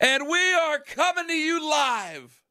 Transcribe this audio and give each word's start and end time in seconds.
And 0.00 0.28
we 0.28 0.52
are 0.54 0.80
coming 0.80 1.28
to 1.28 1.34
you 1.34 1.70
live 1.70 2.42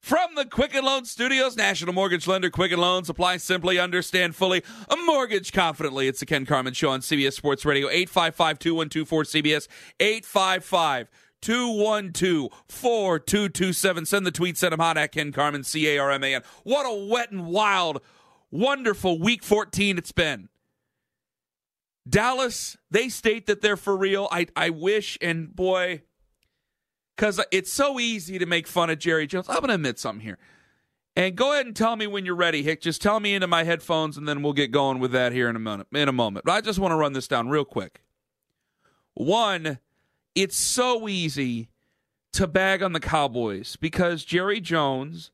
from 0.00 0.34
the 0.34 0.46
Quicken 0.46 0.84
Loan 0.84 1.04
Studios, 1.04 1.56
National 1.56 1.92
Mortgage 1.92 2.26
Lender, 2.26 2.48
Quicken 2.48 2.78
Loans. 2.78 3.10
Apply 3.10 3.36
simply, 3.36 3.78
understand 3.78 4.34
fully, 4.34 4.62
a 4.88 4.96
mortgage 5.04 5.52
confidently. 5.52 6.08
It's 6.08 6.20
the 6.20 6.26
Ken 6.26 6.46
Carman 6.46 6.72
Show 6.72 6.90
on 6.90 7.00
CBS 7.00 7.34
Sports 7.34 7.66
Radio, 7.66 7.88
855 7.88 8.58
2124 8.58 9.24
CBS, 9.24 9.68
855 10.00 11.10
212 11.42 12.50
4227. 12.68 14.06
Send 14.06 14.26
the 14.26 14.30
tweet, 14.30 14.56
send 14.56 14.72
them 14.72 14.80
hot 14.80 14.96
at 14.96 15.12
Ken 15.12 15.32
Carman, 15.32 15.64
C 15.64 15.86
A 15.88 15.98
R 15.98 16.10
M 16.10 16.24
A 16.24 16.34
N. 16.34 16.42
What 16.62 16.84
a 16.84 17.06
wet 17.10 17.30
and 17.30 17.46
wild, 17.46 18.00
wonderful 18.50 19.20
week 19.20 19.42
14 19.42 19.98
it's 19.98 20.12
been. 20.12 20.48
Dallas, 22.08 22.78
they 22.90 23.10
state 23.10 23.46
that 23.46 23.60
they're 23.60 23.76
for 23.76 23.96
real. 23.96 24.28
I, 24.30 24.46
I 24.56 24.70
wish, 24.70 25.16
and 25.20 25.54
boy, 25.54 26.02
because 27.16 27.40
it's 27.50 27.72
so 27.72 28.00
easy 28.00 28.38
to 28.38 28.46
make 28.46 28.66
fun 28.66 28.90
of 28.90 28.98
Jerry 28.98 29.26
Jones. 29.26 29.48
I'm 29.48 29.56
going 29.56 29.68
to 29.68 29.74
admit 29.74 29.98
something 29.98 30.24
here. 30.24 30.38
And 31.16 31.36
go 31.36 31.52
ahead 31.52 31.66
and 31.66 31.76
tell 31.76 31.94
me 31.94 32.06
when 32.06 32.26
you're 32.26 32.34
ready, 32.34 32.62
Hick. 32.62 32.80
Just 32.80 33.00
tell 33.00 33.20
me 33.20 33.34
into 33.34 33.46
my 33.46 33.62
headphones, 33.62 34.16
and 34.16 34.28
then 34.28 34.42
we'll 34.42 34.52
get 34.52 34.72
going 34.72 34.98
with 34.98 35.12
that 35.12 35.32
here 35.32 35.48
in 35.48 35.54
a 35.54 35.60
moment. 35.60 35.88
In 35.92 36.08
a 36.08 36.12
moment, 36.12 36.44
but 36.44 36.52
I 36.52 36.60
just 36.60 36.78
want 36.78 36.92
to 36.92 36.96
run 36.96 37.12
this 37.12 37.28
down 37.28 37.48
real 37.48 37.64
quick. 37.64 38.02
One, 39.14 39.78
it's 40.34 40.56
so 40.56 41.08
easy 41.08 41.68
to 42.32 42.48
bag 42.48 42.82
on 42.82 42.92
the 42.92 43.00
Cowboys 43.00 43.76
because 43.76 44.24
Jerry 44.24 44.60
Jones, 44.60 45.30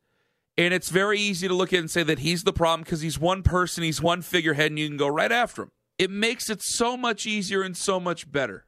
and 0.59 0.75
it's 0.75 0.91
very 0.91 1.19
easy 1.19 1.49
to 1.49 1.55
look 1.55 1.73
at 1.73 1.79
and 1.79 1.91
say 1.91 2.03
that 2.03 2.19
he's 2.19 2.45
the 2.45 2.53
problem 2.53 2.83
because 2.83 3.01
he's 3.01 3.19
one 3.19 3.43
person, 3.43 3.83
he's 3.83 4.03
one 4.03 4.21
figurehead, 4.21 4.71
and 4.71 4.79
you 4.79 4.87
can 4.87 4.99
go 4.99 5.09
right 5.09 5.33
after 5.33 5.63
him. 5.63 5.71
It 5.99 6.11
makes 6.11 6.51
it 6.51 6.61
so 6.61 6.95
much 6.99 7.27
easier 7.27 7.63
and 7.63 7.75
so 7.75 7.99
much 7.99 8.31
better. 8.31 8.67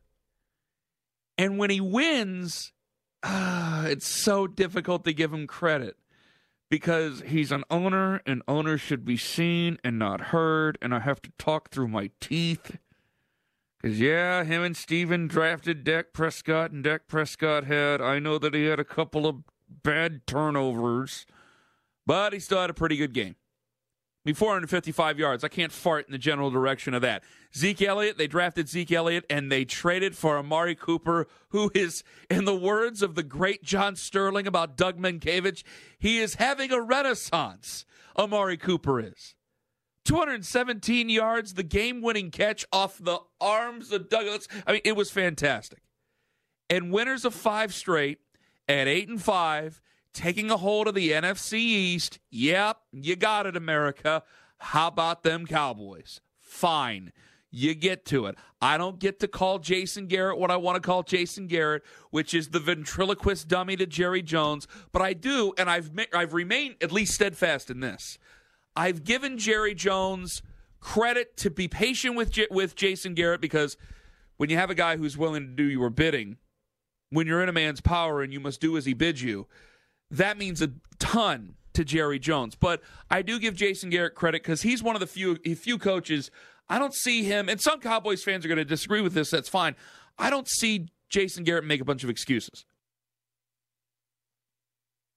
And 1.37 1.59
when 1.59 1.69
he 1.69 1.81
wins, 1.81 2.73
uh, 3.23 3.85
it's 3.89 4.07
so 4.07 4.47
difficult 4.47 5.05
to 5.05 5.13
give 5.13 5.33
him 5.33 5.47
credit 5.47 5.97
because 6.73 7.23
he's 7.27 7.53
an 7.53 7.65
owner 7.71 8.23
and 8.25 8.43
owners 8.49 8.81
should 8.81 9.05
be 9.05 9.17
seen 9.17 9.79
and 9.85 9.99
not 9.99 10.21
heard. 10.21 10.79
And 10.81 10.95
I 10.95 11.01
have 11.01 11.21
to 11.23 11.31
talk 11.39 11.71
through 11.71 11.89
my 11.89 12.11
teeth. 12.21 12.79
Because, 13.81 14.01
yeah, 14.01 14.45
him 14.45 14.63
and 14.63 14.77
Steven 14.77 15.27
drafted 15.27 15.85
Dak 15.85 16.13
Prescott, 16.13 16.71
and 16.71 16.85
Dak 16.85 17.09
Prescott 17.09 17.65
had, 17.65 18.01
I 18.01 18.21
know 18.21 18.39
that 18.39 18.55
he 18.55 18.67
had 18.67 18.79
a 18.79 18.85
couple 18.85 19.27
of 19.27 19.43
bad 19.83 20.27
turnovers, 20.27 21.27
but 22.07 22.33
he 22.33 22.39
still 22.39 22.61
had 22.61 22.71
a 22.71 22.75
pretty 22.75 22.97
good 22.97 23.13
game. 23.13 23.35
Mean, 24.25 24.37
455 24.37 25.19
yards. 25.19 25.43
I 25.43 25.49
can't 25.49 25.73
fart 25.73 26.07
in 26.07 26.13
the 26.13 26.19
general 26.19 26.51
direction 26.51 26.95
of 26.95 27.03
that. 27.03 27.25
Zeke 27.57 27.83
Elliott, 27.83 28.19
they 28.19 28.29
drafted 28.29 28.69
Zeke 28.69 28.93
Elliott 28.93 29.25
and 29.29 29.51
they 29.51 29.65
traded 29.65 30.17
for 30.17 30.39
Amari 30.39 30.77
Cooper, 30.77 31.27
who 31.49 31.73
is, 31.75 32.05
in 32.31 32.45
the 32.45 32.55
words 32.55 33.03
of 33.03 33.17
the 33.17 33.25
great 33.25 33.65
John 33.65 33.97
Sterling 33.97 34.47
about 34.47 34.77
Doug 34.77 34.97
Mientkiewicz, 34.97 35.65
he 35.99 36.19
is 36.19 36.37
having 36.37 36.71
a 36.71 36.81
renaissance. 36.81 37.85
Amari 38.17 38.57
Cooper 38.57 39.01
is. 39.01 39.35
217 40.05 41.09
yards, 41.09 41.55
the 41.55 41.63
game 41.63 42.01
winning 42.01 42.31
catch 42.31 42.65
off 42.73 42.99
the 42.99 43.19
arms 43.41 43.93
of 43.93 44.09
Douglas. 44.09 44.47
I 44.67 44.73
mean, 44.73 44.81
it 44.85 44.97
was 44.97 45.11
fantastic. 45.11 45.81
And 46.71 46.93
winners 46.93 47.25
of 47.25 47.35
five 47.35 47.75
straight 47.75 48.19
at 48.69 48.89
eight 48.89 49.09
and 49.09 49.21
five 49.21 49.81
taking 50.13 50.51
a 50.51 50.57
hold 50.57 50.89
of 50.89 50.95
the 50.95 51.11
NFC 51.11 51.55
East. 51.55 52.19
Yep, 52.31 52.79
you 52.93 53.17
got 53.17 53.47
it, 53.47 53.57
America. 53.57 54.23
How 54.59 54.89
about 54.89 55.23
them 55.23 55.47
Cowboys? 55.47 56.21
Fine. 56.39 57.13
You 57.51 57.75
get 57.75 58.07
to 58.07 58.27
it. 58.27 58.37
I 58.63 58.79
don't 58.79 58.99
get 58.99 59.21
to 59.21 59.29
call 59.29 59.59
Jason 59.59 60.07
Garrett 60.07 60.39
what 60.39 60.51
I 60.51 60.57
want 60.57 60.77
to 60.77 60.81
call 60.81 61.03
Jason 61.03 61.47
Garrett, 61.49 61.83
which 62.11 62.33
is 62.33 62.49
the 62.49 62.61
ventriloquist 62.61 63.47
dummy 63.47 63.77
to 63.77 63.87
Jerry 63.87 64.23
Jones, 64.23 64.67
but 64.91 65.03
I 65.03 65.13
do, 65.13 65.53
and 65.59 65.69
I've 65.69 65.91
I've 66.15 66.33
remained 66.33 66.77
at 66.81 66.93
least 66.93 67.15
steadfast 67.15 67.71
in 67.71 67.81
this. 67.81 68.19
I've 68.75 69.05
given 69.05 69.37
Jerry 69.37 69.75
Jones 69.75 70.43
credit 70.81 71.37
to 71.39 71.51
be 71.51 71.69
patient 71.69 72.17
with 72.17 72.39
with 72.51 72.75
Jason 72.75 73.13
Garrett 73.13 73.43
because 73.43 73.77
when 74.39 74.49
you 74.49 74.57
have 74.57 74.71
a 74.71 74.75
guy 74.75 74.97
who's 74.97 75.19
willing 75.19 75.47
to 75.47 75.53
do 75.53 75.65
your 75.65 75.91
bidding, 75.91 76.39
when 77.11 77.27
you're 77.27 77.43
in 77.43 77.51
a 77.51 77.53
man's 77.53 77.83
power 77.83 78.23
and 78.23 78.33
you 78.33 78.41
must 78.41 78.61
do 78.63 78.79
as 78.79 78.87
he 78.87 78.95
bids 78.95 79.23
you, 79.23 79.47
that 80.13 80.39
means 80.39 80.63
a 80.63 80.71
ton 80.99 81.55
to 81.75 81.85
Jerry 81.85 82.19
Jones. 82.19 82.55
But 82.55 82.83
I 83.11 83.23
do 83.23 83.39
give 83.39 83.55
Jason 83.55 83.91
Garrett 83.91 84.15
credit 84.15 84.43
because 84.43 84.63
he's 84.63 84.83
one 84.83 84.95
of 84.95 85.01
the 85.01 85.07
few 85.07 85.37
few 85.37 85.79
coaches. 85.79 86.31
I 86.69 86.79
don't 86.79 86.95
see 86.95 87.25
him, 87.25 87.49
and 87.49 87.61
some 87.61 87.81
Cowboys 87.81 88.23
fans 88.23 88.45
are 88.45 88.49
going 88.49 88.59
to 88.59 88.65
disagree 88.65 89.01
with 89.01 89.15
this. 89.15 89.31
That's 89.31 89.49
fine. 89.49 89.75
I 90.19 90.31
don't 90.31 90.49
see 90.49 90.89
Jason 91.09 91.45
Garrett 91.45 91.65
make 91.65 91.81
a 91.81 91.85
bunch 91.85 92.05
of 92.05 92.11
excuses. 92.11 92.65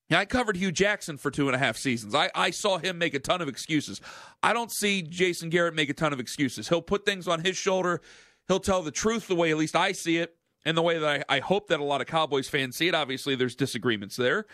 Now, 0.10 0.20
I 0.20 0.26
covered 0.26 0.58
Hue 0.58 0.72
Jackson 0.72 1.18
for 1.18 1.32
two 1.32 1.48
and 1.48 1.56
a 1.56 1.60
half 1.60 1.78
seasons. 1.78 2.14
I, 2.14 2.30
I 2.36 2.52
saw 2.52 2.78
him 2.78 2.98
make 2.98 3.16
a 3.16 3.20
ton 3.20 3.42
of 3.42 3.48
excuses. 3.48 4.02
I 4.44 4.54
don't 4.54 4.72
see 4.72 5.02
Jason 5.02 5.50
Garrett 5.50 5.74
make 5.74 5.90
a 5.90 5.94
ton 5.94 6.14
of 6.14 6.20
excuses. 6.20 6.70
He'll 6.70 6.82
put 6.82 7.06
things 7.06 7.28
on 7.28 7.44
his 7.44 7.58
shoulder. 7.58 8.02
He'll 8.48 8.60
tell 8.60 8.84
the 8.84 8.92
truth 8.92 9.28
the 9.28 9.36
way 9.36 9.50
at 9.50 9.58
least 9.58 9.76
I 9.76 9.94
see 9.94 10.18
it, 10.18 10.36
and 10.64 10.78
the 10.78 10.84
way 10.84 11.00
that 11.00 11.26
I, 11.30 11.38
I 11.38 11.40
hope 11.40 11.70
that 11.70 11.80
a 11.80 11.84
lot 11.84 12.02
of 12.02 12.08
Cowboys 12.08 12.48
fans 12.48 12.76
see 12.78 12.88
it. 12.88 12.94
Obviously, 12.94 13.36
there's 13.36 13.56
disagreements 13.56 14.16
there. 14.16 14.46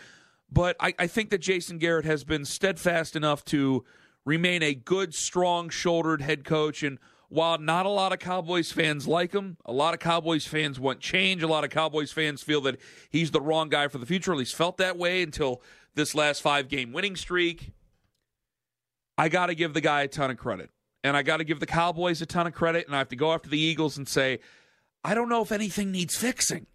But 0.52 0.76
I, 0.78 0.94
I 0.98 1.06
think 1.06 1.30
that 1.30 1.38
Jason 1.38 1.78
Garrett 1.78 2.04
has 2.04 2.24
been 2.24 2.44
steadfast 2.44 3.16
enough 3.16 3.42
to 3.46 3.84
remain 4.26 4.62
a 4.62 4.74
good, 4.74 5.14
strong 5.14 5.70
shouldered 5.70 6.20
head 6.20 6.44
coach. 6.44 6.82
And 6.82 6.98
while 7.30 7.56
not 7.56 7.86
a 7.86 7.88
lot 7.88 8.12
of 8.12 8.18
Cowboys 8.18 8.70
fans 8.70 9.08
like 9.08 9.32
him, 9.32 9.56
a 9.64 9.72
lot 9.72 9.94
of 9.94 10.00
Cowboys 10.00 10.46
fans 10.46 10.78
want 10.78 11.00
change. 11.00 11.42
A 11.42 11.46
lot 11.46 11.64
of 11.64 11.70
Cowboys 11.70 12.12
fans 12.12 12.42
feel 12.42 12.60
that 12.62 12.78
he's 13.08 13.30
the 13.30 13.40
wrong 13.40 13.70
guy 13.70 13.88
for 13.88 13.96
the 13.96 14.04
future. 14.04 14.32
At 14.32 14.38
least 14.38 14.54
felt 14.54 14.76
that 14.76 14.98
way 14.98 15.22
until 15.22 15.62
this 15.94 16.14
last 16.14 16.42
five 16.42 16.68
game 16.68 16.92
winning 16.92 17.16
streak. 17.16 17.72
I 19.16 19.30
got 19.30 19.46
to 19.46 19.54
give 19.54 19.72
the 19.72 19.80
guy 19.80 20.02
a 20.02 20.08
ton 20.08 20.30
of 20.30 20.36
credit. 20.36 20.68
And 21.02 21.16
I 21.16 21.22
got 21.22 21.38
to 21.38 21.44
give 21.44 21.60
the 21.60 21.66
Cowboys 21.66 22.20
a 22.20 22.26
ton 22.26 22.46
of 22.46 22.52
credit. 22.52 22.86
And 22.86 22.94
I 22.94 22.98
have 22.98 23.08
to 23.08 23.16
go 23.16 23.32
after 23.32 23.48
the 23.48 23.58
Eagles 23.58 23.96
and 23.96 24.06
say, 24.06 24.40
I 25.02 25.14
don't 25.14 25.30
know 25.30 25.42
if 25.42 25.50
anything 25.50 25.90
needs 25.90 26.14
fixing. 26.14 26.66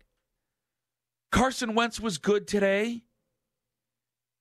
Carson 1.31 1.75
Wentz 1.75 1.99
was 1.99 2.17
good 2.17 2.47
today. 2.47 3.03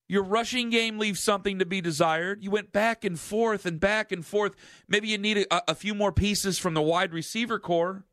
Your 0.09 0.23
rushing 0.23 0.71
game 0.71 0.99
leaves 0.99 1.21
something 1.21 1.59
to 1.59 1.67
be 1.67 1.81
desired. 1.81 2.43
You 2.43 2.51
went 2.51 2.73
back 2.73 3.05
and 3.05 3.19
forth 3.19 3.67
and 3.67 3.81
back 3.81 4.13
and 4.13 4.25
forth. 4.25 4.55
Maybe 4.89 5.09
you 5.09 5.19
need 5.19 5.47
a, 5.51 5.71
a 5.73 5.75
few 5.75 5.95
more 5.95 6.13
pieces 6.13 6.59
from 6.59 6.75
the 6.75 6.83
wide 6.83 7.13
receiver 7.13 7.59
core. 7.59 8.05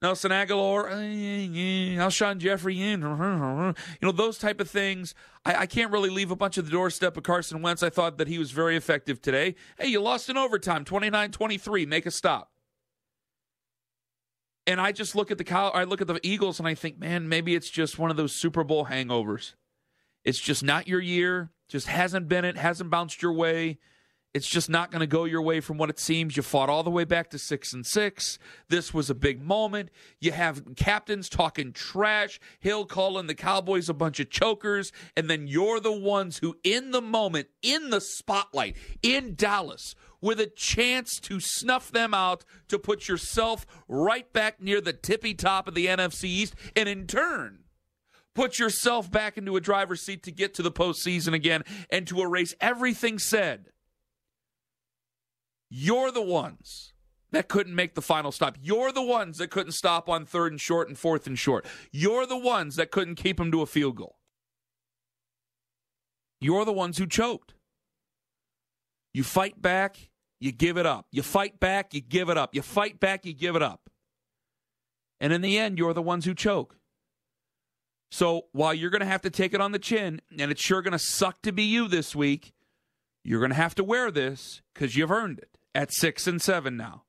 Nelson 0.00 0.30
Agholor, 0.30 0.92
uh, 0.92 2.00
Alshon 2.00 2.38
Jeffery, 2.38 2.76
you 2.76 2.96
know, 2.96 3.74
those 4.12 4.38
type 4.38 4.60
of 4.60 4.70
things. 4.70 5.12
I, 5.44 5.62
I, 5.62 5.66
can't 5.66 5.90
really 5.90 6.08
leave 6.08 6.30
a 6.30 6.36
bunch 6.36 6.56
of 6.56 6.66
the 6.66 6.70
doorstep 6.70 7.16
of 7.16 7.24
Carson 7.24 7.62
Wentz. 7.62 7.82
I 7.82 7.90
thought 7.90 8.16
that 8.18 8.28
he 8.28 8.38
was 8.38 8.52
very 8.52 8.76
effective 8.76 9.20
today. 9.20 9.56
Hey, 9.76 9.88
you 9.88 10.00
lost 10.00 10.28
in 10.28 10.36
overtime, 10.36 10.84
29 10.84 11.32
23. 11.32 11.84
Make 11.86 12.06
a 12.06 12.12
stop. 12.12 12.52
And 14.68 14.80
I 14.80 14.92
just 14.92 15.16
look 15.16 15.32
at 15.32 15.38
the 15.38 15.52
I 15.52 15.82
look 15.82 16.00
at 16.00 16.06
the 16.06 16.20
Eagles 16.22 16.60
and 16.60 16.68
I 16.68 16.74
think, 16.74 17.00
man, 17.00 17.28
maybe 17.28 17.56
it's 17.56 17.70
just 17.70 17.98
one 17.98 18.12
of 18.12 18.16
those 18.16 18.32
Super 18.32 18.62
Bowl 18.62 18.86
hangovers. 18.86 19.54
It's 20.24 20.40
just 20.40 20.62
not 20.62 20.88
your 20.88 21.00
year. 21.00 21.50
Just 21.68 21.86
hasn't 21.86 22.28
been 22.28 22.44
it. 22.44 22.56
Hasn't 22.56 22.90
bounced 22.90 23.22
your 23.22 23.32
way. 23.32 23.78
It's 24.34 24.46
just 24.46 24.68
not 24.68 24.90
going 24.90 25.00
to 25.00 25.06
go 25.06 25.24
your 25.24 25.40
way 25.40 25.60
from 25.60 25.78
what 25.78 25.88
it 25.88 25.98
seems. 25.98 26.36
You 26.36 26.42
fought 26.42 26.68
all 26.68 26.82
the 26.82 26.90
way 26.90 27.04
back 27.04 27.30
to 27.30 27.38
six 27.38 27.72
and 27.72 27.84
six. 27.84 28.38
This 28.68 28.92
was 28.92 29.08
a 29.08 29.14
big 29.14 29.42
moment. 29.42 29.90
You 30.20 30.32
have 30.32 30.76
captains 30.76 31.30
talking 31.30 31.72
trash. 31.72 32.38
Hill 32.60 32.84
calling 32.84 33.26
the 33.26 33.34
Cowboys 33.34 33.88
a 33.88 33.94
bunch 33.94 34.20
of 34.20 34.28
chokers. 34.28 34.92
And 35.16 35.30
then 35.30 35.46
you're 35.46 35.80
the 35.80 35.98
ones 35.98 36.38
who, 36.38 36.56
in 36.62 36.90
the 36.90 37.00
moment, 37.00 37.48
in 37.62 37.88
the 37.88 38.02
spotlight, 38.02 38.76
in 39.02 39.34
Dallas, 39.34 39.94
with 40.20 40.40
a 40.40 40.46
chance 40.46 41.18
to 41.20 41.40
snuff 41.40 41.90
them 41.90 42.12
out, 42.12 42.44
to 42.68 42.78
put 42.78 43.08
yourself 43.08 43.66
right 43.88 44.30
back 44.32 44.60
near 44.60 44.80
the 44.80 44.92
tippy 44.92 45.32
top 45.32 45.66
of 45.66 45.74
the 45.74 45.86
NFC 45.86 46.24
East, 46.24 46.54
and 46.76 46.88
in 46.88 47.06
turn, 47.06 47.60
put 48.38 48.60
yourself 48.60 49.10
back 49.10 49.36
into 49.36 49.56
a 49.56 49.60
driver's 49.60 50.00
seat 50.00 50.22
to 50.22 50.30
get 50.30 50.54
to 50.54 50.62
the 50.62 50.70
postseason 50.70 51.34
again 51.34 51.64
and 51.90 52.06
to 52.06 52.20
erase 52.20 52.54
everything 52.60 53.18
said. 53.18 53.66
You're 55.68 56.12
the 56.12 56.22
ones 56.22 56.92
that 57.32 57.48
couldn't 57.48 57.74
make 57.74 57.96
the 57.96 58.00
final 58.00 58.30
stop. 58.30 58.56
You're 58.62 58.92
the 58.92 59.02
ones 59.02 59.38
that 59.38 59.50
couldn't 59.50 59.72
stop 59.72 60.08
on 60.08 60.24
third 60.24 60.52
and 60.52 60.60
short 60.60 60.86
and 60.86 60.96
fourth 60.96 61.26
and 61.26 61.36
short. 61.36 61.66
You're 61.90 62.26
the 62.26 62.38
ones 62.38 62.76
that 62.76 62.92
couldn't 62.92 63.16
keep 63.16 63.38
them 63.38 63.50
to 63.50 63.60
a 63.62 63.66
field 63.66 63.96
goal. 63.96 64.20
You're 66.40 66.64
the 66.64 66.72
ones 66.72 66.96
who 66.98 67.08
choked. 67.08 67.54
You 69.12 69.24
fight 69.24 69.60
back, 69.60 70.10
you 70.38 70.52
give 70.52 70.76
it 70.76 70.86
up. 70.86 71.06
You 71.10 71.24
fight 71.24 71.58
back, 71.58 71.92
you 71.92 72.00
give 72.00 72.28
it 72.28 72.38
up. 72.38 72.54
You 72.54 72.62
fight 72.62 73.00
back, 73.00 73.26
you 73.26 73.34
give 73.34 73.56
it 73.56 73.62
up. 73.64 73.90
And 75.18 75.32
in 75.32 75.40
the 75.40 75.58
end, 75.58 75.76
you're 75.76 75.92
the 75.92 76.00
ones 76.00 76.24
who 76.24 76.36
choke. 76.36 76.76
So 78.10 78.46
while 78.52 78.72
you're 78.72 78.90
going 78.90 79.00
to 79.00 79.06
have 79.06 79.22
to 79.22 79.30
take 79.30 79.52
it 79.54 79.60
on 79.60 79.72
the 79.72 79.78
chin, 79.78 80.20
and 80.38 80.50
it's 80.50 80.62
sure 80.62 80.82
going 80.82 80.92
to 80.92 80.98
suck 80.98 81.42
to 81.42 81.52
be 81.52 81.64
you 81.64 81.88
this 81.88 82.16
week, 82.16 82.52
you're 83.22 83.40
going 83.40 83.50
to 83.50 83.56
have 83.56 83.74
to 83.76 83.84
wear 83.84 84.10
this 84.10 84.62
because 84.72 84.96
you've 84.96 85.10
earned 85.10 85.38
it 85.38 85.58
at 85.74 85.92
six 85.92 86.26
and 86.26 86.40
seven 86.40 86.76
now. 86.76 87.04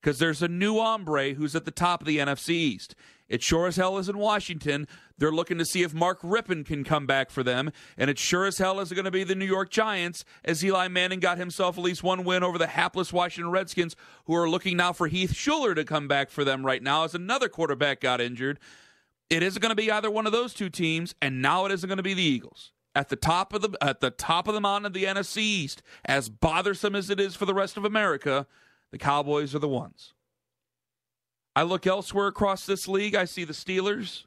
Because 0.00 0.18
there's 0.18 0.42
a 0.42 0.48
new 0.48 0.76
hombre 0.76 1.34
who's 1.34 1.54
at 1.54 1.66
the 1.66 1.70
top 1.70 2.00
of 2.00 2.06
the 2.06 2.18
NFC 2.18 2.50
East. 2.50 2.94
It 3.28 3.42
sure 3.42 3.68
as 3.68 3.76
hell 3.76 3.98
is 3.98 4.08
in 4.08 4.18
Washington. 4.18 4.88
They're 5.18 5.30
looking 5.30 5.58
to 5.58 5.64
see 5.64 5.82
if 5.82 5.94
Mark 5.94 6.22
Rypien 6.22 6.66
can 6.66 6.82
come 6.84 7.06
back 7.06 7.30
for 7.30 7.42
them. 7.42 7.70
And 7.96 8.10
it 8.10 8.18
sure 8.18 8.46
as 8.46 8.58
hell 8.58 8.80
is 8.80 8.92
going 8.92 9.04
to 9.04 9.10
be 9.10 9.24
the 9.24 9.34
New 9.36 9.46
York 9.46 9.70
Giants 9.70 10.24
as 10.42 10.64
Eli 10.64 10.88
Manning 10.88 11.20
got 11.20 11.38
himself 11.38 11.78
at 11.78 11.84
least 11.84 12.02
one 12.02 12.24
win 12.24 12.42
over 12.42 12.58
the 12.58 12.66
hapless 12.66 13.12
Washington 13.12 13.52
Redskins, 13.52 13.94
who 14.24 14.34
are 14.34 14.50
looking 14.50 14.76
now 14.76 14.92
for 14.92 15.06
Heath 15.06 15.32
Shuler 15.32 15.76
to 15.76 15.84
come 15.84 16.08
back 16.08 16.30
for 16.30 16.44
them 16.44 16.66
right 16.66 16.82
now 16.82 17.04
as 17.04 17.14
another 17.14 17.48
quarterback 17.48 18.00
got 18.00 18.20
injured. 18.20 18.58
It 19.30 19.44
isn't 19.44 19.62
going 19.62 19.70
to 19.70 19.76
be 19.76 19.90
either 19.90 20.10
one 20.10 20.26
of 20.26 20.32
those 20.32 20.52
two 20.52 20.68
teams, 20.68 21.14
and 21.22 21.40
now 21.40 21.64
it 21.64 21.72
isn't 21.72 21.88
going 21.88 21.98
to 21.98 22.02
be 22.02 22.14
the 22.14 22.22
Eagles. 22.22 22.72
At 22.96 23.08
the 23.08 23.16
top 23.16 23.54
of 23.54 23.62
the 23.62 23.78
at 23.80 24.00
the 24.00 24.10
top 24.10 24.48
of 24.48 24.54
the 24.54 24.60
mountain 24.60 24.86
of 24.86 24.92
the 24.92 25.04
NFC 25.04 25.38
East, 25.38 25.82
as 26.04 26.28
bothersome 26.28 26.96
as 26.96 27.08
it 27.08 27.20
is 27.20 27.36
for 27.36 27.46
the 27.46 27.54
rest 27.54 27.76
of 27.76 27.84
America, 27.84 28.48
the 28.90 28.98
Cowboys 28.98 29.54
are 29.54 29.60
the 29.60 29.68
ones. 29.68 30.12
I 31.54 31.62
look 31.62 31.86
elsewhere 31.86 32.26
across 32.26 32.66
this 32.66 32.88
league. 32.88 33.14
I 33.14 33.24
see 33.26 33.44
the 33.44 33.52
Steelers, 33.52 34.24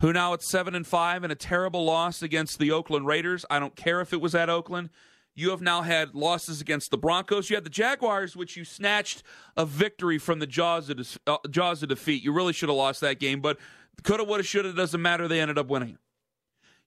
who 0.00 0.14
now 0.14 0.32
at 0.32 0.42
seven 0.42 0.74
and 0.74 0.86
five 0.86 1.24
and 1.24 1.32
a 1.32 1.36
terrible 1.36 1.84
loss 1.84 2.22
against 2.22 2.58
the 2.58 2.70
Oakland 2.70 3.06
Raiders. 3.06 3.44
I 3.50 3.58
don't 3.58 3.76
care 3.76 4.00
if 4.00 4.14
it 4.14 4.20
was 4.22 4.34
at 4.34 4.48
Oakland. 4.48 4.88
You 5.34 5.50
have 5.50 5.62
now 5.62 5.80
had 5.82 6.14
losses 6.14 6.60
against 6.60 6.90
the 6.90 6.98
Broncos. 6.98 7.48
You 7.48 7.56
had 7.56 7.64
the 7.64 7.70
Jaguars, 7.70 8.36
which 8.36 8.56
you 8.56 8.64
snatched 8.64 9.22
a 9.56 9.64
victory 9.64 10.18
from 10.18 10.40
the 10.40 10.46
jaws 10.46 10.90
of, 10.90 11.18
uh, 11.26 11.38
jaws 11.50 11.82
of 11.82 11.88
defeat. 11.88 12.22
You 12.22 12.32
really 12.32 12.52
should 12.52 12.68
have 12.68 12.76
lost 12.76 13.00
that 13.00 13.18
game, 13.18 13.40
but 13.40 13.58
coulda, 14.02 14.24
woulda, 14.24 14.42
shoulda. 14.42 14.72
Doesn't 14.72 15.00
matter. 15.00 15.28
They 15.28 15.40
ended 15.40 15.58
up 15.58 15.68
winning. 15.68 15.98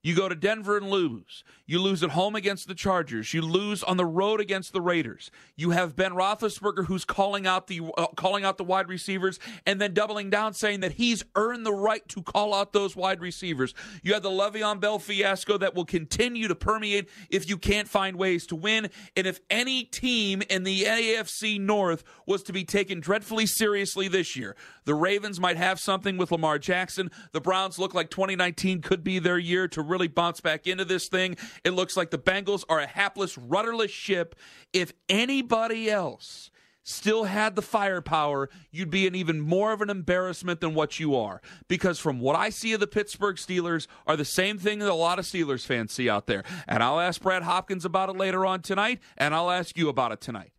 You 0.05 0.15
go 0.15 0.29
to 0.29 0.35
Denver 0.35 0.77
and 0.77 0.87
lose. 0.87 1.43
You 1.65 1.81
lose 1.81 2.03
at 2.03 2.11
home 2.11 2.35
against 2.35 2.67
the 2.67 2.75
Chargers. 2.75 3.33
You 3.33 3.41
lose 3.41 3.81
on 3.81 3.97
the 3.97 4.05
road 4.05 4.39
against 4.39 4.71
the 4.71 4.79
Raiders. 4.79 5.31
You 5.55 5.71
have 5.71 5.95
Ben 5.95 6.11
Roethlisberger 6.11 6.85
who's 6.85 7.05
calling 7.05 7.47
out 7.47 7.65
the 7.65 7.81
uh, 7.97 8.05
calling 8.15 8.45
out 8.45 8.59
the 8.59 8.63
wide 8.63 8.87
receivers 8.87 9.39
and 9.65 9.81
then 9.81 9.95
doubling 9.95 10.29
down, 10.29 10.53
saying 10.53 10.81
that 10.81 10.91
he's 10.91 11.23
earned 11.33 11.65
the 11.65 11.73
right 11.73 12.07
to 12.09 12.21
call 12.21 12.53
out 12.53 12.71
those 12.71 12.95
wide 12.95 13.19
receivers. 13.19 13.73
You 14.03 14.13
have 14.13 14.21
the 14.21 14.29
Le'Veon 14.29 14.79
Bell 14.79 14.99
fiasco 14.99 15.57
that 15.57 15.73
will 15.73 15.85
continue 15.85 16.47
to 16.49 16.55
permeate 16.55 17.09
if 17.31 17.49
you 17.49 17.57
can't 17.57 17.87
find 17.87 18.15
ways 18.15 18.45
to 18.45 18.55
win. 18.55 18.91
And 19.17 19.25
if 19.25 19.39
any 19.49 19.85
team 19.85 20.43
in 20.51 20.65
the 20.65 20.83
AFC 20.83 21.59
North 21.59 22.03
was 22.27 22.43
to 22.43 22.53
be 22.53 22.63
taken 22.63 22.99
dreadfully 22.99 23.47
seriously 23.47 24.07
this 24.07 24.35
year, 24.35 24.55
the 24.83 24.93
Ravens 24.93 25.39
might 25.39 25.57
have 25.57 25.79
something 25.79 26.15
with 26.15 26.31
Lamar 26.31 26.59
Jackson. 26.59 27.09
The 27.31 27.41
Browns 27.41 27.79
look 27.79 27.95
like 27.95 28.11
2019 28.11 28.83
could 28.83 29.03
be 29.03 29.17
their 29.17 29.39
year 29.39 29.67
to 29.69 29.81
really 29.81 29.94
bounce 30.07 30.41
back 30.41 30.67
into 30.67 30.85
this 30.85 31.07
thing. 31.07 31.37
It 31.63 31.71
looks 31.71 31.95
like 31.97 32.11
the 32.11 32.17
Bengals 32.17 32.63
are 32.69 32.79
a 32.79 32.87
hapless, 32.87 33.37
rudderless 33.37 33.91
ship. 33.91 34.35
If 34.73 34.93
anybody 35.09 35.89
else 35.89 36.49
still 36.85 37.23
had 37.23 37.55
the 37.55 37.61
firepower, 37.61 38.49
you'd 38.71 38.91
be 38.91 39.07
an 39.07 39.15
even 39.15 39.41
more 39.41 39.73
of 39.73 39.81
an 39.81 39.89
embarrassment 39.89 40.61
than 40.61 40.73
what 40.73 40.99
you 40.99 41.15
are. 41.15 41.41
Because 41.67 41.99
from 41.99 42.19
what 42.19 42.35
I 42.35 42.49
see 42.49 42.73
of 42.73 42.79
the 42.79 42.87
Pittsburgh 42.87 43.35
Steelers 43.35 43.87
are 44.07 44.15
the 44.15 44.23
same 44.23 44.57
thing 44.57 44.79
that 44.79 44.89
a 44.89 44.93
lot 44.93 45.19
of 45.19 45.25
Steelers 45.25 45.65
fans 45.65 45.91
see 45.91 46.09
out 46.09 46.27
there. 46.27 46.43
And 46.67 46.81
I'll 46.81 46.99
ask 46.99 47.19
Brad 47.21 47.43
Hopkins 47.43 47.83
about 47.83 48.09
it 48.09 48.17
later 48.17 48.45
on 48.45 48.61
tonight, 48.61 48.99
and 49.17 49.33
I'll 49.33 49.51
ask 49.51 49.77
you 49.77 49.89
about 49.89 50.11
it 50.11 50.21
tonight. 50.21 50.51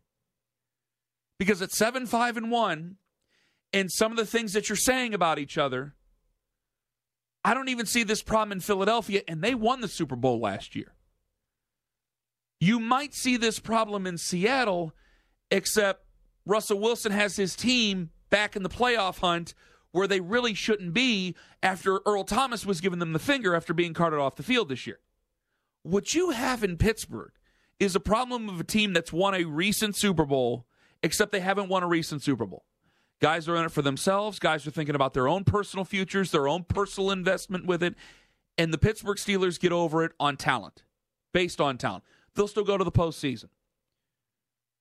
Because 1.39 1.61
at 1.61 1.71
7 1.71 2.05
5 2.05 2.37
and 2.37 2.51
1, 2.51 2.97
and 3.73 3.91
some 3.91 4.11
of 4.11 4.17
the 4.17 4.25
things 4.25 4.53
that 4.53 4.69
you're 4.69 4.75
saying 4.75 5.13
about 5.13 5.39
each 5.39 5.57
other, 5.57 5.93
I 7.43 7.53
don't 7.53 7.69
even 7.69 7.85
see 7.85 8.03
this 8.03 8.21
problem 8.21 8.51
in 8.51 8.59
Philadelphia, 8.59 9.21
and 9.27 9.41
they 9.41 9.55
won 9.55 9.81
the 9.81 9.87
Super 9.87 10.15
Bowl 10.15 10.39
last 10.39 10.75
year. 10.75 10.93
You 12.59 12.79
might 12.79 13.13
see 13.13 13.37
this 13.37 13.59
problem 13.59 14.07
in 14.07 14.17
Seattle, 14.17 14.93
except 15.51 16.05
Russell 16.45 16.79
Wilson 16.79 17.11
has 17.11 17.35
his 17.35 17.55
team 17.55 18.09
back 18.29 18.55
in 18.55 18.63
the 18.63 18.69
playoff 18.69 19.19
hunt 19.19 19.53
where 19.91 20.07
they 20.07 20.19
really 20.19 20.53
shouldn't 20.53 20.93
be 20.93 21.35
after 21.63 22.01
Earl 22.05 22.23
Thomas 22.23 22.65
was 22.65 22.81
giving 22.81 22.99
them 22.99 23.13
the 23.13 23.19
finger 23.19 23.55
after 23.55 23.73
being 23.73 23.93
carted 23.93 24.19
off 24.19 24.35
the 24.35 24.43
field 24.43 24.69
this 24.69 24.85
year. 24.85 24.99
What 25.83 26.13
you 26.13 26.31
have 26.31 26.63
in 26.63 26.77
Pittsburgh 26.77 27.31
is 27.79 27.95
a 27.95 27.99
problem 27.99 28.49
of 28.49 28.59
a 28.59 28.63
team 28.63 28.93
that's 28.93 29.13
won 29.13 29.33
a 29.33 29.45
recent 29.45 29.95
Super 29.95 30.25
Bowl, 30.25 30.65
except 31.01 31.31
they 31.31 31.39
haven't 31.39 31.69
won 31.69 31.83
a 31.83 31.87
recent 31.87 32.21
Super 32.23 32.45
Bowl. 32.45 32.65
Guys 33.19 33.47
are 33.47 33.55
in 33.55 33.65
it 33.65 33.71
for 33.71 33.81
themselves. 33.81 34.37
Guys 34.39 34.67
are 34.67 34.71
thinking 34.71 34.95
about 34.95 35.13
their 35.13 35.27
own 35.27 35.43
personal 35.43 35.83
futures, 35.85 36.31
their 36.31 36.47
own 36.47 36.63
personal 36.63 37.11
investment 37.11 37.65
with 37.65 37.81
it. 37.81 37.95
And 38.57 38.73
the 38.73 38.77
Pittsburgh 38.77 39.17
Steelers 39.17 39.59
get 39.59 39.71
over 39.71 40.03
it 40.03 40.11
on 40.19 40.37
talent, 40.37 40.83
based 41.33 41.59
on 41.59 41.77
talent. 41.77 42.03
They'll 42.35 42.47
still 42.47 42.63
go 42.63 42.77
to 42.77 42.83
the 42.83 42.91
postseason. 42.91 43.49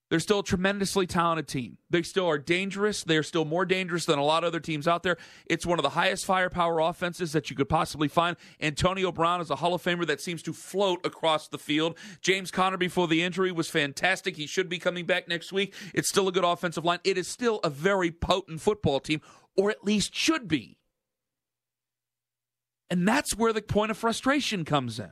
They're 0.09 0.21
still 0.21 0.39
a 0.39 0.45
tremendously 0.45 1.07
talented 1.07 1.49
team. 1.49 1.79
They 1.91 2.03
still 2.03 2.29
are 2.29 2.39
dangerous. 2.39 3.03
They're 3.03 3.25
still 3.25 3.45
more 3.45 3.65
dangerous 3.65 4.05
than 4.05 4.21
a 4.21 4.25
lot 4.25 4.45
of 4.45 4.49
other 4.49 4.61
teams 4.61 4.87
out 4.87 5.03
there. 5.03 5.17
It's 5.47 5.67
one 5.67 5.81
of 5.81 5.83
the 5.83 5.91
highest 5.91 6.25
firepower 6.25 6.79
offenses 6.79 7.33
that 7.33 7.51
you 7.51 7.57
could 7.57 7.69
possibly 7.69 8.07
find. 8.07 8.37
Antonio 8.61 9.11
Brown 9.11 9.41
is 9.41 9.51
a 9.51 9.57
Hall 9.57 9.75
of 9.75 9.83
Famer 9.83 10.07
that 10.07 10.21
seems 10.21 10.43
to 10.45 10.53
float 10.53 11.05
across 11.05 11.49
the 11.49 11.59
field. 11.59 11.99
James 12.21 12.53
Conner, 12.53 12.77
before 12.77 13.09
the 13.09 13.23
injury, 13.23 13.51
was 13.51 13.69
fantastic. 13.69 14.37
He 14.37 14.47
should 14.47 14.69
be 14.69 14.79
coming 14.79 15.07
back 15.07 15.27
next 15.27 15.53
week. 15.53 15.75
It's 15.93 16.09
still 16.09 16.29
a 16.29 16.33
good 16.33 16.45
offensive 16.45 16.85
line. 16.85 17.01
It 17.03 17.19
is 17.19 17.27
still 17.27 17.59
a 17.65 17.71
very 17.71 18.13
potent 18.13 18.61
football 18.61 19.01
team, 19.01 19.21
or 19.57 19.71
at 19.71 19.85
least 19.85 20.15
should 20.15 20.47
be. 20.47 20.79
And 22.89 23.09
that's 23.09 23.37
where 23.37 23.53
the 23.53 23.61
point 23.61 23.91
of 23.91 23.99
frustration 23.99 24.65
comes 24.65 25.01
in. 25.01 25.11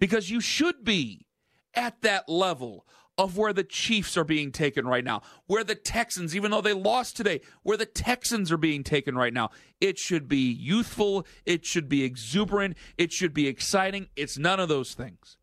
Because 0.00 0.28
you 0.28 0.40
should 0.40 0.82
be 0.82 1.26
at 1.74 2.02
that 2.02 2.28
level 2.28 2.86
of 3.20 3.36
where 3.36 3.52
the 3.52 3.64
Chiefs 3.64 4.16
are 4.16 4.24
being 4.24 4.50
taken 4.50 4.86
right 4.86 5.04
now, 5.04 5.20
where 5.46 5.62
the 5.62 5.74
Texans, 5.74 6.34
even 6.34 6.50
though 6.50 6.62
they 6.62 6.72
lost 6.72 7.16
today, 7.16 7.42
where 7.62 7.76
the 7.76 7.84
Texans 7.84 8.50
are 8.50 8.56
being 8.56 8.82
taken 8.82 9.14
right 9.14 9.34
now. 9.34 9.50
It 9.78 9.98
should 9.98 10.26
be 10.26 10.50
youthful, 10.50 11.26
it 11.44 11.66
should 11.66 11.88
be 11.88 12.02
exuberant, 12.02 12.76
it 12.96 13.12
should 13.12 13.34
be 13.34 13.46
exciting. 13.46 14.08
It's 14.16 14.38
none 14.38 14.58
of 14.58 14.70
those 14.70 14.94
things. 14.94 15.36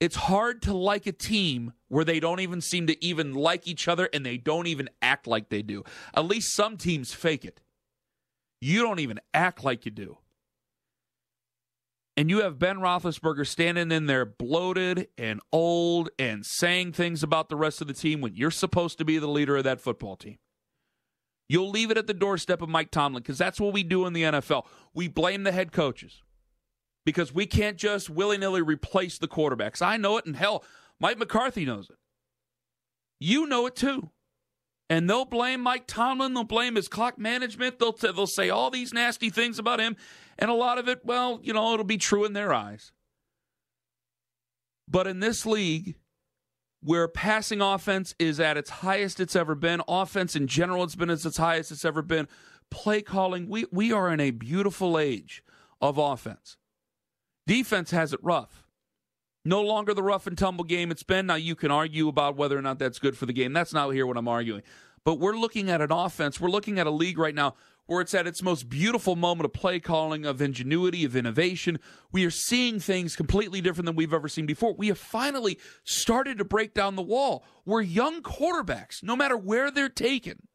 It's 0.00 0.16
hard 0.16 0.62
to 0.62 0.72
like 0.72 1.06
a 1.06 1.12
team 1.12 1.72
where 1.88 2.04
they 2.04 2.20
don't 2.20 2.40
even 2.40 2.60
seem 2.60 2.86
to 2.86 3.04
even 3.04 3.34
like 3.34 3.66
each 3.66 3.88
other 3.88 4.08
and 4.14 4.24
they 4.24 4.38
don't 4.38 4.68
even 4.68 4.88
act 5.02 5.26
like 5.26 5.48
they 5.48 5.60
do. 5.60 5.84
At 6.14 6.24
least 6.24 6.54
some 6.54 6.76
teams 6.76 7.12
fake 7.12 7.44
it. 7.44 7.60
You 8.60 8.82
don't 8.82 9.00
even 9.00 9.20
act 9.34 9.64
like 9.64 9.84
you 9.84 9.90
do 9.90 10.18
and 12.18 12.28
you 12.28 12.42
have 12.42 12.58
Ben 12.58 12.78
Roethlisberger 12.78 13.46
standing 13.46 13.92
in 13.92 14.06
there 14.06 14.24
bloated 14.24 15.06
and 15.16 15.40
old 15.52 16.10
and 16.18 16.44
saying 16.44 16.90
things 16.92 17.22
about 17.22 17.48
the 17.48 17.54
rest 17.54 17.80
of 17.80 17.86
the 17.86 17.94
team 17.94 18.20
when 18.20 18.34
you're 18.34 18.50
supposed 18.50 18.98
to 18.98 19.04
be 19.04 19.18
the 19.18 19.28
leader 19.28 19.56
of 19.56 19.62
that 19.62 19.80
football 19.80 20.16
team. 20.16 20.36
You'll 21.48 21.70
leave 21.70 21.92
it 21.92 21.96
at 21.96 22.08
the 22.08 22.14
doorstep 22.14 22.60
of 22.60 22.68
Mike 22.68 22.90
Tomlin 22.90 23.22
because 23.22 23.38
that's 23.38 23.60
what 23.60 23.72
we 23.72 23.84
do 23.84 24.04
in 24.04 24.14
the 24.14 24.24
NFL. 24.24 24.66
We 24.92 25.06
blame 25.06 25.44
the 25.44 25.52
head 25.52 25.70
coaches 25.70 26.24
because 27.06 27.32
we 27.32 27.46
can't 27.46 27.76
just 27.76 28.10
willy 28.10 28.36
nilly 28.36 28.62
replace 28.62 29.16
the 29.16 29.28
quarterbacks. 29.28 29.80
I 29.80 29.96
know 29.96 30.16
it, 30.16 30.26
and 30.26 30.34
hell, 30.34 30.64
Mike 30.98 31.18
McCarthy 31.18 31.64
knows 31.64 31.88
it. 31.88 31.98
You 33.20 33.46
know 33.46 33.66
it 33.66 33.76
too. 33.76 34.10
And 34.90 35.08
they'll 35.08 35.26
blame 35.26 35.60
Mike 35.60 35.86
Tomlin. 35.86 36.34
They'll 36.34 36.44
blame 36.44 36.76
his 36.76 36.88
clock 36.88 37.18
management. 37.18 37.78
They'll, 37.78 37.92
t- 37.92 38.10
they'll 38.10 38.26
say 38.26 38.48
all 38.48 38.70
these 38.70 38.94
nasty 38.94 39.28
things 39.28 39.58
about 39.58 39.80
him. 39.80 39.96
And 40.38 40.50
a 40.50 40.54
lot 40.54 40.78
of 40.78 40.88
it, 40.88 41.04
well, 41.04 41.40
you 41.42 41.52
know, 41.52 41.74
it'll 41.74 41.84
be 41.84 41.98
true 41.98 42.24
in 42.24 42.32
their 42.32 42.52
eyes. 42.52 42.92
But 44.88 45.06
in 45.06 45.20
this 45.20 45.44
league, 45.44 45.96
where 46.80 47.08
passing 47.08 47.60
offense 47.60 48.14
is 48.18 48.40
at 48.40 48.56
its 48.56 48.70
highest 48.70 49.20
it's 49.20 49.36
ever 49.36 49.54
been, 49.54 49.82
offense 49.88 50.34
in 50.36 50.46
general 50.46 50.84
it's 50.84 50.94
been 50.94 51.10
at 51.10 51.24
its 51.24 51.36
highest 51.36 51.72
it's 51.72 51.84
ever 51.84 52.02
been, 52.02 52.28
play 52.70 53.02
calling, 53.02 53.48
we, 53.48 53.66
we 53.72 53.92
are 53.92 54.10
in 54.10 54.20
a 54.20 54.30
beautiful 54.30 54.98
age 54.98 55.42
of 55.80 55.98
offense. 55.98 56.56
Defense 57.46 57.90
has 57.90 58.12
it 58.12 58.20
rough. 58.22 58.64
No 59.48 59.62
longer 59.62 59.94
the 59.94 60.02
rough 60.02 60.26
and 60.26 60.36
tumble 60.36 60.64
game 60.64 60.90
it's 60.90 61.02
been. 61.02 61.24
Now, 61.24 61.36
you 61.36 61.54
can 61.54 61.70
argue 61.70 62.06
about 62.06 62.36
whether 62.36 62.58
or 62.58 62.60
not 62.60 62.78
that's 62.78 62.98
good 62.98 63.16
for 63.16 63.24
the 63.24 63.32
game. 63.32 63.54
That's 63.54 63.72
not 63.72 63.88
here 63.92 64.06
what 64.06 64.18
I'm 64.18 64.28
arguing. 64.28 64.62
But 65.04 65.14
we're 65.14 65.38
looking 65.38 65.70
at 65.70 65.80
an 65.80 65.90
offense, 65.90 66.38
we're 66.38 66.50
looking 66.50 66.78
at 66.78 66.86
a 66.86 66.90
league 66.90 67.16
right 67.16 67.34
now 67.34 67.54
where 67.86 68.02
it's 68.02 68.12
at 68.12 68.26
its 68.26 68.42
most 68.42 68.68
beautiful 68.68 69.16
moment 69.16 69.46
of 69.46 69.54
play 69.54 69.80
calling, 69.80 70.26
of 70.26 70.42
ingenuity, 70.42 71.02
of 71.06 71.16
innovation. 71.16 71.78
We 72.12 72.26
are 72.26 72.30
seeing 72.30 72.78
things 72.78 73.16
completely 73.16 73.62
different 73.62 73.86
than 73.86 73.96
we've 73.96 74.12
ever 74.12 74.28
seen 74.28 74.44
before. 74.44 74.74
We 74.74 74.88
have 74.88 74.98
finally 74.98 75.58
started 75.82 76.36
to 76.36 76.44
break 76.44 76.74
down 76.74 76.96
the 76.96 77.00
wall 77.02 77.42
where 77.64 77.80
young 77.80 78.20
quarterbacks, 78.20 79.02
no 79.02 79.16
matter 79.16 79.38
where 79.38 79.70
they're 79.70 79.88
taken, 79.88 80.46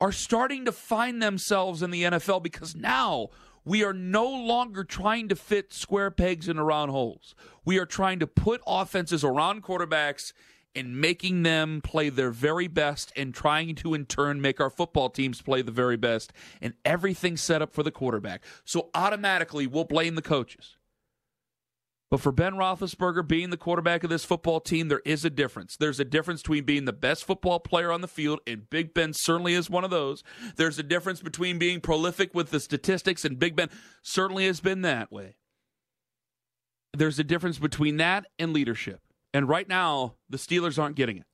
are 0.00 0.12
starting 0.12 0.64
to 0.64 0.70
find 0.70 1.20
themselves 1.20 1.82
in 1.82 1.90
the 1.90 2.04
NFL 2.04 2.44
because 2.44 2.76
now 2.76 3.30
we 3.64 3.84
are 3.84 3.92
no 3.92 4.28
longer 4.28 4.84
trying 4.84 5.28
to 5.28 5.36
fit 5.36 5.72
square 5.72 6.10
pegs 6.10 6.48
into 6.48 6.62
round 6.62 6.90
holes. 6.90 7.34
We 7.64 7.78
are 7.78 7.86
trying 7.86 8.18
to 8.20 8.26
put 8.26 8.62
offenses 8.66 9.22
around 9.22 9.62
quarterbacks 9.62 10.32
and 10.74 11.00
making 11.00 11.42
them 11.42 11.80
play 11.82 12.08
their 12.08 12.30
very 12.30 12.68
best 12.68 13.12
and 13.16 13.34
trying 13.34 13.74
to 13.74 13.94
in 13.94 14.06
turn 14.06 14.40
make 14.40 14.60
our 14.60 14.70
football 14.70 15.10
teams 15.10 15.42
play 15.42 15.60
the 15.60 15.72
very 15.72 15.96
best 15.96 16.32
and 16.62 16.74
everything 16.84 17.36
set 17.36 17.60
up 17.60 17.74
for 17.74 17.82
the 17.82 17.90
quarterback. 17.90 18.42
So 18.64 18.88
automatically 18.94 19.66
we'll 19.66 19.84
blame 19.84 20.14
the 20.14 20.22
coaches. 20.22 20.77
But 22.10 22.20
for 22.20 22.32
Ben 22.32 22.54
Roethlisberger 22.54 23.26
being 23.28 23.50
the 23.50 23.58
quarterback 23.58 24.02
of 24.02 24.08
this 24.08 24.24
football 24.24 24.60
team, 24.60 24.88
there 24.88 25.02
is 25.04 25.26
a 25.26 25.30
difference. 25.30 25.76
There's 25.76 26.00
a 26.00 26.06
difference 26.06 26.40
between 26.40 26.64
being 26.64 26.86
the 26.86 26.92
best 26.92 27.24
football 27.24 27.60
player 27.60 27.92
on 27.92 28.00
the 28.00 28.08
field, 28.08 28.40
and 28.46 28.68
Big 28.70 28.94
Ben 28.94 29.12
certainly 29.12 29.52
is 29.52 29.68
one 29.68 29.84
of 29.84 29.90
those. 29.90 30.24
There's 30.56 30.78
a 30.78 30.82
difference 30.82 31.20
between 31.20 31.58
being 31.58 31.80
prolific 31.80 32.34
with 32.34 32.50
the 32.50 32.60
statistics, 32.60 33.26
and 33.26 33.38
Big 33.38 33.56
Ben 33.56 33.68
certainly 34.02 34.46
has 34.46 34.60
been 34.60 34.80
that 34.82 35.12
way. 35.12 35.36
There's 36.94 37.18
a 37.18 37.24
difference 37.24 37.58
between 37.58 37.98
that 37.98 38.24
and 38.38 38.54
leadership. 38.54 39.00
And 39.34 39.46
right 39.46 39.68
now, 39.68 40.14
the 40.30 40.38
Steelers 40.38 40.78
aren't 40.82 40.96
getting 40.96 41.18
it. 41.18 41.26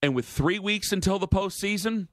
And 0.00 0.14
with 0.14 0.26
three 0.26 0.60
weeks 0.60 0.92
until 0.92 1.18
the 1.18 1.26
postseason, 1.26 2.06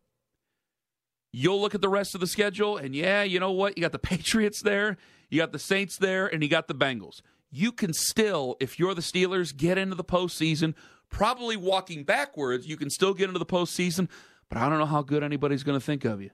you'll 1.31 1.62
look 1.62 1.75
at 1.75 1.81
the 1.81 1.89
rest 1.89 2.15
of 2.15 2.21
the 2.21 2.27
schedule, 2.27 2.75
and 2.75 2.95
yeah, 2.95 3.21
you 3.21 3.39
know 3.39 3.51
what? 3.51 3.77
You 3.77 3.83
got 3.83 3.91
the 3.91 4.00
Patriots 4.00 4.63
there 4.63 4.98
you 5.29 5.39
got 5.39 5.51
the 5.51 5.59
Saints 5.59 5.98
there, 5.98 6.27
and 6.27 6.41
you 6.41 6.50
got 6.50 6.67
the 6.67 6.75
Bengals. 6.75 7.21
You 7.51 7.71
can 7.71 7.93
still, 7.93 8.57
if 8.59 8.79
you're 8.79 8.93
the 8.93 9.01
Steelers, 9.01 9.55
get 9.55 9.77
into 9.77 9.95
the 9.95 10.03
postseason. 10.03 10.75
Probably 11.09 11.57
walking 11.57 12.03
backwards, 12.03 12.67
you 12.67 12.77
can 12.77 12.89
still 12.89 13.13
get 13.13 13.27
into 13.27 13.39
the 13.39 13.45
postseason, 13.45 14.07
but 14.50 14.59
I 14.59 14.69
don't 14.69 14.77
know 14.77 14.86
how 14.86 15.01
good 15.01 15.24
anybody's 15.24 15.63
going 15.63 15.79
to 15.79 15.86
think 15.86 16.05
of 16.05 16.21
you. 16.21 16.29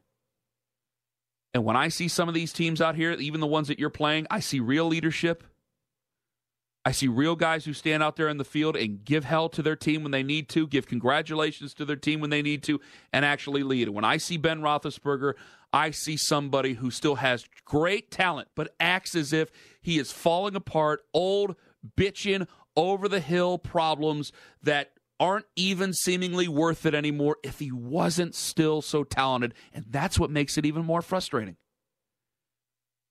And 1.53 1.63
when 1.63 1.77
I 1.77 1.87
see 1.87 2.09
some 2.09 2.27
of 2.27 2.35
these 2.35 2.51
teams 2.51 2.81
out 2.81 2.95
here, 2.95 3.13
even 3.13 3.39
the 3.39 3.47
ones 3.47 3.69
that 3.69 3.79
you're 3.79 3.89
playing, 3.89 4.27
I 4.29 4.41
see 4.41 4.59
real 4.59 4.85
leadership. 4.85 5.45
I 6.83 6.91
see 6.91 7.07
real 7.07 7.35
guys 7.35 7.63
who 7.63 7.73
stand 7.73 8.03
out 8.03 8.17
there 8.17 8.27
in 8.27 8.37
the 8.37 8.43
field 8.43 8.75
and 8.75 9.03
give 9.03 9.23
hell 9.23 9.47
to 9.49 9.63
their 9.63 9.77
team 9.77 10.03
when 10.03 10.11
they 10.11 10.21
need 10.21 10.49
to, 10.49 10.67
give 10.67 10.85
congratulations 10.85 11.73
to 11.75 11.85
their 11.85 11.95
team 11.95 12.19
when 12.19 12.29
they 12.29 12.41
need 12.41 12.61
to, 12.63 12.81
and 13.13 13.23
actually 13.23 13.63
lead. 13.63 13.89
When 13.89 14.03
I 14.03 14.17
see 14.17 14.37
Ben 14.37 14.59
Roethlisberger, 14.59 15.33
I 15.75 15.91
see 15.91 16.15
somebody 16.15 16.75
who 16.75 16.89
still 16.89 17.15
has 17.15 17.43
great 17.65 18.09
talent, 18.09 18.47
but 18.55 18.73
acts 18.79 19.13
as 19.13 19.33
if 19.33 19.51
he 19.81 19.99
is 19.99 20.09
falling 20.09 20.55
apart, 20.55 21.01
old, 21.13 21.57
bitching, 21.97 22.47
over 22.77 23.09
the 23.09 23.19
hill 23.19 23.57
problems 23.57 24.31
that 24.63 24.93
aren't 25.19 25.47
even 25.57 25.91
seemingly 25.93 26.47
worth 26.47 26.85
it 26.85 26.95
anymore 26.95 27.39
if 27.43 27.59
he 27.59 27.73
wasn't 27.73 28.35
still 28.35 28.81
so 28.81 29.03
talented. 29.03 29.53
And 29.73 29.83
that's 29.89 30.17
what 30.17 30.31
makes 30.31 30.57
it 30.57 30.65
even 30.65 30.85
more 30.85 31.01
frustrating. 31.01 31.57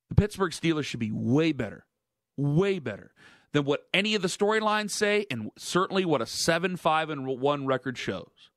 The 0.09 0.15
Pittsburgh 0.15 0.53
Steelers 0.53 0.87
should 0.87 1.01
be 1.01 1.13
way 1.13 1.53
better, 1.53 1.85
way 2.39 2.79
better 2.79 3.13
than 3.53 3.67
what 3.67 3.83
any 3.93 4.15
of 4.15 4.23
the 4.23 4.29
storylines 4.29 4.91
say, 4.91 5.27
and 5.31 5.51
certainly 5.59 6.07
what 6.07 6.23
a 6.23 6.27
7 6.27 6.79
5 6.79 7.11
and 7.11 7.27
1 7.27 7.67
record 7.67 7.99
shows. 7.99 8.51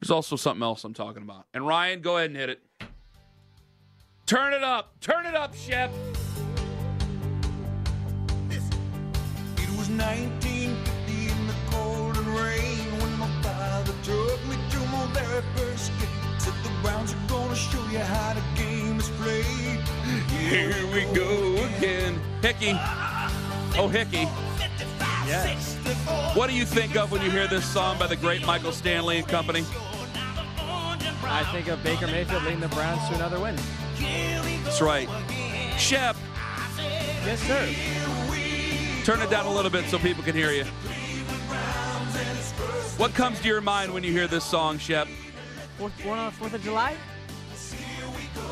There's 0.00 0.12
also 0.12 0.36
something 0.36 0.62
else 0.62 0.84
I'm 0.84 0.94
talking 0.94 1.24
about. 1.24 1.46
And 1.52 1.66
Ryan, 1.66 2.00
go 2.00 2.16
ahead 2.16 2.30
and 2.30 2.38
hit 2.38 2.50
it. 2.50 2.62
Turn 4.28 4.52
it 4.52 4.62
up. 4.62 4.92
Turn 5.00 5.24
it 5.24 5.34
up, 5.34 5.54
Shep. 5.54 5.90
It 8.50 9.70
was 9.70 9.88
1950 9.88 11.32
in 11.32 11.46
the 11.46 11.54
cold 11.70 12.14
and 12.14 12.26
rain 12.36 13.00
when 13.00 13.18
my 13.18 13.30
father 13.40 13.94
took 14.02 14.44
me 14.44 14.56
to 14.68 14.78
my 14.92 15.08
very 15.14 15.42
first 15.56 15.92
game. 15.98 16.10
Said 16.38 16.52
the 16.62 16.68
Browns 16.82 17.14
are 17.14 17.26
gonna 17.26 17.56
show 17.56 17.82
you 17.90 18.00
how 18.00 18.34
the 18.34 18.42
game 18.54 18.98
is 18.98 19.08
played. 19.16 19.80
Here 20.28 20.86
we 20.92 21.06
go 21.14 21.64
again. 21.78 22.20
Hickey. 22.42 22.72
Oh, 23.78 23.88
Hickey. 23.90 24.28
Yes. 25.26 25.76
What 26.36 26.50
do 26.50 26.54
you 26.54 26.66
think 26.66 26.96
of 26.96 27.10
when 27.10 27.22
you 27.22 27.30
hear 27.30 27.46
this 27.46 27.64
song 27.64 27.98
by 27.98 28.06
the 28.06 28.16
great 28.16 28.44
Michael 28.44 28.72
Stanley 28.72 29.20
and 29.20 29.26
Company? 29.26 29.64
I 31.24 31.48
think 31.50 31.68
of 31.68 31.82
Baker 31.82 32.08
Mayfield 32.08 32.42
leading 32.42 32.60
the 32.60 32.68
Browns 32.68 33.08
to 33.08 33.14
another 33.14 33.40
win. 33.40 33.56
That's 34.78 34.86
right. 34.86 35.08
Shep. 35.76 36.14
Yes, 37.24 37.40
sir. 37.40 39.02
Turn 39.02 39.20
it 39.20 39.28
down 39.28 39.46
a 39.46 39.52
little 39.52 39.72
bit 39.72 39.86
so 39.86 39.98
people 39.98 40.22
can 40.22 40.36
hear 40.36 40.52
you. 40.52 40.62
What 42.96 43.12
comes 43.12 43.40
to 43.40 43.48
your 43.48 43.60
mind 43.60 43.92
when 43.92 44.04
you 44.04 44.12
hear 44.12 44.28
this 44.28 44.44
song, 44.44 44.78
Shep? 44.78 45.08
Fourth, 45.78 45.92
born 46.04 46.20
on 46.20 46.32
the 46.32 46.44
4th 46.44 46.52
of 46.54 46.62
July? 46.62 46.94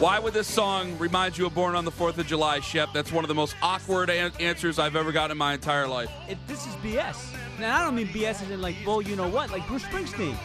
Why 0.00 0.18
would 0.18 0.35
this 0.35 0.49
song 0.49 0.99
remind 0.99 1.38
you 1.38 1.47
of 1.47 1.54
Born 1.54 1.76
on 1.76 1.85
the 1.85 1.92
4th 1.92 2.18
of 2.18 2.26
July, 2.26 2.59
Shep? 2.59 2.88
That's 2.92 3.12
one 3.12 3.23
of 3.23 3.28
the 3.28 3.35
most 3.35 3.54
awkward 3.62 4.11
an- 4.11 4.33
answers 4.40 4.80
I've 4.80 4.97
ever 4.97 5.12
gotten 5.12 5.30
in 5.30 5.38
my 5.38 5.54
entire 5.54 5.87
life. 5.87 6.11
It, 6.28 6.38
this 6.49 6.66
is 6.66 6.75
BS. 6.76 7.37
Now, 7.61 7.80
I 7.80 7.85
don't 7.85 7.95
mean 7.95 8.09
BS 8.09 8.42
as 8.42 8.50
in 8.50 8.61
like, 8.61 8.75
well, 8.85 9.00
you 9.00 9.14
know 9.14 9.28
what? 9.28 9.52
Like 9.52 9.64
Bruce 9.68 9.85
Springsteen. 9.85 10.37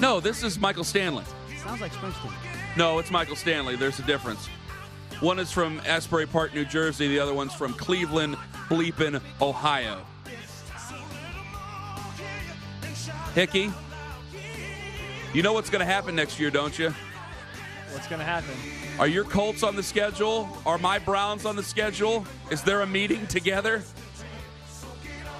No, 0.00 0.20
this 0.20 0.42
is 0.42 0.58
Michael 0.58 0.84
Stanley. 0.84 1.24
Sounds 1.62 1.80
like 1.80 1.92
Springsteen. 1.92 2.49
No, 2.76 2.98
it's 2.98 3.10
Michael 3.10 3.36
Stanley. 3.36 3.76
There's 3.76 3.98
a 3.98 4.02
difference. 4.02 4.46
One 5.20 5.38
is 5.38 5.50
from 5.52 5.80
Asbury 5.86 6.26
Park, 6.26 6.54
New 6.54 6.64
Jersey. 6.64 7.08
The 7.08 7.18
other 7.18 7.34
one's 7.34 7.52
from 7.52 7.74
Cleveland, 7.74 8.36
Bleepin, 8.68 9.20
Ohio. 9.40 10.02
Hickey, 13.34 13.70
you 15.32 15.42
know 15.42 15.52
what's 15.52 15.70
going 15.70 15.80
to 15.80 15.92
happen 15.92 16.16
next 16.16 16.40
year, 16.40 16.50
don't 16.50 16.76
you? 16.78 16.92
What's 17.92 18.08
going 18.08 18.18
to 18.18 18.24
happen? 18.24 18.54
Are 18.98 19.06
your 19.06 19.24
Colts 19.24 19.62
on 19.62 19.76
the 19.76 19.82
schedule? 19.82 20.48
Are 20.66 20.78
my 20.78 20.98
Browns 20.98 21.44
on 21.46 21.56
the 21.56 21.62
schedule? 21.62 22.24
Is 22.50 22.62
there 22.62 22.80
a 22.80 22.86
meeting 22.86 23.26
together? 23.26 23.82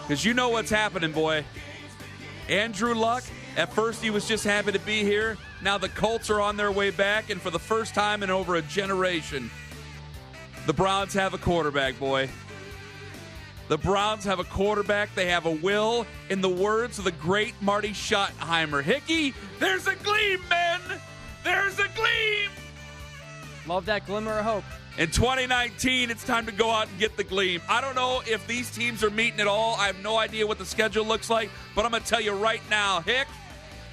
Because 0.03 0.25
you 0.25 0.35
know 0.35 0.49
what's 0.49 0.71
happening, 0.71 1.13
boy. 1.13 1.45
Andrew 2.49 2.95
Luck, 2.95 3.25
at 3.57 3.73
first 3.73 4.03
he 4.03 4.11
was 4.11 4.27
just 4.27 4.45
happy 4.45 4.73
to 4.73 4.79
be 4.81 5.03
here. 5.03 5.37
Now 5.63 5.79
the 5.79 5.89
Colts 5.89 6.31
are 6.31 6.41
on 6.41 6.57
their 6.57 6.73
way 6.73 6.91
back, 6.91 7.31
and 7.31 7.41
for 7.41 7.51
the 7.51 7.59
first 7.59 7.95
time 7.95 8.23
in 8.23 8.31
over 8.31 8.57
a 8.57 8.63
generation, 8.63 9.51
the 10.67 10.73
Browns 10.73 11.15
have 11.15 11.35
a 11.35 11.39
quarterback, 11.39 11.99
boy. 11.99 12.29
The 13.69 13.79
Browns 13.79 14.25
have 14.25 14.41
a 14.41 14.45
quarterback. 14.45 15.15
They 15.15 15.27
have 15.27 15.47
a 15.47 15.53
will. 15.53 16.05
In 16.29 16.41
the 16.41 16.49
words 16.49 16.99
of 16.99 17.05
the 17.05 17.13
great 17.13 17.55
Marty 17.61 17.91
Schottenheimer, 17.91 18.83
Hickey, 18.83 19.33
there's 19.61 19.87
a 19.87 19.95
gleam, 19.95 20.41
men. 20.49 20.81
There's 21.45 21.79
a 21.79 21.87
gleam. 21.95 22.51
Love 23.69 23.87
that 23.87 24.07
glimmer 24.07 24.39
of 24.39 24.45
hope. 24.45 24.65
In 24.99 25.09
2019, 25.11 26.11
it's 26.11 26.25
time 26.25 26.47
to 26.47 26.53
go 26.53 26.69
out 26.69 26.89
and 26.89 26.99
get 26.99 27.17
the 27.17 27.23
gleam. 27.23 27.63
I 27.69 27.81
don't 27.81 27.95
know 27.95 28.23
if 28.27 28.45
these 28.49 28.71
teams 28.73 29.05
are 29.05 29.11
meeting 29.11 29.39
at 29.39 29.47
all. 29.47 29.77
I 29.77 29.87
have 29.87 30.03
no 30.03 30.19
idea 30.19 30.47
what 30.47 30.59
the 30.59 30.67
schedule 30.67 31.05
looks 31.05 31.31
like, 31.31 31.49
but 31.77 31.85
I'm 31.85 31.93
going 31.93 32.03
to 32.03 32.09
tell 32.09 32.21
you 32.21 32.33
right 32.33 32.61
now, 32.69 33.01
Hick, 33.01 33.29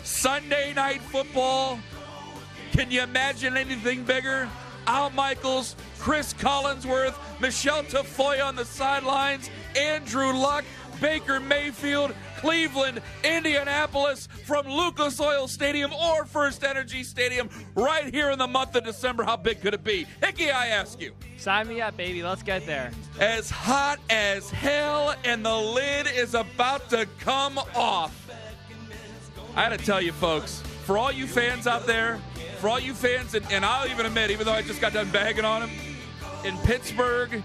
Sunday 0.08 0.74
night 0.74 1.02
football. 1.02 1.78
Can 2.72 2.90
you 2.90 3.02
imagine 3.04 3.58
anything 3.58 4.04
bigger? 4.06 4.50
Al 4.88 5.10
Michaels, 5.10 5.76
Cris 6.00 6.34
Collinsworth, 6.34 7.14
Michelle 7.42 7.84
Tafoya 7.84 8.46
on 8.46 8.56
the 8.56 8.64
sidelines, 8.64 9.50
Andrew 9.78 10.32
Luck, 10.32 10.64
Baker 11.02 11.42
Mayfield, 11.42 12.16
Cleveland, 12.38 13.02
Indianapolis, 13.26 14.30
from 14.46 14.66
Lucas 14.66 15.20
Oil 15.20 15.46
Stadium 15.46 15.92
or 15.94 16.24
First 16.24 16.64
Energy 16.64 17.04
Stadium, 17.04 17.50
right 17.76 18.12
here 18.12 18.32
in 18.32 18.40
the 18.40 18.48
month 18.48 18.76
of 18.76 18.86
December. 18.86 19.24
How 19.24 19.36
big 19.36 19.62
could 19.62 19.74
it 19.74 19.84
be? 19.84 20.08
Hickey, 20.24 20.50
I 20.50 20.68
ask 20.68 21.02
you. 21.02 21.12
Sign 21.38 21.68
me 21.68 21.82
up, 21.82 21.98
baby. 21.98 22.24
Let's 22.24 22.44
get 22.44 22.66
there. 22.66 22.92
As 23.20 23.50
hot 23.50 24.00
as 24.10 24.50
hell, 24.50 25.16
and 25.26 25.46
the 25.46 25.58
lid 25.58 26.08
is 26.08 26.34
about 26.34 26.90
to 26.92 27.08
come 27.20 27.60
off. 27.76 28.27
I 29.58 29.70
got 29.70 29.80
to 29.80 29.84
tell 29.84 30.00
you, 30.00 30.12
folks, 30.12 30.62
for 30.86 31.00
all 31.00 31.12
you 31.12 31.26
fans 31.26 31.66
out 31.66 31.88
there, 31.88 32.20
for 32.60 32.70
all 32.70 32.80
you 32.80 32.94
fans, 32.94 33.34
and, 33.34 33.44
and 33.52 33.66
I'll 33.66 33.90
even 33.90 34.06
admit, 34.06 34.30
even 34.30 34.46
though 34.46 34.54
I 34.54 34.62
just 34.62 34.80
got 34.80 34.94
done 34.94 35.10
bagging 35.10 35.46
on 35.46 35.68
him, 35.68 35.96
in 36.46 36.56
Pittsburgh, 36.60 37.42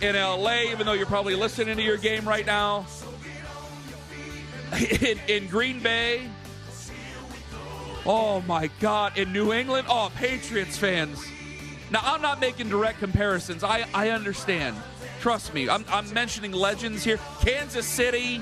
in 0.00 0.14
LA, 0.14 0.70
even 0.70 0.86
though 0.86 0.92
you're 0.92 1.06
probably 1.06 1.34
listening 1.34 1.76
to 1.76 1.82
your 1.82 1.96
game 1.96 2.26
right 2.26 2.46
now, 2.46 2.86
in, 5.00 5.18
in 5.26 5.48
Green 5.48 5.80
Bay, 5.80 6.30
oh 8.06 8.42
my 8.42 8.70
God, 8.78 9.18
in 9.18 9.32
New 9.32 9.52
England, 9.52 9.88
oh, 9.90 10.12
Patriots 10.14 10.78
fans. 10.78 11.26
Now, 11.90 11.98
I'm 12.04 12.22
not 12.22 12.40
making 12.40 12.68
direct 12.68 13.00
comparisons. 13.00 13.64
I, 13.64 13.86
I 13.92 14.10
understand. 14.10 14.76
Trust 15.20 15.52
me. 15.52 15.68
I'm, 15.68 15.84
I'm 15.88 16.12
mentioning 16.14 16.52
legends 16.52 17.02
here. 17.02 17.18
Kansas 17.40 17.86
City, 17.86 18.40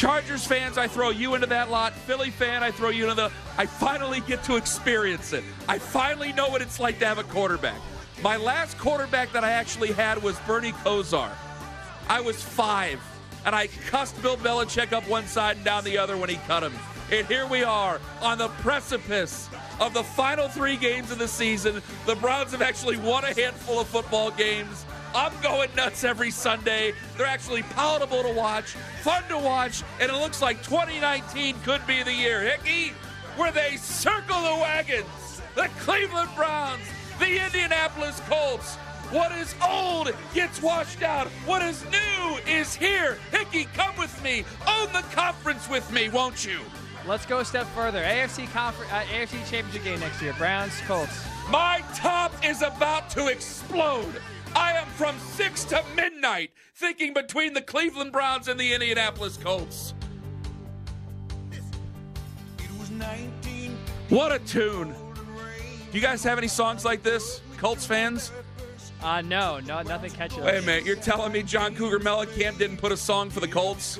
Chargers 0.00 0.46
fans, 0.46 0.78
I 0.78 0.88
throw 0.88 1.10
you 1.10 1.34
into 1.34 1.46
that 1.48 1.70
lot. 1.70 1.92
Philly 1.92 2.30
fan, 2.30 2.62
I 2.62 2.70
throw 2.70 2.88
you 2.88 3.02
into 3.02 3.16
the. 3.16 3.30
I 3.58 3.66
finally 3.66 4.20
get 4.20 4.42
to 4.44 4.56
experience 4.56 5.34
it. 5.34 5.44
I 5.68 5.78
finally 5.78 6.32
know 6.32 6.48
what 6.48 6.62
it's 6.62 6.80
like 6.80 6.98
to 7.00 7.06
have 7.06 7.18
a 7.18 7.22
quarterback. 7.22 7.78
My 8.22 8.38
last 8.38 8.78
quarterback 8.78 9.30
that 9.34 9.44
I 9.44 9.50
actually 9.50 9.92
had 9.92 10.22
was 10.22 10.38
Bernie 10.46 10.72
Kosar. 10.72 11.30
I 12.08 12.22
was 12.22 12.42
five, 12.42 12.98
and 13.44 13.54
I 13.54 13.66
cussed 13.66 14.22
Bill 14.22 14.38
Belichick 14.38 14.94
up 14.94 15.06
one 15.06 15.26
side 15.26 15.56
and 15.56 15.66
down 15.66 15.84
the 15.84 15.98
other 15.98 16.16
when 16.16 16.30
he 16.30 16.36
cut 16.46 16.62
him. 16.62 16.72
And 17.12 17.26
here 17.26 17.46
we 17.46 17.62
are 17.62 18.00
on 18.22 18.38
the 18.38 18.48
precipice 18.48 19.50
of 19.80 19.92
the 19.92 20.02
final 20.02 20.48
three 20.48 20.78
games 20.78 21.10
of 21.10 21.18
the 21.18 21.28
season. 21.28 21.82
The 22.06 22.16
Browns 22.16 22.52
have 22.52 22.62
actually 22.62 22.96
won 22.96 23.24
a 23.24 23.34
handful 23.34 23.78
of 23.78 23.86
football 23.88 24.30
games. 24.30 24.86
I'm 25.14 25.32
going 25.42 25.74
nuts 25.74 26.04
every 26.04 26.30
Sunday. 26.30 26.92
They're 27.16 27.26
actually 27.26 27.62
palatable 27.62 28.22
to 28.22 28.32
watch, 28.32 28.76
fun 29.02 29.22
to 29.28 29.38
watch, 29.38 29.82
and 30.00 30.10
it 30.10 30.14
looks 30.14 30.40
like 30.40 30.62
2019 30.62 31.56
could 31.64 31.84
be 31.86 32.02
the 32.02 32.12
year. 32.12 32.40
Hickey, 32.42 32.92
where 33.36 33.50
they 33.50 33.76
circle 33.76 34.40
the 34.40 34.60
wagons. 34.60 35.42
The 35.56 35.68
Cleveland 35.80 36.30
Browns, 36.36 36.82
the 37.18 37.44
Indianapolis 37.44 38.20
Colts. 38.28 38.76
What 39.10 39.32
is 39.32 39.54
old 39.68 40.12
gets 40.32 40.62
washed 40.62 41.02
out. 41.02 41.26
What 41.44 41.62
is 41.62 41.84
new 41.90 42.36
is 42.46 42.76
here. 42.76 43.18
Hickey, 43.32 43.66
come 43.74 43.96
with 43.98 44.22
me. 44.22 44.44
Own 44.68 44.92
the 44.92 45.02
conference 45.10 45.68
with 45.68 45.90
me, 45.92 46.08
won't 46.08 46.44
you? 46.44 46.60
Let's 47.08 47.26
go 47.26 47.38
a 47.38 47.44
step 47.44 47.66
further. 47.74 48.00
AFC 48.02 48.50
conference, 48.52 48.92
uh, 48.92 49.02
AFC 49.12 49.50
Championship 49.50 49.82
game 49.82 49.98
next 49.98 50.22
year. 50.22 50.34
Browns, 50.34 50.72
Colts. 50.86 51.24
My 51.48 51.82
top 51.96 52.32
is 52.44 52.62
about 52.62 53.10
to 53.10 53.26
explode. 53.26 54.20
I 54.54 54.72
am 54.72 54.86
from 54.88 55.18
6 55.18 55.64
to 55.64 55.84
midnight 55.96 56.50
thinking 56.74 57.14
between 57.14 57.52
the 57.52 57.62
Cleveland 57.62 58.12
Browns 58.12 58.48
and 58.48 58.58
the 58.58 58.72
Indianapolis 58.72 59.36
Colts. 59.36 59.94
What 64.08 64.32
a 64.32 64.38
tune. 64.40 64.92
Do 64.92 65.98
you 65.98 66.00
guys 66.00 66.22
have 66.24 66.38
any 66.38 66.48
songs 66.48 66.84
like 66.84 67.02
this, 67.02 67.40
Colts 67.58 67.86
fans? 67.86 68.32
Uh, 69.02 69.22
no, 69.22 69.60
no, 69.60 69.82
nothing 69.82 70.10
catches. 70.10 70.38
Wait 70.38 70.58
a 70.58 70.62
minute, 70.62 70.84
you're 70.84 70.96
telling 70.96 71.32
me 71.32 71.42
John 71.42 71.74
Cougar 71.74 72.00
Mellencamp 72.00 72.58
didn't 72.58 72.76
put 72.76 72.92
a 72.92 72.96
song 72.96 73.30
for 73.30 73.40
the 73.40 73.48
Colts? 73.48 73.98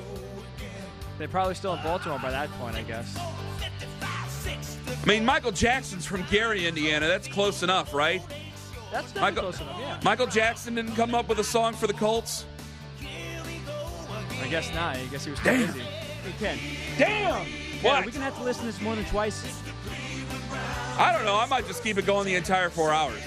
They're 1.18 1.28
probably 1.28 1.54
still 1.54 1.74
in 1.74 1.82
Baltimore 1.82 2.18
by 2.18 2.30
that 2.30 2.50
point, 2.52 2.76
I 2.76 2.82
guess. 2.82 3.16
I 5.02 5.06
mean, 5.06 5.24
Michael 5.24 5.52
Jackson's 5.52 6.04
from 6.04 6.24
Gary, 6.30 6.66
Indiana. 6.66 7.06
That's 7.06 7.28
close 7.28 7.62
enough, 7.62 7.94
right? 7.94 8.22
That's 8.92 9.14
Michael, 9.14 9.42
close 9.42 9.60
enough, 9.60 9.76
yeah. 9.78 10.00
Michael 10.04 10.26
Jackson 10.26 10.74
didn't 10.74 10.96
come 10.96 11.14
up 11.14 11.28
with 11.28 11.38
a 11.38 11.44
song 11.44 11.74
for 11.74 11.86
the 11.86 11.92
Colts? 11.92 12.44
I 13.00 14.48
guess 14.48 14.72
not. 14.74 14.96
I 14.96 15.04
guess 15.06 15.24
he 15.24 15.30
was 15.30 15.40
Damn. 15.40 15.66
busy. 15.66 15.80
He 15.80 16.32
can. 16.44 16.58
Damn! 16.98 17.46
Yeah, 17.46 17.82
What? 17.82 18.04
we're 18.04 18.10
gonna 18.12 18.24
have 18.24 18.36
to 18.38 18.42
listen 18.42 18.62
to 18.62 18.72
this 18.72 18.80
more 18.80 18.96
than 18.96 19.04
twice. 19.06 19.44
I 20.98 21.12
don't 21.12 21.24
know. 21.24 21.36
I 21.36 21.46
might 21.46 21.66
just 21.66 21.82
keep 21.82 21.98
it 21.98 22.06
going 22.06 22.26
the 22.26 22.34
entire 22.34 22.68
four 22.68 22.92
hours. 22.92 23.20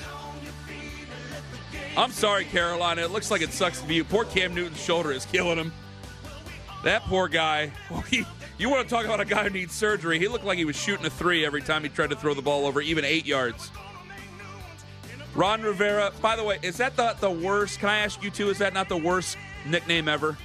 I'm 1.96 2.12
sorry, 2.12 2.46
Carolina. 2.46 3.04
It 3.04 3.12
looks 3.12 3.32
like 3.32 3.42
it 3.42 3.52
sucks 3.52 3.80
to 3.82 3.88
be 3.88 3.96
you. 3.96 4.04
Poor 4.04 4.26
Cam 4.26 4.54
Newton's 4.54 4.82
shoulder 4.84 5.12
is 5.12 5.26
killing 5.26 5.58
him. 5.58 5.72
That 6.84 7.04
poor 7.04 7.28
guy. 7.28 7.72
You 8.60 8.70
want 8.70 8.88
to 8.88 8.96
talk 8.96 9.04
about 9.04 9.20
a 9.20 9.26
guy 9.26 9.44
who 9.46 9.50
needs 9.50 9.74
surgery? 9.74 10.20
He 10.20 10.28
looked 10.28 10.46
like 10.46 10.60
he 10.60 10.64
was 10.64 10.76
shooting 10.76 11.04
a 11.08 11.10
three 11.10 11.44
every 11.44 11.62
time 11.62 11.82
he 11.82 11.90
tried 11.90 12.12
to 12.12 12.16
throw 12.16 12.36
the 12.36 12.42
ball 12.42 12.68
over 12.68 12.82
even 12.82 13.04
eight 13.04 13.26
yards. 13.26 13.72
Ron 15.36 15.62
Rivera. 15.62 16.12
By 16.22 16.36
the 16.36 16.44
way, 16.44 16.60
is 16.62 16.78
that 16.78 16.96
the 16.96 17.16
the 17.20 17.30
worst? 17.30 17.80
Can 17.80 17.90
I 17.90 18.00
ask 18.00 18.22
you 18.24 18.30
too? 18.30 18.50
Is 18.50 18.58
that 18.60 18.74
not 18.74 18.90
the 18.90 18.98
worst 18.98 19.38
nickname 19.66 20.08
ever? 20.08 20.38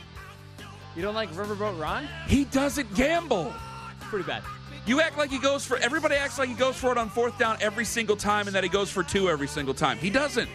You 0.96 1.02
don't 1.02 1.14
like 1.14 1.30
Riverboat 1.32 1.78
Ron? 1.78 2.08
He 2.26 2.44
doesn't 2.44 2.92
gamble. 2.94 3.52
Pretty 4.00 4.26
bad. 4.26 4.42
You 4.86 5.00
act 5.00 5.18
like 5.18 5.30
he 5.30 5.38
goes 5.38 5.66
for 5.66 5.76
everybody 5.76 6.14
acts 6.16 6.38
like 6.38 6.48
he 6.48 6.54
goes 6.54 6.76
for 6.76 6.90
it 6.90 6.98
on 6.98 7.10
fourth 7.10 7.38
down 7.38 7.58
every 7.60 7.84
single 7.84 8.16
time 8.16 8.46
and 8.46 8.56
that 8.56 8.64
he 8.64 8.70
goes 8.70 8.90
for 8.90 9.02
two 9.02 9.28
every 9.28 9.46
single 9.46 9.74
time. 9.74 9.98
He 9.98 10.08
doesn't. 10.08 10.48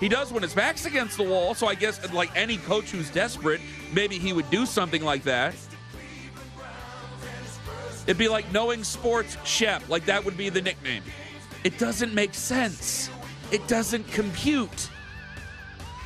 He 0.00 0.08
does 0.08 0.32
when 0.32 0.42
his 0.42 0.54
back's 0.54 0.86
against 0.86 1.16
the 1.16 1.22
wall, 1.22 1.54
so 1.54 1.68
I 1.68 1.74
guess 1.74 2.12
like 2.12 2.34
any 2.34 2.56
coach 2.56 2.90
who's 2.90 3.10
desperate, 3.10 3.60
maybe 3.92 4.18
he 4.18 4.32
would 4.32 4.50
do 4.50 4.66
something 4.66 5.04
like 5.04 5.22
that. 5.24 5.54
It'd 8.06 8.18
be 8.18 8.28
like 8.28 8.50
knowing 8.52 8.82
sports 8.82 9.36
Shep, 9.44 9.88
like 9.88 10.06
that 10.06 10.24
would 10.24 10.36
be 10.36 10.48
the 10.48 10.60
nickname. 10.60 11.04
It 11.62 11.78
doesn't 11.78 12.12
make 12.12 12.34
sense. 12.34 13.10
It 13.52 13.66
doesn't 13.68 14.10
compute. 14.12 14.88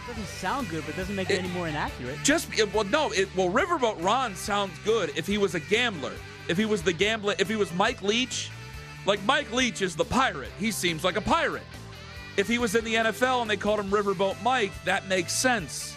doesn't 0.09 0.27
sound 0.27 0.69
good, 0.69 0.85
but 0.87 0.95
doesn't 0.97 1.17
make 1.17 1.31
it, 1.31 1.35
It- 1.35 1.39
any 1.45 1.49
more 1.49 1.67
inaccurate. 1.69 2.19
Just 2.23 2.47
it- 2.57 2.73
well, 2.73 2.85
no. 2.85 3.11
It, 3.13 3.29
well, 3.35 3.51
Riverboat 3.51 4.03
Ron 4.05 4.37
sounds 4.37 4.79
good 4.85 5.13
if 5.17 5.27
he 5.27 5.37
was 5.39 5.55
a 5.55 5.61
gambler. 5.61 6.13
If 6.49 6.57
he 6.57 6.65
was 6.65 6.83
the 6.83 6.93
gambler, 6.93 7.35
if 7.41 7.49
he 7.49 7.57
was 7.57 7.73
Mike 7.75 8.03
Leach, 8.03 8.51
like 9.05 9.21
Mike 9.25 9.51
Leach 9.53 9.83
is 9.83 9.97
the 9.97 10.05
pirate. 10.05 10.53
He 10.61 10.71
seems 10.71 11.03
like 11.03 11.17
a 11.17 11.21
pirate. 11.21 11.65
If 12.37 12.47
he 12.47 12.59
was 12.59 12.75
in 12.77 12.85
the 12.85 12.95
NFL 12.95 13.41
and 13.43 13.51
they 13.51 13.57
called 13.57 13.81
him 13.81 13.91
Riverboat 13.91 14.41
Mike, 14.43 14.73
that 14.85 15.09
makes 15.09 15.33
sense. 15.33 15.95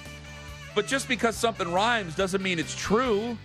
But 0.73 0.87
just 0.87 1.07
because 1.07 1.35
something 1.35 1.71
rhymes 1.71 2.15
doesn't 2.15 2.41
mean 2.41 2.57
it's 2.57 2.75
true. 2.75 3.37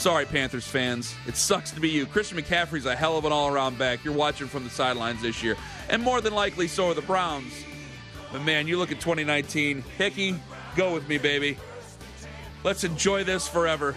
Sorry, 0.00 0.24
Panthers 0.24 0.66
fans. 0.66 1.14
It 1.26 1.36
sucks 1.36 1.72
to 1.72 1.78
be 1.78 1.90
you. 1.90 2.06
Christian 2.06 2.38
McCaffrey's 2.38 2.86
a 2.86 2.96
hell 2.96 3.18
of 3.18 3.26
an 3.26 3.32
all 3.32 3.52
around 3.52 3.76
back. 3.76 4.02
You're 4.02 4.14
watching 4.14 4.46
from 4.46 4.64
the 4.64 4.70
sidelines 4.70 5.20
this 5.20 5.42
year. 5.42 5.58
And 5.90 6.02
more 6.02 6.22
than 6.22 6.34
likely, 6.34 6.68
so 6.68 6.88
are 6.88 6.94
the 6.94 7.02
Browns. 7.02 7.52
But 8.32 8.40
man, 8.40 8.66
you 8.66 8.78
look 8.78 8.90
at 8.90 8.98
2019. 8.98 9.84
Hickey, 9.98 10.40
go 10.74 10.94
with 10.94 11.06
me, 11.06 11.18
baby. 11.18 11.58
Let's 12.64 12.82
enjoy 12.82 13.24
this 13.24 13.46
forever. 13.46 13.94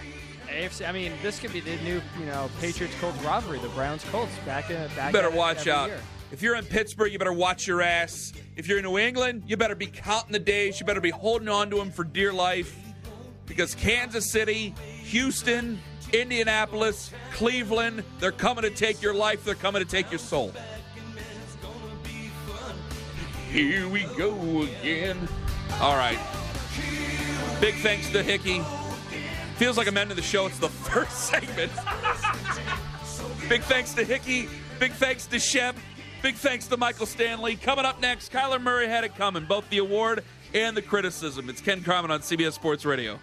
AFC. 0.48 0.86
I 0.86 0.92
mean, 0.92 1.10
this 1.22 1.40
could 1.40 1.54
be 1.54 1.60
the 1.60 1.76
new, 1.76 2.02
you 2.20 2.26
know, 2.26 2.50
Patriots 2.60 2.94
Colts 3.00 3.16
rivalry. 3.22 3.58
The 3.60 3.68
Browns 3.68 4.04
Colts 4.12 4.36
back 4.44 4.68
in 4.68 4.76
back. 4.88 5.06
You 5.06 5.12
better 5.14 5.28
at 5.28 5.34
watch 5.34 5.66
out. 5.68 5.88
year. 5.88 6.00
If 6.32 6.42
you're 6.42 6.56
in 6.56 6.66
Pittsburgh, 6.66 7.14
you 7.14 7.18
better 7.18 7.32
watch 7.32 7.66
your 7.66 7.80
ass. 7.80 8.34
If 8.56 8.68
you're 8.68 8.76
in 8.76 8.84
New 8.84 8.98
England, 8.98 9.44
you 9.46 9.56
better 9.56 9.74
be 9.74 9.86
counting 9.86 10.32
the 10.32 10.38
days. 10.38 10.78
You 10.78 10.84
better 10.84 11.00
be 11.00 11.08
holding 11.08 11.48
on 11.48 11.70
to 11.70 11.76
them 11.76 11.90
for 11.90 12.04
dear 12.04 12.30
life. 12.30 12.78
Because 13.46 13.74
Kansas 13.74 14.30
City, 14.30 14.74
Houston, 15.04 15.78
Indianapolis, 16.14 17.10
Cleveland, 17.32 18.04
they're 18.20 18.32
coming 18.32 18.62
to 18.62 18.70
take 18.70 19.02
your 19.02 19.14
life. 19.14 19.44
They're 19.44 19.54
coming 19.54 19.82
to 19.82 19.88
take 19.88 20.10
your 20.10 20.18
soul. 20.20 20.52
Here 23.50 23.88
we 23.88 24.04
go 24.16 24.62
again. 24.62 25.28
All 25.80 25.96
right. 25.96 26.18
Big 27.60 27.74
thanks 27.76 28.10
to 28.10 28.22
Hickey. 28.22 28.62
Feels 29.56 29.76
like 29.76 29.86
I'm 29.86 29.96
ending 29.96 30.16
the 30.16 30.22
show. 30.22 30.46
It's 30.46 30.58
the 30.58 30.68
first 30.90 31.30
segment. 31.30 31.72
Big 33.48 33.62
thanks 33.62 33.92
to 33.94 34.04
Hickey. 34.04 34.48
Big 34.78 34.92
thanks 34.92 35.26
to 35.26 35.38
Shep. 35.38 35.76
Big 36.22 36.36
thanks 36.36 36.66
to 36.68 36.76
Michael 36.76 37.06
Stanley. 37.06 37.56
Coming 37.56 37.84
up 37.84 38.00
next, 38.00 38.32
Kyler 38.32 38.60
Murray 38.60 38.88
had 38.88 39.04
it 39.04 39.14
coming, 39.14 39.44
both 39.44 39.68
the 39.68 39.78
award 39.78 40.24
and 40.54 40.76
the 40.76 40.82
criticism. 40.82 41.50
It's 41.50 41.60
Ken 41.60 41.82
Carman 41.82 42.10
on 42.10 42.20
CBS 42.20 42.52
Sports 42.52 42.84
Radio. 42.84 43.18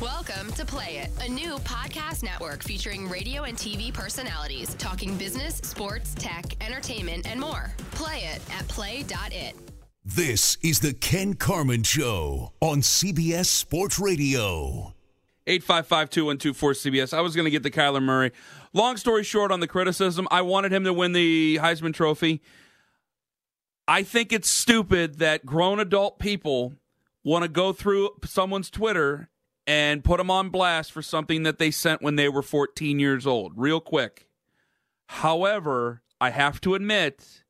Welcome 0.00 0.52
to 0.52 0.64
Play 0.64 0.98
It, 0.98 1.10
a 1.26 1.28
new 1.28 1.56
podcast 1.58 2.22
network 2.22 2.62
featuring 2.62 3.08
radio 3.08 3.44
and 3.44 3.56
TV 3.56 3.92
personalities 3.92 4.74
talking 4.74 5.16
business, 5.16 5.56
sports, 5.56 6.14
tech, 6.14 6.44
entertainment, 6.64 7.26
and 7.28 7.40
more. 7.40 7.72
Play 7.92 8.30
it 8.34 8.40
at 8.52 8.66
play.it. 8.68 9.54
This 10.04 10.56
is 10.62 10.80
the 10.80 10.94
Ken 10.94 11.34
Carman 11.34 11.82
Show 11.82 12.52
on 12.60 12.80
CBS 12.80 13.46
Sports 13.46 13.98
Radio. 13.98 14.94
855 15.46 16.10
2124 16.10 16.72
CBS. 16.72 17.16
I 17.16 17.20
was 17.20 17.34
going 17.34 17.44
to 17.44 17.50
get 17.50 17.62
to 17.64 17.70
Kyler 17.70 18.02
Murray. 18.02 18.32
Long 18.72 18.96
story 18.96 19.24
short 19.24 19.50
on 19.50 19.60
the 19.60 19.66
criticism, 19.66 20.28
I 20.30 20.42
wanted 20.42 20.72
him 20.72 20.84
to 20.84 20.92
win 20.92 21.12
the 21.12 21.58
Heisman 21.60 21.92
Trophy. 21.92 22.40
I 23.88 24.02
think 24.02 24.34
it's 24.34 24.50
stupid 24.50 25.18
that 25.18 25.46
grown 25.46 25.80
adult 25.80 26.18
people 26.18 26.74
want 27.24 27.44
to 27.44 27.48
go 27.48 27.72
through 27.72 28.10
someone's 28.22 28.68
Twitter 28.68 29.30
and 29.66 30.04
put 30.04 30.18
them 30.18 30.30
on 30.30 30.50
blast 30.50 30.92
for 30.92 31.00
something 31.00 31.42
that 31.44 31.58
they 31.58 31.70
sent 31.70 32.02
when 32.02 32.16
they 32.16 32.28
were 32.28 32.42
14 32.42 33.00
years 33.00 33.26
old, 33.26 33.54
real 33.56 33.80
quick. 33.80 34.28
However, 35.06 36.02
I 36.20 36.30
have 36.30 36.60
to 36.62 36.74
admit, 36.74 37.44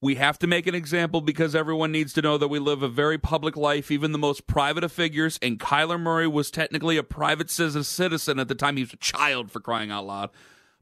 we 0.00 0.16
have 0.16 0.36
to 0.40 0.48
make 0.48 0.66
an 0.66 0.74
example 0.74 1.20
because 1.20 1.54
everyone 1.54 1.92
needs 1.92 2.12
to 2.14 2.22
know 2.22 2.36
that 2.38 2.48
we 2.48 2.58
live 2.58 2.82
a 2.82 2.88
very 2.88 3.16
public 3.16 3.56
life, 3.56 3.92
even 3.92 4.10
the 4.10 4.18
most 4.18 4.48
private 4.48 4.82
of 4.82 4.90
figures. 4.90 5.38
And 5.40 5.60
Kyler 5.60 6.00
Murray 6.00 6.26
was 6.26 6.50
technically 6.50 6.96
a 6.96 7.04
private 7.04 7.50
citizen 7.50 8.40
at 8.40 8.48
the 8.48 8.54
time. 8.56 8.76
He 8.76 8.82
was 8.82 8.94
a 8.94 8.98
child 8.98 9.52
for 9.52 9.60
crying 9.60 9.92
out 9.92 10.06
loud. 10.06 10.30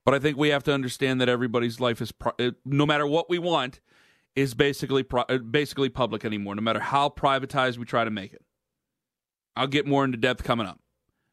But 0.07 0.15
I 0.15 0.19
think 0.19 0.39
we 0.39 0.49
have 0.49 0.65
to 0.65 0.73
understand 0.73 1.21
that 1.21 1.29
everybody's 1.29 1.81
life 1.81 2.01
is, 2.01 2.13
pri- 2.13 2.33
uh, 2.39 2.51
no 2.65 2.87
matter 2.87 3.07
what 3.07 3.29
we 3.29 3.39
want, 3.39 3.81
is 4.37 4.55
basically 4.55 5.05
uh, 5.13 5.39
basically 5.39 5.89
public 5.89 6.25
anymore. 6.25 6.55
No 6.55 6.63
matter 6.63 6.81
how 6.81 7.09
privatized 7.09 7.79
we 7.79 7.85
try 7.85 8.05
to 8.05 8.11
make 8.11 8.33
it. 8.33 8.43
I'll 9.57 9.67
get 9.67 9.87
more 9.87 10.05
into 10.05 10.17
depth 10.17 10.43
coming 10.43 10.67
up. 10.67 10.81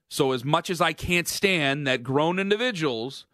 So 0.09 0.33
as 0.33 0.43
much 0.43 0.69
as 0.69 0.81
I 0.81 0.93
can't 0.93 1.27
stand 1.27 1.87
that 1.87 2.03
grown 2.03 2.37
individuals 2.37 3.25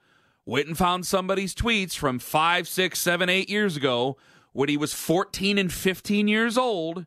went 0.45 0.67
and 0.67 0.77
found 0.77 1.05
somebody's 1.05 1.53
tweets 1.53 1.97
from 1.97 2.19
five, 2.19 2.67
six, 2.67 2.99
seven, 2.99 3.29
eight 3.29 3.49
years 3.49 3.75
ago 3.75 4.15
when 4.53 4.69
he 4.69 4.77
was 4.77 4.93
14 4.93 5.57
and 5.57 5.71
15 5.73 6.27
years 6.27 6.57
old. 6.57 7.05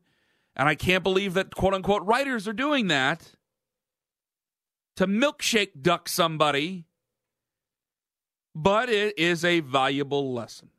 And 0.54 0.68
I 0.68 0.74
can't 0.74 1.02
believe 1.02 1.34
that 1.34 1.54
quote 1.54 1.72
unquote 1.72 2.04
writers 2.04 2.46
are 2.46 2.52
doing 2.52 2.88
that 2.88 3.32
to 4.96 5.06
milkshake 5.06 5.80
duck 5.80 6.08
somebody. 6.08 6.84
But 8.54 8.90
it 8.90 9.18
is 9.18 9.44
a 9.44 9.60
valuable 9.60 10.34
lesson. 10.34 10.70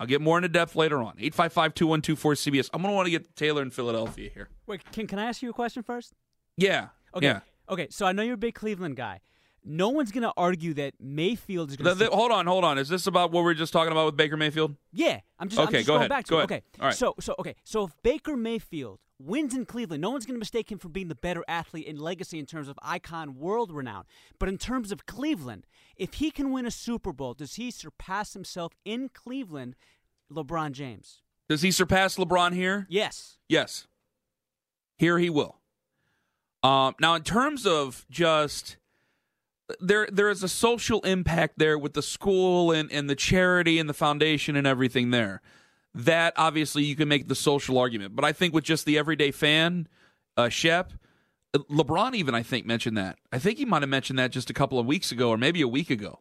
I'll 0.00 0.06
get 0.06 0.20
more 0.20 0.38
into 0.38 0.48
depth 0.48 0.74
later 0.74 0.96
on. 0.98 1.14
855 1.18 1.74
2124 1.74 2.32
CBS. 2.34 2.70
I'm 2.72 2.80
going 2.82 2.90
to 2.90 2.96
want 2.96 3.06
to 3.06 3.10
get 3.10 3.36
Taylor 3.36 3.62
in 3.62 3.70
Philadelphia 3.70 4.30
here. 4.32 4.48
Wait, 4.66 4.80
can 4.90 5.06
can 5.06 5.18
I 5.18 5.26
ask 5.26 5.42
you 5.42 5.50
a 5.50 5.52
question 5.52 5.82
first? 5.82 6.14
Yeah. 6.56 6.88
Okay. 7.14 7.26
Yeah. 7.26 7.40
Okay. 7.68 7.86
So 7.90 8.06
I 8.06 8.12
know 8.12 8.22
you're 8.22 8.34
a 8.34 8.38
big 8.38 8.54
Cleveland 8.54 8.96
guy. 8.96 9.20
No 9.62 9.90
one's 9.90 10.10
gonna 10.10 10.32
argue 10.38 10.72
that 10.74 10.94
Mayfield 10.98 11.68
is 11.68 11.76
gonna. 11.76 11.94
The- 11.94 12.06
the- 12.06 12.10
hold 12.16 12.32
on, 12.32 12.46
hold 12.46 12.64
on. 12.64 12.78
Is 12.78 12.88
this 12.88 13.06
about 13.06 13.30
what 13.30 13.44
we 13.44 13.50
are 13.50 13.54
just 13.54 13.74
talking 13.74 13.92
about 13.92 14.06
with 14.06 14.16
Baker 14.16 14.38
Mayfield? 14.38 14.74
yeah, 14.90 15.20
I'm 15.38 15.50
just. 15.50 15.60
I'm 15.60 15.68
Okay, 15.68 15.78
just 15.78 15.86
go 15.86 15.92
going 15.92 16.00
ahead. 16.00 16.08
Back 16.08 16.24
to 16.24 16.30
Go 16.30 16.38
it. 16.38 16.50
ahead. 16.50 16.62
Okay. 16.72 16.80
All 16.80 16.86
right. 16.86 16.96
So 16.96 17.14
so 17.20 17.34
okay. 17.38 17.54
So 17.62 17.84
if 17.84 17.92
Baker 18.02 18.38
Mayfield 18.38 19.00
wins 19.20 19.54
in 19.54 19.66
Cleveland, 19.66 20.00
no 20.00 20.10
one's 20.10 20.26
gonna 20.26 20.38
mistake 20.38 20.70
him 20.70 20.78
for 20.78 20.88
being 20.88 21.08
the 21.08 21.14
better 21.14 21.44
athlete 21.46 21.86
in 21.86 21.98
legacy 21.98 22.38
in 22.38 22.46
terms 22.46 22.68
of 22.68 22.78
icon, 22.82 23.36
world 23.36 23.72
renown. 23.72 24.04
But 24.38 24.48
in 24.48 24.58
terms 24.58 24.92
of 24.92 25.06
Cleveland, 25.06 25.66
if 25.96 26.14
he 26.14 26.30
can 26.30 26.50
win 26.50 26.66
a 26.66 26.70
Super 26.70 27.12
Bowl, 27.12 27.34
does 27.34 27.54
he 27.54 27.70
surpass 27.70 28.32
himself 28.32 28.72
in 28.84 29.10
Cleveland, 29.10 29.76
LeBron 30.32 30.72
James? 30.72 31.22
Does 31.48 31.62
he 31.62 31.70
surpass 31.70 32.16
LeBron 32.16 32.54
here? 32.54 32.86
Yes. 32.88 33.38
Yes. 33.48 33.86
Here 34.96 35.18
he 35.18 35.28
will. 35.28 35.58
Um, 36.62 36.94
now, 37.00 37.14
in 37.14 37.22
terms 37.22 37.66
of 37.66 38.06
just 38.10 38.76
there, 39.80 40.08
there 40.12 40.28
is 40.28 40.42
a 40.42 40.48
social 40.48 41.00
impact 41.02 41.54
there 41.58 41.78
with 41.78 41.94
the 41.94 42.02
school 42.02 42.70
and, 42.70 42.90
and 42.92 43.08
the 43.08 43.14
charity 43.14 43.78
and 43.78 43.88
the 43.88 43.94
foundation 43.94 44.56
and 44.56 44.66
everything 44.66 45.10
there. 45.10 45.40
That 45.94 46.34
obviously 46.36 46.84
you 46.84 46.94
can 46.94 47.08
make 47.08 47.26
the 47.26 47.34
social 47.34 47.78
argument, 47.78 48.14
but 48.14 48.24
I 48.24 48.32
think 48.32 48.54
with 48.54 48.64
just 48.64 48.86
the 48.86 48.96
everyday 48.96 49.32
fan, 49.32 49.88
uh, 50.36 50.48
Shep, 50.48 50.92
LeBron 51.54 52.14
even 52.14 52.34
I 52.34 52.42
think 52.42 52.64
mentioned 52.64 52.96
that. 52.96 53.18
I 53.32 53.38
think 53.38 53.58
he 53.58 53.64
might 53.64 53.82
have 53.82 53.88
mentioned 53.88 54.18
that 54.18 54.30
just 54.30 54.50
a 54.50 54.54
couple 54.54 54.78
of 54.78 54.86
weeks 54.86 55.10
ago 55.10 55.30
or 55.30 55.36
maybe 55.36 55.60
a 55.62 55.68
week 55.68 55.90
ago, 55.90 56.20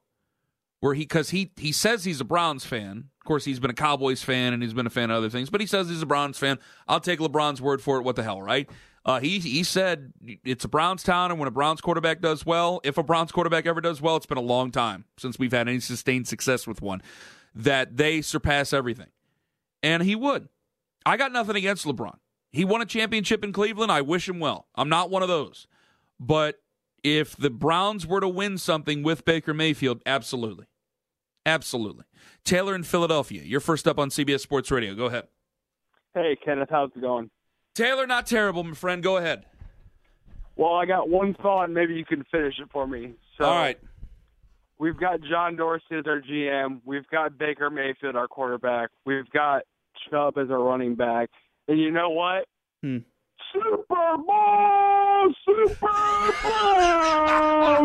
where 0.80 0.94
he 0.94 1.04
because 1.04 1.30
he 1.30 1.52
he 1.56 1.72
says 1.72 2.04
he's 2.04 2.22
a 2.22 2.26
Browns 2.26 2.66
fan. 2.66 3.10
Of 3.20 3.26
course, 3.26 3.46
he's 3.46 3.60
been 3.60 3.70
a 3.70 3.76
Cowboys 3.76 4.24
fan 4.24 4.54
and 4.54 4.64
he's 4.64 4.74
been 4.74 4.88
a 4.88 4.90
fan 4.92 5.12
of 5.12 5.18
other 5.18 5.30
things, 5.30 5.52
but 5.52 5.62
he 5.62 5.68
says 5.68 5.88
he's 5.88 6.02
a 6.02 6.08
Browns 6.08 6.38
fan. 6.40 6.58
I'll 6.88 7.00
take 7.00 7.20
LeBron's 7.20 7.62
word 7.62 7.82
for 7.82 7.98
it. 8.00 8.04
What 8.04 8.16
the 8.16 8.24
hell, 8.24 8.42
right? 8.42 8.68
Uh, 9.06 9.20
he 9.20 9.40
he 9.40 9.64
said 9.64 10.14
it's 10.44 10.66
a 10.66 10.68
Browns 10.68 11.04
town, 11.04 11.32
and 11.32 11.40
when 11.40 11.48
a 11.48 11.52
Browns 11.52 11.82
quarterback 11.82 12.22
does 12.22 12.46
well, 12.46 12.82
if 12.84 12.98
a 12.98 13.04
Browns 13.04 13.32
quarterback 13.32 13.66
ever 13.66 13.82
does 13.82 14.02
well, 14.02 14.16
it's 14.16 14.26
been 14.26 14.38
a 14.38 14.42
long 14.42 14.72
time 14.72 15.06
since 15.18 15.38
we've 15.40 15.52
had 15.52 15.68
any 15.68 15.80
sustained 15.80 16.28
success 16.28 16.66
with 16.66 16.82
one. 16.82 17.02
That 17.56 17.98
they 17.98 18.22
surpass 18.22 18.74
everything, 18.74 19.08
and 19.84 20.04
he 20.04 20.16
would. 20.16 20.50
I 21.06 21.18
got 21.18 21.32
nothing 21.32 21.56
against 21.56 21.86
LeBron. 21.86 22.18
He 22.52 22.66
won 22.66 22.82
a 22.82 22.86
championship 22.86 23.44
in 23.44 23.54
Cleveland. 23.54 23.92
I 23.92 24.02
wish 24.02 24.28
him 24.28 24.40
well. 24.40 24.68
I'm 24.76 24.90
not 24.90 25.10
one 25.10 25.22
of 25.22 25.30
those, 25.30 25.68
but 26.20 26.62
if 27.04 27.36
the 27.36 27.50
Browns 27.50 28.06
were 28.06 28.20
to 28.20 28.28
win 28.28 28.58
something 28.58 29.04
with 29.04 29.26
Baker 29.26 29.54
Mayfield, 29.54 30.02
absolutely, 30.06 30.66
absolutely. 31.46 32.06
Taylor 32.44 32.76
in 32.76 32.84
Philadelphia, 32.84 33.44
you're 33.44 33.60
first 33.60 33.88
up 33.88 34.00
on 34.00 34.10
CBS 34.10 34.42
Sports 34.42 34.72
Radio. 34.72 34.96
Go 34.96 35.06
ahead. 35.06 35.28
Hey, 36.14 36.38
Kenneth, 36.44 36.70
how's 36.72 36.90
it 36.96 37.02
going? 37.02 37.30
Taylor, 37.76 38.08
not 38.08 38.26
terrible, 38.26 38.64
my 38.64 38.74
friend. 38.74 39.04
Go 39.04 39.18
ahead. 39.18 39.46
Well, 40.56 40.74
I 40.74 40.86
got 40.86 41.08
one 41.08 41.36
thought, 41.36 41.66
and 41.66 41.74
maybe 41.74 41.94
you 41.94 42.04
can 42.04 42.26
finish 42.32 42.56
it 42.60 42.68
for 42.72 42.86
me. 42.86 43.14
So, 43.38 43.46
All 43.46 43.56
right. 43.56 43.80
We've 44.80 44.98
got 44.98 45.20
John 45.22 45.58
Dorsey 45.58 45.84
as 46.00 46.06
our 46.08 46.22
GM. 46.22 46.80
We've 46.86 47.08
got 47.08 47.38
Baker 47.38 47.70
Mayfield, 47.70 48.16
our 48.16 48.30
quarterback. 48.30 48.90
We've 49.06 49.30
got 49.32 49.64
Chubb 50.10 50.38
as 50.38 50.50
our 50.50 50.64
running 50.64 50.96
back. 50.96 51.30
And 51.68 51.78
you 51.78 51.92
know 51.92 52.10
what? 52.10 52.46
Hmm. 52.82 53.00
Super 53.52 54.18
Bowl! 54.26 55.34
Super 55.46 55.86
Bowl! 55.86 55.90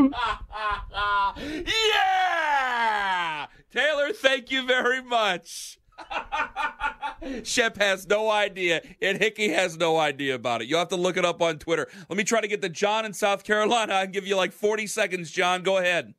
yeah! 1.93 3.47
Taylor, 3.73 4.13
thank 4.13 4.53
you 4.53 4.65
very 4.65 5.03
much. 5.03 5.79
Shep 7.43 7.77
has 7.79 8.07
no 8.07 8.31
idea, 8.31 8.83
and 9.03 9.19
Hickey 9.19 9.49
has 9.49 9.77
no 9.77 9.97
idea 9.97 10.37
about 10.37 10.63
it. 10.63 10.69
You'll 10.69 10.79
have 10.79 10.89
to 10.89 10.97
look 10.97 11.17
it 11.17 11.25
up 11.25 11.43
on 11.43 11.59
Twitter. 11.59 11.89
Let 12.09 12.17
me 12.17 12.25
try 12.25 12.41
to 12.41 12.49
get 12.49 12.63
to 12.63 12.69
John 12.69 13.05
in 13.05 13.13
South 13.15 13.43
Carolina. 13.43 13.95
I 13.95 14.05
can 14.05 14.13
give 14.13 14.27
you 14.27 14.37
like 14.37 14.53
40 14.53 14.87
seconds, 14.87 15.31
John. 15.31 15.63
Go 15.63 15.79
ahead. 15.79 16.15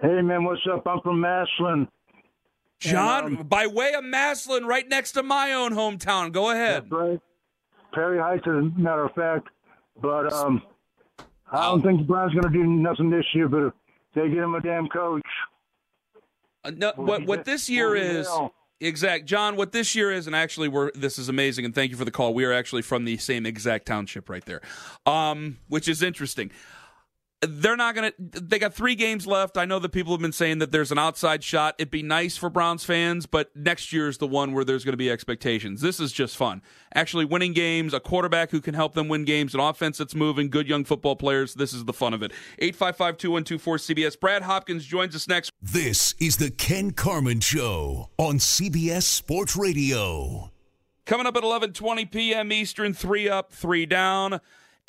Hey 0.00 0.22
man, 0.22 0.44
what's 0.44 0.62
up? 0.72 0.86
I'm 0.86 1.00
from 1.02 1.20
Massillon. 1.20 1.86
John, 2.78 3.26
And, 3.26 3.38
um, 3.40 3.46
by 3.46 3.66
way 3.66 3.92
of 3.92 4.02
Massillon, 4.04 4.64
right 4.64 4.88
next 4.88 5.12
to 5.12 5.22
my 5.22 5.52
own 5.52 5.74
hometown. 5.74 6.32
Go 6.32 6.50
ahead. 6.50 6.90
Right. 6.90 7.20
Perry 7.92 8.18
Heights, 8.18 8.44
as 8.46 8.54
a 8.54 8.62
matter 8.78 9.04
of 9.04 9.12
fact. 9.14 9.48
But 10.00 10.32
um, 10.32 10.62
I 11.52 11.66
don't 11.66 11.82
think 11.82 11.98
the 11.98 12.04
Browns 12.04 12.32
going 12.32 12.50
to 12.50 12.58
do 12.58 12.64
nothing 12.64 13.10
this 13.10 13.26
year. 13.34 13.48
But 13.48 13.66
if 13.66 13.72
they 14.14 14.28
get 14.28 14.38
him 14.38 14.54
a 14.54 14.60
damn 14.62 14.88
coach, 14.88 15.22
Uh, 16.64 16.70
no, 16.74 16.92
what 16.96 17.26
what 17.26 17.44
this 17.44 17.68
year 17.68 17.94
is 17.94 18.26
exact, 18.80 19.26
John. 19.26 19.56
What 19.56 19.72
this 19.72 19.94
year 19.94 20.10
is, 20.10 20.26
and 20.26 20.34
actually, 20.34 20.68
we're 20.68 20.92
this 20.92 21.18
is 21.18 21.28
amazing, 21.28 21.66
and 21.66 21.74
thank 21.74 21.90
you 21.90 21.98
for 21.98 22.06
the 22.06 22.10
call. 22.10 22.32
We 22.32 22.44
are 22.44 22.52
actually 22.52 22.82
from 22.82 23.04
the 23.04 23.18
same 23.18 23.44
exact 23.44 23.84
township 23.84 24.30
right 24.30 24.44
there, 24.46 24.62
um, 25.04 25.58
which 25.68 25.88
is 25.88 26.02
interesting. 26.02 26.50
They're 27.42 27.76
not 27.76 27.94
gonna. 27.94 28.12
They 28.18 28.58
got 28.58 28.74
three 28.74 28.94
games 28.94 29.26
left. 29.26 29.56
I 29.56 29.64
know 29.64 29.78
that 29.78 29.90
people 29.90 30.12
have 30.12 30.20
been 30.20 30.30
saying 30.30 30.58
that 30.58 30.72
there's 30.72 30.92
an 30.92 30.98
outside 30.98 31.42
shot. 31.42 31.74
It'd 31.78 31.90
be 31.90 32.02
nice 32.02 32.36
for 32.36 32.50
Browns 32.50 32.84
fans, 32.84 33.24
but 33.24 33.54
next 33.56 33.94
year 33.94 34.08
is 34.08 34.18
the 34.18 34.26
one 34.26 34.52
where 34.52 34.62
there's 34.62 34.84
going 34.84 34.92
to 34.92 34.98
be 34.98 35.10
expectations. 35.10 35.80
This 35.80 36.00
is 36.00 36.12
just 36.12 36.36
fun. 36.36 36.60
Actually, 36.94 37.24
winning 37.24 37.54
games, 37.54 37.94
a 37.94 38.00
quarterback 38.00 38.50
who 38.50 38.60
can 38.60 38.74
help 38.74 38.92
them 38.92 39.08
win 39.08 39.24
games, 39.24 39.54
an 39.54 39.60
offense 39.60 39.96
that's 39.96 40.14
moving, 40.14 40.50
good 40.50 40.68
young 40.68 40.84
football 40.84 41.16
players. 41.16 41.54
This 41.54 41.72
is 41.72 41.86
the 41.86 41.94
fun 41.94 42.12
of 42.12 42.22
it. 42.22 42.32
Eight 42.58 42.76
five 42.76 42.96
five 42.96 43.16
two 43.16 43.30
one 43.30 43.44
two 43.44 43.58
four 43.58 43.78
CBS. 43.78 44.20
Brad 44.20 44.42
Hopkins 44.42 44.84
joins 44.84 45.16
us 45.16 45.26
next. 45.26 45.50
This 45.62 46.14
is 46.20 46.36
the 46.36 46.50
Ken 46.50 46.90
Carman 46.90 47.40
Show 47.40 48.10
on 48.18 48.36
CBS 48.36 49.04
Sports 49.04 49.56
Radio. 49.56 50.50
Coming 51.06 51.26
up 51.26 51.36
at 51.36 51.42
11:20 51.42 52.10
p.m. 52.12 52.52
Eastern, 52.52 52.92
3 52.92 53.28
up, 53.28 53.52
3 53.52 53.86
down. 53.86 54.40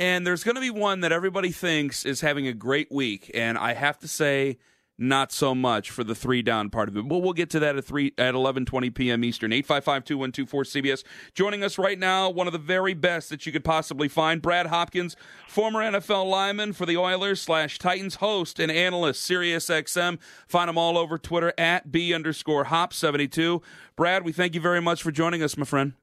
And 0.02 0.26
there's 0.26 0.44
going 0.44 0.56
to 0.56 0.62
be 0.62 0.72
one 0.72 1.02
that 1.02 1.12
everybody 1.12 1.52
thinks 1.52 2.08
is 2.08 2.22
having 2.22 2.48
a 2.48 2.54
great 2.54 2.92
week, 2.92 3.30
and 3.36 3.56
I 3.56 3.76
have 3.76 4.00
to 4.00 4.08
say 4.08 4.58
not 4.98 5.32
so 5.32 5.54
much 5.54 5.92
for 5.92 6.04
the 6.04 6.16
3 6.16 6.42
down 6.42 6.72
part 6.72 6.90
of 6.90 6.98
it. 6.98 7.08
But 7.08 7.20
we'll 7.20 7.34
get 7.34 7.52
to 7.52 7.60
that 7.60 7.76
at 7.76 7.86
3 7.86 8.14
at 8.18 8.34
11:20 8.34 8.96
p.m. 8.96 9.24
Eastern. 9.24 9.52
855-2124 9.52 10.48
CBS. 10.66 11.04
Joining 11.36 11.64
us 11.64 11.78
right 11.78 12.00
now, 12.00 12.32
one 12.32 12.48
of 12.48 12.54
the 12.54 12.58
very 12.58 12.96
best 12.96 13.30
that 13.30 13.46
you 13.46 13.52
could 13.52 13.64
possibly 13.64 14.08
find, 14.08 14.42
Brad 14.42 14.66
Hopkins, 14.66 15.16
former 15.48 15.82
NFL 15.82 16.28
lineman 16.28 16.74
for 16.74 16.88
the 16.88 16.98
Oilers 16.98 17.40
slash 17.40 17.78
Titans, 17.78 18.16
host 18.16 18.60
and 18.60 18.72
analyst, 18.72 19.22
Sirius 19.22 19.68
XM. 19.68 20.18
Find 20.48 20.68
him 20.68 20.80
all 20.80 20.98
over 20.98 21.20
Twitter 21.20 21.54
at 21.60 21.92
B 21.92 22.12
underscore 22.12 22.66
Hop72. 22.66 23.62
Brad, 23.96 24.26
we 24.26 24.32
thank 24.32 24.56
you 24.56 24.62
very 24.62 24.82
much 24.82 25.04
for 25.04 25.12
joining 25.12 25.44
us, 25.44 25.56
my 25.58 25.66
friend. 25.66 25.94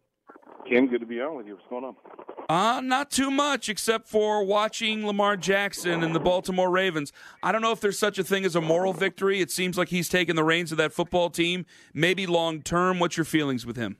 Ken, 0.68 0.86
good 0.86 1.00
to 1.00 1.06
be 1.06 1.20
on 1.20 1.36
with 1.36 1.46
you. 1.46 1.54
What's 1.54 1.66
going 1.68 1.84
on? 1.84 1.96
Uh, 2.48 2.80
not 2.80 3.10
too 3.10 3.30
much, 3.30 3.68
except 3.68 4.08
for 4.08 4.44
watching 4.44 5.06
Lamar 5.06 5.36
Jackson 5.36 6.02
and 6.02 6.14
the 6.14 6.20
Baltimore 6.20 6.70
Ravens. 6.70 7.12
I 7.42 7.52
don't 7.52 7.62
know 7.62 7.72
if 7.72 7.80
there's 7.80 7.98
such 7.98 8.18
a 8.18 8.24
thing 8.24 8.44
as 8.44 8.56
a 8.56 8.60
moral 8.60 8.92
victory. 8.92 9.40
It 9.40 9.50
seems 9.50 9.78
like 9.78 9.88
he's 9.88 10.08
taken 10.08 10.36
the 10.36 10.44
reins 10.44 10.72
of 10.72 10.78
that 10.78 10.92
football 10.92 11.30
team. 11.30 11.66
Maybe 11.94 12.26
long 12.26 12.62
term. 12.62 12.98
What's 12.98 13.16
your 13.16 13.24
feelings 13.24 13.66
with 13.66 13.76
him? 13.76 13.98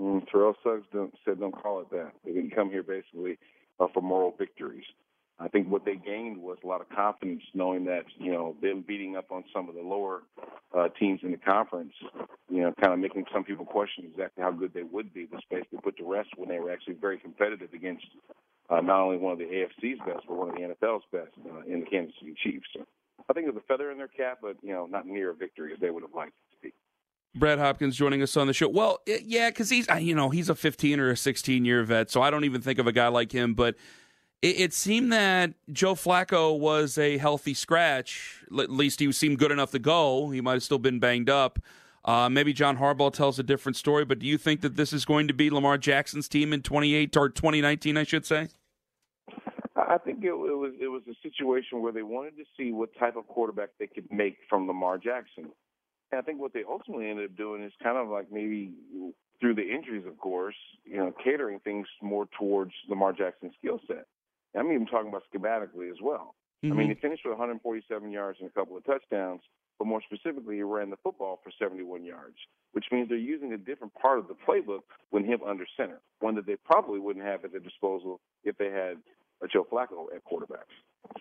Mm, 0.00 0.28
Terrell 0.30 0.56
Suggs 0.62 0.86
don't, 0.92 1.14
said 1.24 1.40
don't 1.40 1.52
call 1.52 1.80
it 1.80 1.90
that. 1.90 2.12
They 2.24 2.32
didn't 2.32 2.54
come 2.54 2.70
here 2.70 2.82
basically 2.82 3.38
uh, 3.78 3.86
for 3.92 4.02
moral 4.02 4.34
victories. 4.36 4.84
I 5.38 5.48
think 5.48 5.68
what 5.68 5.84
they 5.84 5.96
gained 5.96 6.38
was 6.38 6.58
a 6.62 6.66
lot 6.66 6.80
of 6.80 6.88
confidence, 6.90 7.42
knowing 7.54 7.84
that 7.86 8.04
you 8.18 8.30
know 8.30 8.56
them 8.62 8.84
beating 8.86 9.16
up 9.16 9.32
on 9.32 9.44
some 9.52 9.68
of 9.68 9.74
the 9.74 9.80
lower 9.80 10.22
uh, 10.76 10.88
teams 11.00 11.20
in 11.22 11.32
the 11.32 11.36
conference, 11.36 11.92
you 12.48 12.60
know, 12.60 12.72
kind 12.80 12.92
of 12.92 13.00
making 13.00 13.24
some 13.32 13.42
people 13.42 13.64
question 13.64 14.04
exactly 14.04 14.42
how 14.42 14.52
good 14.52 14.72
they 14.74 14.84
would 14.84 15.12
be. 15.12 15.26
Was 15.32 15.42
basically 15.50 15.78
put 15.82 15.96
to 15.96 16.04
rest 16.04 16.30
when 16.36 16.48
they 16.48 16.58
were 16.60 16.70
actually 16.70 16.94
very 16.94 17.18
competitive 17.18 17.72
against 17.72 18.06
uh, 18.70 18.80
not 18.80 19.00
only 19.00 19.16
one 19.16 19.32
of 19.32 19.38
the 19.38 19.44
AFC's 19.44 19.98
best, 20.06 20.24
but 20.28 20.36
one 20.36 20.50
of 20.50 20.54
the 20.54 20.62
NFL's 20.62 21.04
best 21.10 21.32
uh, 21.50 21.60
in 21.66 21.80
the 21.80 21.86
Kansas 21.86 22.14
City 22.20 22.34
Chiefs. 22.42 22.66
So 22.72 22.84
I 23.28 23.32
think 23.32 23.46
it 23.48 23.54
was 23.54 23.62
a 23.62 23.66
feather 23.66 23.90
in 23.90 23.98
their 23.98 24.08
cap, 24.08 24.38
but 24.40 24.56
you 24.62 24.72
know, 24.72 24.86
not 24.86 25.06
near 25.06 25.30
a 25.30 25.34
victory 25.34 25.72
as 25.72 25.80
they 25.80 25.90
would 25.90 26.02
have 26.02 26.14
liked 26.14 26.32
it 26.32 26.54
to 26.54 26.68
be. 26.68 26.74
Brad 27.36 27.58
Hopkins 27.58 27.96
joining 27.96 28.22
us 28.22 28.36
on 28.36 28.46
the 28.46 28.52
show. 28.52 28.68
Well, 28.68 29.00
yeah, 29.06 29.50
because 29.50 29.68
he's 29.68 29.88
uh, 29.90 29.94
you 29.94 30.14
know 30.14 30.30
he's 30.30 30.48
a 30.48 30.54
15 30.54 31.00
or 31.00 31.10
a 31.10 31.16
16 31.16 31.64
year 31.64 31.82
vet, 31.82 32.10
so 32.10 32.22
I 32.22 32.30
don't 32.30 32.44
even 32.44 32.60
think 32.60 32.78
of 32.78 32.86
a 32.86 32.92
guy 32.92 33.08
like 33.08 33.32
him. 33.32 33.54
But 33.54 33.74
it, 34.44 34.60
it 34.60 34.74
seemed 34.74 35.10
that 35.12 35.54
Joe 35.72 35.94
Flacco 35.94 36.58
was 36.58 36.98
a 36.98 37.16
healthy 37.16 37.54
scratch. 37.54 38.44
At 38.58 38.70
least 38.70 39.00
he 39.00 39.10
seemed 39.10 39.38
good 39.38 39.50
enough 39.50 39.70
to 39.70 39.78
go. 39.78 40.30
He 40.30 40.42
might 40.42 40.52
have 40.52 40.62
still 40.62 40.78
been 40.78 40.98
banged 40.98 41.30
up. 41.30 41.58
Uh, 42.04 42.28
maybe 42.28 42.52
John 42.52 42.76
Harbaugh 42.76 43.10
tells 43.10 43.38
a 43.38 43.42
different 43.42 43.76
story. 43.76 44.04
But 44.04 44.18
do 44.18 44.26
you 44.26 44.36
think 44.36 44.60
that 44.60 44.76
this 44.76 44.92
is 44.92 45.06
going 45.06 45.28
to 45.28 45.34
be 45.34 45.48
Lamar 45.48 45.78
Jackson's 45.78 46.28
team 46.28 46.52
in 46.52 46.60
28 46.60 47.16
or 47.16 47.30
2019? 47.30 47.96
I 47.96 48.02
should 48.04 48.26
say. 48.26 48.48
I 49.74 49.94
I 49.94 49.98
think 49.98 50.22
it, 50.22 50.28
it 50.28 50.32
was 50.32 50.74
it 50.78 50.88
was 50.88 51.02
a 51.08 51.14
situation 51.22 51.80
where 51.80 51.92
they 51.92 52.02
wanted 52.02 52.36
to 52.36 52.44
see 52.58 52.70
what 52.70 52.90
type 52.98 53.16
of 53.16 53.26
quarterback 53.26 53.70
they 53.78 53.86
could 53.86 54.12
make 54.12 54.36
from 54.50 54.66
Lamar 54.66 54.98
Jackson. 54.98 55.50
And 56.12 56.18
I 56.18 56.20
think 56.20 56.38
what 56.38 56.52
they 56.52 56.64
ultimately 56.68 57.08
ended 57.08 57.30
up 57.30 57.36
doing 57.36 57.62
is 57.62 57.72
kind 57.82 57.96
of 57.96 58.08
like 58.08 58.30
maybe 58.30 58.72
through 59.40 59.54
the 59.54 59.62
injuries, 59.62 60.04
of 60.06 60.18
course, 60.18 60.54
you 60.84 60.98
know, 60.98 61.14
catering 61.24 61.60
things 61.60 61.86
more 62.02 62.26
towards 62.38 62.72
Lamar 62.90 63.14
Jackson's 63.14 63.54
skill 63.58 63.80
set. 63.86 64.06
I'm 64.56 64.70
even 64.72 64.86
talking 64.86 65.08
about 65.08 65.22
schematically 65.32 65.90
as 65.90 65.98
well. 66.02 66.34
I 66.62 66.68
mean, 66.68 66.78
mm-hmm. 66.78 66.88
he 66.88 66.94
finished 66.94 67.22
with 67.24 67.32
147 67.32 68.10
yards 68.10 68.38
and 68.40 68.48
a 68.48 68.52
couple 68.52 68.76
of 68.76 68.84
touchdowns, 68.84 69.42
but 69.78 69.86
more 69.86 70.00
specifically, 70.00 70.56
he 70.56 70.62
ran 70.62 70.88
the 70.88 70.96
football 71.02 71.40
for 71.44 71.52
71 71.58 72.04
yards, 72.04 72.36
which 72.72 72.86
means 72.90 73.08
they're 73.08 73.18
using 73.18 73.52
a 73.52 73.58
different 73.58 73.92
part 73.94 74.18
of 74.18 74.28
the 74.28 74.34
playbook 74.34 74.80
when 75.10 75.24
him 75.24 75.40
under 75.46 75.66
center, 75.76 76.00
one 76.20 76.34
that 76.36 76.46
they 76.46 76.56
probably 76.64 77.00
wouldn't 77.00 77.24
have 77.24 77.44
at 77.44 77.50
their 77.50 77.60
disposal 77.60 78.20
if 78.44 78.56
they 78.56 78.70
had 78.70 78.96
a 79.42 79.48
Joe 79.48 79.66
Flacco 79.70 80.06
at 80.14 80.24
quarterback. 80.24 80.64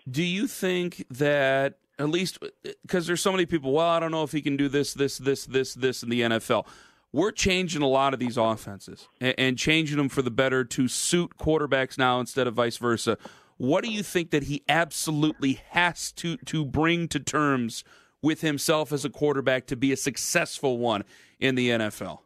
Do 0.09 0.23
you 0.23 0.47
think 0.47 1.05
that 1.09 1.79
at 1.99 2.09
least 2.09 2.39
because 2.83 3.07
there's 3.07 3.21
so 3.21 3.31
many 3.31 3.45
people? 3.45 3.73
Well, 3.73 3.87
I 3.87 3.99
don't 3.99 4.11
know 4.11 4.23
if 4.23 4.31
he 4.31 4.41
can 4.41 4.55
do 4.55 4.69
this, 4.69 4.93
this, 4.93 5.17
this, 5.17 5.45
this, 5.45 5.73
this 5.73 6.03
in 6.03 6.09
the 6.09 6.21
NFL. 6.21 6.65
We're 7.13 7.31
changing 7.31 7.83
a 7.83 7.87
lot 7.87 8.15
of 8.15 8.19
these 8.19 8.37
offenses 8.37 9.07
and, 9.21 9.35
and 9.37 9.57
changing 9.57 9.97
them 9.97 10.09
for 10.09 10.23
the 10.23 10.31
better 10.31 10.65
to 10.65 10.87
suit 10.87 11.37
quarterbacks 11.37 11.97
now 11.97 12.19
instead 12.19 12.47
of 12.47 12.55
vice 12.55 12.77
versa. 12.77 13.19
What 13.57 13.83
do 13.83 13.91
you 13.91 14.01
think 14.01 14.31
that 14.31 14.43
he 14.43 14.63
absolutely 14.67 15.61
has 15.69 16.11
to 16.13 16.37
to 16.37 16.65
bring 16.65 17.07
to 17.09 17.19
terms 17.19 17.83
with 18.23 18.41
himself 18.41 18.91
as 18.91 19.05
a 19.05 19.11
quarterback 19.11 19.67
to 19.67 19.75
be 19.75 19.91
a 19.91 19.97
successful 19.97 20.79
one 20.79 21.03
in 21.39 21.53
the 21.53 21.69
NFL? 21.69 22.19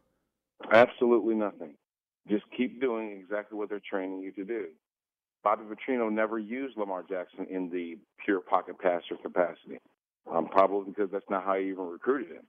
Absolutely 0.72 1.34
nothing. 1.34 1.74
Just 2.26 2.44
keep 2.56 2.80
doing 2.80 3.20
exactly 3.20 3.58
what 3.58 3.68
they're 3.68 3.80
training 3.88 4.20
you 4.20 4.32
to 4.32 4.44
do. 4.44 4.66
Bobby 5.44 5.64
Petrino 5.64 6.10
never 6.10 6.38
used 6.38 6.76
Lamar 6.78 7.04
Jackson 7.08 7.46
in 7.50 7.70
the 7.70 7.98
pure 8.24 8.40
pocket 8.40 8.78
passer 8.78 9.16
capacity, 9.22 9.78
um, 10.30 10.48
probably 10.48 10.92
because 10.92 11.10
that's 11.12 11.28
not 11.30 11.44
how 11.44 11.54
he 11.54 11.68
even 11.68 11.84
recruited 11.86 12.32
him. 12.32 12.44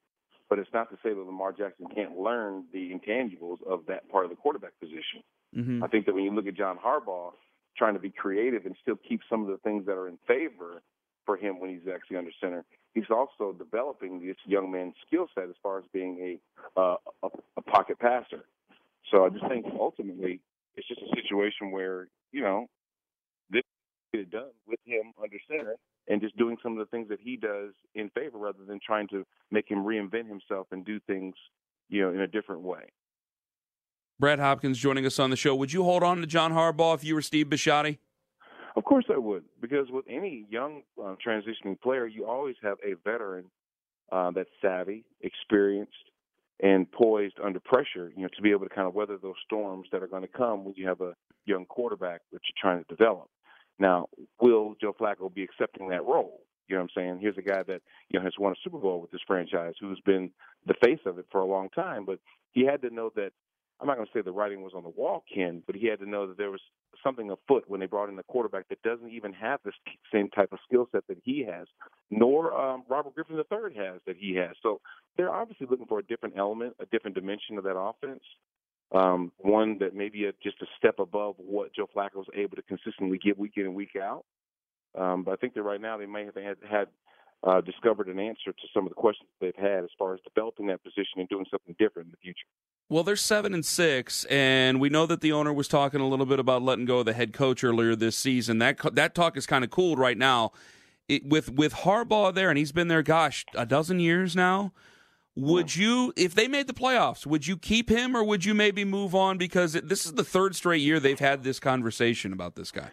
But 0.49 0.59
it's 0.59 0.69
not 0.73 0.89
to 0.89 0.97
say 1.03 1.09
that 1.09 1.19
Lamar 1.19 1.51
Jackson 1.51 1.87
can't 1.93 2.17
learn 2.17 2.65
the 2.73 2.91
intangibles 2.91 3.57
of 3.67 3.81
that 3.87 4.09
part 4.09 4.25
of 4.25 4.31
the 4.31 4.35
quarterback 4.35 4.71
position. 4.79 5.21
Mm-hmm. 5.55 5.83
I 5.83 5.87
think 5.87 6.05
that 6.05 6.15
when 6.15 6.23
you 6.23 6.33
look 6.33 6.47
at 6.47 6.55
John 6.55 6.77
Harbaugh 6.77 7.31
trying 7.77 7.93
to 7.93 7.99
be 7.99 8.09
creative 8.09 8.65
and 8.65 8.75
still 8.81 8.97
keep 9.07 9.21
some 9.29 9.41
of 9.41 9.47
the 9.47 9.57
things 9.57 9.85
that 9.85 9.93
are 9.93 10.07
in 10.07 10.17
favor 10.27 10.81
for 11.25 11.37
him 11.37 11.59
when 11.59 11.69
he's 11.69 11.87
actually 11.93 12.17
under 12.17 12.31
center, 12.41 12.65
he's 12.93 13.09
also 13.11 13.53
developing 13.57 14.25
this 14.25 14.37
young 14.45 14.71
man's 14.71 14.95
skill 15.05 15.27
set 15.35 15.45
as 15.45 15.55
far 15.61 15.77
as 15.77 15.85
being 15.93 16.39
a, 16.75 16.79
uh, 16.79 16.95
a 17.23 17.29
a 17.57 17.61
pocket 17.61 17.99
passer. 17.99 18.45
So 19.11 19.25
I 19.25 19.29
just 19.29 19.47
think 19.47 19.65
ultimately 19.79 20.39
it's 20.75 20.87
just 20.87 21.01
a 21.01 21.15
situation 21.21 21.71
where 21.71 22.07
you 22.31 22.41
know 22.41 22.67
this 23.49 23.63
get 24.13 24.21
it 24.21 24.31
done 24.31 24.51
with 24.67 24.79
him 24.85 25.13
under 25.21 25.37
center 25.47 25.75
and 26.09 26.19
just 26.19 26.35
doing 26.37 26.57
some 26.61 26.73
of 26.73 26.79
the 26.79 26.89
things 26.89 27.07
that 27.09 27.19
he 27.21 27.37
does 27.37 27.71
in 27.95 28.09
favor 28.09 28.37
rather 28.37 28.65
than 28.67 28.79
trying 28.85 29.07
to 29.07 29.25
make 29.51 29.69
him 29.69 29.85
reinvent 29.85 30.27
himself 30.27 30.67
and 30.71 30.83
do 30.83 30.99
things 31.01 31.35
you 31.87 32.01
know 32.01 32.09
in 32.09 32.21
a 32.21 32.27
different 32.27 32.61
way. 32.61 32.91
Brad 34.19 34.39
Hopkins 34.39 34.77
joining 34.77 35.05
us 35.05 35.17
on 35.17 35.29
the 35.29 35.37
show. 35.37 35.55
Would 35.55 35.71
you 35.71 35.83
hold 35.83 36.03
on 36.03 36.17
to 36.17 36.27
John 36.27 36.51
Harbaugh 36.51 36.95
if 36.95 37.05
you 37.05 37.15
were 37.15 37.21
Steve 37.21 37.47
Bisciotti? 37.47 37.99
Of 38.75 38.83
course 38.83 39.05
I 39.13 39.17
would, 39.17 39.43
because 39.61 39.87
with 39.89 40.05
any 40.09 40.45
young 40.49 40.83
uh, 41.01 41.15
transitioning 41.25 41.79
player, 41.81 42.05
you 42.05 42.25
always 42.25 42.55
have 42.61 42.77
a 42.85 42.95
veteran 43.09 43.45
uh, 44.11 44.31
that's 44.31 44.49
savvy, 44.61 45.05
experienced, 45.21 45.93
and 46.61 46.91
poised 46.91 47.37
under 47.43 47.59
pressure. 47.59 48.11
You 48.15 48.23
know, 48.23 48.29
to 48.35 48.41
be 48.41 48.51
able 48.51 48.67
to 48.67 48.73
kind 48.73 48.87
of 48.87 48.93
weather 48.93 49.17
those 49.21 49.35
storms 49.45 49.87
that 49.91 50.03
are 50.03 50.07
going 50.07 50.21
to 50.21 50.27
come 50.27 50.65
when 50.65 50.75
you 50.75 50.87
have 50.87 51.01
a 51.01 51.13
young 51.45 51.65
quarterback 51.65 52.21
that 52.31 52.41
you're 52.43 52.61
trying 52.61 52.83
to 52.83 52.95
develop. 52.95 53.29
Now, 53.79 54.07
will 54.41 54.75
Joe 54.79 54.93
Flacco 54.99 55.33
be 55.33 55.43
accepting 55.43 55.89
that 55.89 56.05
role? 56.05 56.41
You 56.67 56.75
know 56.75 56.83
what 56.83 56.91
I'm 56.95 57.01
saying? 57.03 57.19
Here's 57.21 57.37
a 57.37 57.41
guy 57.41 57.63
that 57.63 57.81
you 58.09 58.19
know 58.19 58.23
has 58.23 58.33
won 58.37 58.51
a 58.51 58.55
Super 58.63 58.77
Bowl 58.77 59.01
with 59.01 59.11
this 59.11 59.21
franchise, 59.25 59.73
who's 59.79 60.01
been 60.05 60.29
the 60.67 60.75
face 60.83 60.99
of 61.05 61.17
it 61.17 61.25
for 61.31 61.41
a 61.41 61.45
long 61.45 61.69
time, 61.69 62.05
but 62.05 62.19
he 62.51 62.65
had 62.65 62.81
to 62.83 62.93
know 62.93 63.11
that 63.15 63.31
I'm 63.79 63.87
not 63.87 63.95
going 63.95 64.07
to 64.07 64.13
say 64.13 64.21
the 64.21 64.31
writing 64.31 64.61
was 64.61 64.73
on 64.75 64.83
the 64.83 64.89
wall, 64.89 65.23
Ken, 65.33 65.63
but 65.65 65.75
he 65.75 65.87
had 65.87 65.99
to 65.99 66.09
know 66.09 66.27
that 66.27 66.37
there 66.37 66.51
was 66.51 66.59
something 67.01 67.31
afoot 67.31 67.63
when 67.67 67.79
they 67.79 67.85
brought 67.85 68.09
in 68.09 68.17
the 68.17 68.23
quarterback 68.23 68.67
that 68.67 68.81
doesn't 68.81 69.09
even 69.09 69.31
have 69.31 69.61
the 69.63 69.71
same 70.11 70.29
type 70.29 70.51
of 70.51 70.59
skill 70.67 70.87
set 70.91 71.07
that 71.07 71.17
he 71.23 71.45
has, 71.49 71.65
nor 72.11 72.53
um, 72.53 72.83
Robert 72.89 73.15
Griffin 73.15 73.37
III 73.37 73.75
has 73.77 74.01
that 74.05 74.17
he 74.17 74.35
has. 74.35 74.51
So 74.61 74.81
they're 75.15 75.33
obviously 75.33 75.67
looking 75.69 75.85
for 75.85 75.99
a 75.99 76.03
different 76.03 76.35
element, 76.37 76.75
a 76.81 76.85
different 76.87 77.15
dimension 77.15 77.57
of 77.57 77.63
that 77.63 77.77
offense. 77.77 78.23
Um, 78.91 79.31
one 79.37 79.77
that 79.79 79.93
maybe 79.93 80.25
a, 80.25 80.31
just 80.41 80.61
a 80.61 80.65
step 80.77 80.97
above 80.99 81.35
what 81.37 81.75
Joe 81.75 81.87
Flacco 81.95 82.15
was 82.15 82.27
able 82.35 82.55
to 82.55 82.63
consistently 82.63 83.19
give 83.19 83.37
week 83.37 83.53
in 83.57 83.65
and 83.65 83.75
week 83.75 83.95
out. 83.95 84.25
Um, 84.97 85.23
but 85.23 85.31
I 85.31 85.35
think 85.35 85.53
that 85.53 85.61
right 85.61 85.79
now 85.79 85.97
they 85.97 86.07
may 86.07 86.25
have 86.25 86.35
had, 86.35 86.57
had 86.67 86.87
uh, 87.43 87.61
discovered 87.61 88.07
an 88.07 88.19
answer 88.19 88.51
to 88.51 88.67
some 88.73 88.85
of 88.85 88.89
the 88.89 88.95
questions 88.95 89.29
they've 89.39 89.55
had 89.55 89.83
as 89.83 89.89
far 89.97 90.13
as 90.13 90.19
developing 90.23 90.67
that 90.67 90.83
position 90.83 91.17
and 91.17 91.29
doing 91.29 91.45
something 91.49 91.75
different 91.79 92.07
in 92.07 92.11
the 92.11 92.17
future. 92.17 92.47
Well, 92.89 93.03
they're 93.03 93.15
seven 93.15 93.53
and 93.53 93.63
six, 93.63 94.25
and 94.25 94.81
we 94.81 94.89
know 94.89 95.05
that 95.05 95.21
the 95.21 95.31
owner 95.31 95.53
was 95.53 95.67
talking 95.67 96.01
a 96.01 96.07
little 96.07 96.25
bit 96.25 96.39
about 96.39 96.63
letting 96.63 96.85
go 96.85 96.99
of 96.99 97.05
the 97.05 97.13
head 97.13 97.33
coach 97.33 97.63
earlier 97.63 97.95
this 97.95 98.17
season. 98.17 98.57
That 98.57 98.79
that 98.95 99.13
talk 99.13 99.37
is 99.37 99.45
kind 99.45 99.63
of 99.63 99.69
cooled 99.69 99.99
right 99.99 100.17
now. 100.17 100.51
It, 101.07 101.23
with 101.23 101.51
with 101.51 101.73
Harbaugh 101.73 102.33
there, 102.33 102.49
and 102.49 102.57
he's 102.57 102.71
been 102.71 102.87
there, 102.87 103.03
gosh, 103.03 103.45
a 103.53 103.65
dozen 103.65 103.99
years 103.99 104.35
now. 104.35 104.73
Would 105.41 105.75
you, 105.75 106.13
if 106.15 106.35
they 106.35 106.47
made 106.47 106.67
the 106.67 106.73
playoffs, 106.73 107.25
would 107.25 107.47
you 107.47 107.57
keep 107.57 107.89
him, 107.89 108.15
or 108.15 108.23
would 108.23 108.45
you 108.45 108.53
maybe 108.53 108.83
move 108.83 109.15
on? 109.15 109.37
Because 109.37 109.75
it, 109.75 109.87
this 109.87 110.05
is 110.05 110.13
the 110.13 110.23
third 110.23 110.55
straight 110.55 110.81
year 110.81 110.99
they've 110.99 111.19
had 111.19 111.43
this 111.43 111.59
conversation 111.59 112.33
about 112.33 112.55
this 112.55 112.71
guy, 112.71 112.89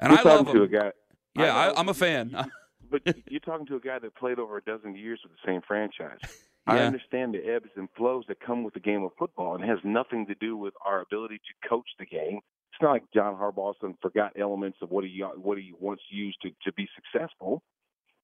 and 0.00 0.12
You're 0.12 0.20
I 0.20 0.22
love 0.22 0.48
him. 0.48 0.62
a 0.62 0.68
guy. 0.68 0.92
Yeah, 1.36 1.54
I, 1.54 1.78
I'm 1.78 1.88
a 1.88 1.94
fan. 1.94 2.34
but 2.90 3.02
you're 3.28 3.40
talking 3.40 3.66
to 3.66 3.76
a 3.76 3.80
guy 3.80 3.98
that 3.98 4.14
played 4.14 4.38
over 4.38 4.56
a 4.56 4.62
dozen 4.62 4.94
years 4.94 5.20
with 5.22 5.32
the 5.32 5.50
same 5.50 5.62
franchise. 5.66 6.18
I 6.66 6.78
understand 6.78 7.34
the 7.34 7.46
ebbs 7.46 7.68
and 7.76 7.88
flows 7.94 8.24
that 8.28 8.40
come 8.40 8.64
with 8.64 8.72
the 8.72 8.80
game 8.80 9.02
of 9.02 9.10
football, 9.18 9.54
and 9.54 9.62
it 9.62 9.66
has 9.68 9.80
nothing 9.84 10.26
to 10.26 10.34
do 10.34 10.56
with 10.56 10.72
our 10.84 11.02
ability 11.02 11.36
to 11.36 11.68
coach 11.68 11.88
the 11.98 12.06
game. 12.06 12.40
It's 12.72 12.80
not 12.80 12.92
like 12.92 13.04
John 13.12 13.34
Harbaugh 13.34 13.74
forgot 14.00 14.32
elements 14.40 14.78
of 14.80 14.90
what 14.90 15.04
he 15.04 15.22
what 15.36 15.58
he 15.58 15.72
once 15.78 16.00
used 16.10 16.38
to 16.42 16.50
to 16.64 16.72
be 16.72 16.88
successful. 16.94 17.62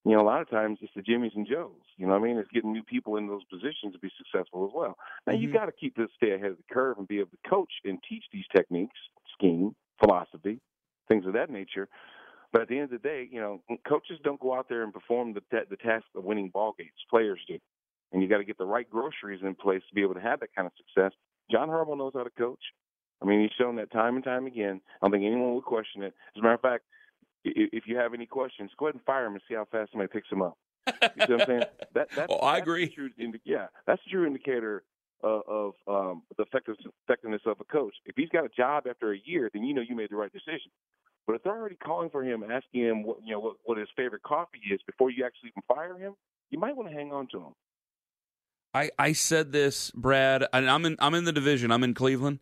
You 0.04 0.16
know, 0.16 0.22
a 0.22 0.24
lot 0.24 0.40
of 0.40 0.48
times 0.48 0.78
it's 0.80 0.92
the 0.94 1.02
Jimmys 1.02 1.36
and 1.36 1.46
Joes. 1.46 1.72
You 1.96 2.06
know 2.06 2.14
what 2.14 2.22
I 2.22 2.24
mean? 2.24 2.38
It's 2.38 2.50
getting 2.50 2.72
new 2.72 2.82
people 2.82 3.16
in 3.16 3.26
those 3.26 3.44
positions 3.44 3.92
to 3.92 3.98
be 3.98 4.10
successful 4.16 4.66
as 4.66 4.72
well. 4.74 4.96
Now 5.26 5.34
you 5.34 5.48
Mhm. 5.48 5.52
got 5.52 5.66
to 5.66 5.72
keep 5.72 5.94
this 5.94 6.10
stay 6.16 6.32
ahead 6.32 6.52
of 6.52 6.56
the 6.56 6.74
curve 6.74 6.98
and 6.98 7.06
be 7.06 7.18
able 7.20 7.30
to 7.30 7.48
coach 7.48 7.72
and 7.84 8.02
teach 8.02 8.24
these 8.32 8.46
techniques, 8.48 8.98
scheme, 9.32 9.76
philosophy, 9.98 10.58
things 11.08 11.26
of 11.26 11.34
that 11.34 11.50
nature. 11.50 11.88
But 12.52 12.62
at 12.62 12.68
the 12.68 12.76
end 12.78 12.84
of 12.92 13.02
the 13.02 13.08
day, 13.08 13.28
you 13.30 13.40
know, 13.40 13.62
coaches 13.86 14.18
don't 14.24 14.40
go 14.40 14.54
out 14.54 14.68
there 14.68 14.82
and 14.82 14.92
perform 14.92 15.34
the 15.34 15.42
the 15.68 15.76
task 15.76 16.06
of 16.14 16.24
winning 16.24 16.48
ball 16.48 16.72
games. 16.72 17.04
Players 17.10 17.40
do, 17.46 17.58
and 18.12 18.22
you 18.22 18.28
got 18.28 18.38
to 18.38 18.44
get 18.44 18.58
the 18.58 18.64
right 18.64 18.88
groceries 18.88 19.42
in 19.42 19.54
place 19.54 19.82
to 19.88 19.94
be 19.94 20.02
able 20.02 20.14
to 20.14 20.20
have 20.20 20.40
that 20.40 20.54
kind 20.54 20.66
of 20.66 20.72
success. 20.76 21.12
John 21.50 21.68
Harbaugh 21.68 21.96
knows 21.98 22.14
how 22.14 22.24
to 22.24 22.30
coach. 22.30 22.72
I 23.22 23.26
mean, 23.26 23.40
he's 23.42 23.52
shown 23.52 23.76
that 23.76 23.92
time 23.92 24.16
and 24.16 24.24
time 24.24 24.46
again. 24.46 24.80
I 25.00 25.04
don't 25.04 25.12
think 25.12 25.24
anyone 25.24 25.54
would 25.54 25.64
question 25.64 26.02
it. 26.02 26.14
As 26.34 26.40
a 26.40 26.42
matter 26.42 26.54
of 26.54 26.60
fact, 26.62 26.84
if 27.44 27.84
you 27.86 27.96
have 27.96 28.14
any 28.14 28.26
questions, 28.26 28.70
go 28.78 28.86
ahead 28.86 28.94
and 28.96 29.04
fire 29.04 29.26
him 29.26 29.34
and 29.34 29.42
see 29.48 29.54
how 29.54 29.66
fast 29.70 29.92
somebody 29.92 30.08
picks 30.12 30.28
him 30.30 30.42
up. 30.42 30.56
You 30.86 30.92
see 31.26 31.32
what 31.32 31.40
I'm 31.42 31.46
saying? 31.46 31.62
That, 31.94 32.08
that's, 32.14 32.32
Oh, 32.32 32.38
I 32.38 32.54
that's 32.54 32.62
agree. 32.62 32.88
True 32.88 33.10
indi- 33.18 33.40
yeah, 33.44 33.66
that's 33.86 34.00
the 34.04 34.10
true 34.12 34.24
indicator 34.26 34.84
of, 35.24 35.42
of 35.48 35.72
um, 35.88 36.22
the 36.36 36.44
effectiveness, 36.44 36.78
effectiveness 37.04 37.42
of 37.46 37.56
a 37.60 37.64
coach. 37.64 37.94
If 38.06 38.14
he's 38.16 38.28
got 38.28 38.44
a 38.44 38.48
job 38.48 38.84
after 38.88 39.12
a 39.12 39.18
year, 39.24 39.50
then 39.52 39.64
you 39.64 39.74
know 39.74 39.82
you 39.82 39.96
made 39.96 40.10
the 40.10 40.16
right 40.16 40.32
decision. 40.32 40.70
But 41.26 41.34
if 41.34 41.42
they're 41.42 41.56
already 41.56 41.74
calling 41.76 42.10
for 42.10 42.22
him, 42.22 42.44
asking 42.48 42.82
him 42.82 43.02
what 43.02 43.18
you 43.24 43.32
know 43.32 43.40
what, 43.40 43.56
what 43.64 43.76
his 43.76 43.88
favorite 43.96 44.22
coffee 44.22 44.60
is 44.72 44.80
before 44.86 45.10
you 45.10 45.24
actually 45.24 45.48
even 45.50 45.62
fire 45.66 45.98
him, 45.98 46.14
you 46.50 46.58
might 46.60 46.76
want 46.76 46.88
to 46.88 46.94
hang 46.94 47.12
on 47.12 47.26
to 47.32 47.38
him. 47.38 47.54
I, 48.72 48.90
I 48.98 49.12
said 49.14 49.50
this, 49.50 49.90
Brad, 49.90 50.46
and 50.52 50.70
I'm 50.70 50.84
in 50.86 50.96
I'm 51.00 51.14
in 51.14 51.24
the 51.24 51.32
division. 51.32 51.72
I'm 51.72 51.82
in 51.82 51.92
Cleveland. 51.94 52.38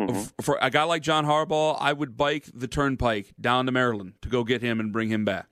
Mm-hmm. 0.00 0.42
For 0.42 0.58
a 0.60 0.70
guy 0.70 0.84
like 0.84 1.02
John 1.02 1.24
Harbaugh, 1.24 1.76
I 1.80 1.92
would 1.92 2.16
bike 2.16 2.48
the 2.54 2.68
turnpike 2.68 3.34
down 3.40 3.66
to 3.66 3.72
Maryland 3.72 4.14
to 4.22 4.28
go 4.28 4.44
get 4.44 4.62
him 4.62 4.78
and 4.78 4.92
bring 4.92 5.08
him 5.08 5.24
back. 5.24 5.48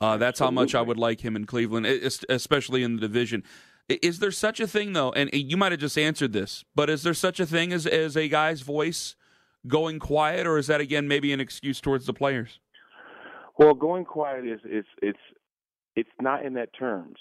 Uh, 0.00 0.16
that's 0.16 0.38
how 0.38 0.50
much 0.50 0.74
I 0.74 0.80
would 0.80 0.96
like 0.96 1.20
him 1.20 1.36
in 1.36 1.44
Cleveland, 1.44 1.86
especially 2.28 2.82
in 2.82 2.96
the 2.96 3.00
division. 3.00 3.42
Is 3.88 4.20
there 4.20 4.30
such 4.30 4.60
a 4.60 4.66
thing, 4.66 4.92
though? 4.92 5.10
And 5.12 5.28
you 5.32 5.56
might 5.56 5.72
have 5.72 5.80
just 5.80 5.98
answered 5.98 6.32
this, 6.32 6.64
but 6.74 6.88
is 6.88 7.02
there 7.02 7.12
such 7.12 7.40
a 7.40 7.46
thing 7.46 7.72
as 7.72 7.86
as 7.86 8.16
a 8.16 8.28
guy's 8.28 8.62
voice 8.62 9.16
going 9.66 9.98
quiet, 9.98 10.46
or 10.46 10.56
is 10.58 10.68
that 10.68 10.80
again 10.80 11.08
maybe 11.08 11.32
an 11.32 11.40
excuse 11.40 11.80
towards 11.80 12.06
the 12.06 12.14
players? 12.14 12.60
Well, 13.58 13.74
going 13.74 14.04
quiet 14.04 14.46
is 14.46 14.60
it's 14.64 14.88
it's 15.02 15.18
it's 15.96 16.10
not 16.20 16.46
in 16.46 16.54
that 16.54 16.72
terms. 16.72 17.18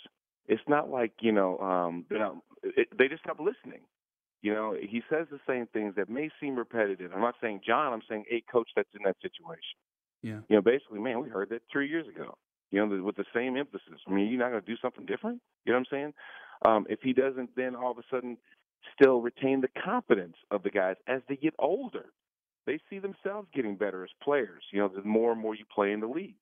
It's 0.48 0.62
not 0.68 0.90
like 0.90 1.12
you 1.20 1.32
know 1.32 1.58
um, 1.58 2.06
they're 2.10 2.32
it, 2.64 2.88
they 2.98 3.08
just 3.08 3.24
stop 3.24 3.40
listening. 3.40 3.82
You 4.42 4.54
know, 4.54 4.76
he 4.80 5.02
says 5.10 5.28
the 5.30 5.40
same 5.48 5.68
things 5.68 5.96
that 5.98 6.10
may 6.10 6.30
seem 6.40 6.56
repetitive. 6.56 7.12
I'm 7.14 7.22
not 7.22 7.36
saying 7.42 7.62
John. 7.66 7.92
I'm 7.92 8.02
saying 8.10 8.26
a 8.32 8.42
coach 8.52 8.70
that's 8.76 8.90
in 8.96 9.04
that 9.04 9.18
situation. 9.22 9.78
Yeah. 10.22 10.40
You 10.48 10.56
know, 10.58 10.62
basically, 10.62 11.00
man, 11.00 11.22
we 11.22 11.30
heard 11.30 11.50
that 11.50 11.62
three 11.72 11.90
years 11.90 12.08
ago. 12.08 12.38
You 12.72 12.86
know, 12.86 13.04
with 13.04 13.16
the 13.16 13.26
same 13.34 13.58
emphasis. 13.58 14.00
I 14.08 14.12
mean, 14.12 14.30
you're 14.30 14.40
not 14.40 14.52
going 14.52 14.62
to 14.62 14.68
do 14.68 14.78
something 14.82 15.06
different. 15.06 15.42
You 15.66 15.74
know 15.74 15.80
what 15.80 15.88
I'm 15.92 15.98
saying? 15.98 16.14
Um, 16.66 16.86
if 16.88 17.00
he 17.02 17.14
doesn't, 17.14 17.50
then 17.56 17.76
all 17.76 17.92
of 17.92 17.98
a 17.98 18.04
sudden 18.12 18.38
still 18.94 19.22
retain 19.22 19.62
the 19.62 19.70
confidence 19.84 20.36
of 20.52 20.62
the 20.64 20.70
guys 20.70 20.96
as 21.08 21.22
they 21.28 21.36
get 21.36 21.54
older. 21.58 22.06
they 22.66 22.80
see 22.90 23.00
themselves 23.00 23.48
getting 23.54 23.76
better 23.76 24.04
as 24.04 24.10
players. 24.22 24.64
You 24.72 24.80
know, 24.82 24.88
the 24.88 25.02
more 25.02 25.32
and 25.32 25.42
more 25.42 25.56
you 25.56 25.66
play 25.74 25.92
in 25.92 26.00
the 26.00 26.08
league. 26.08 26.36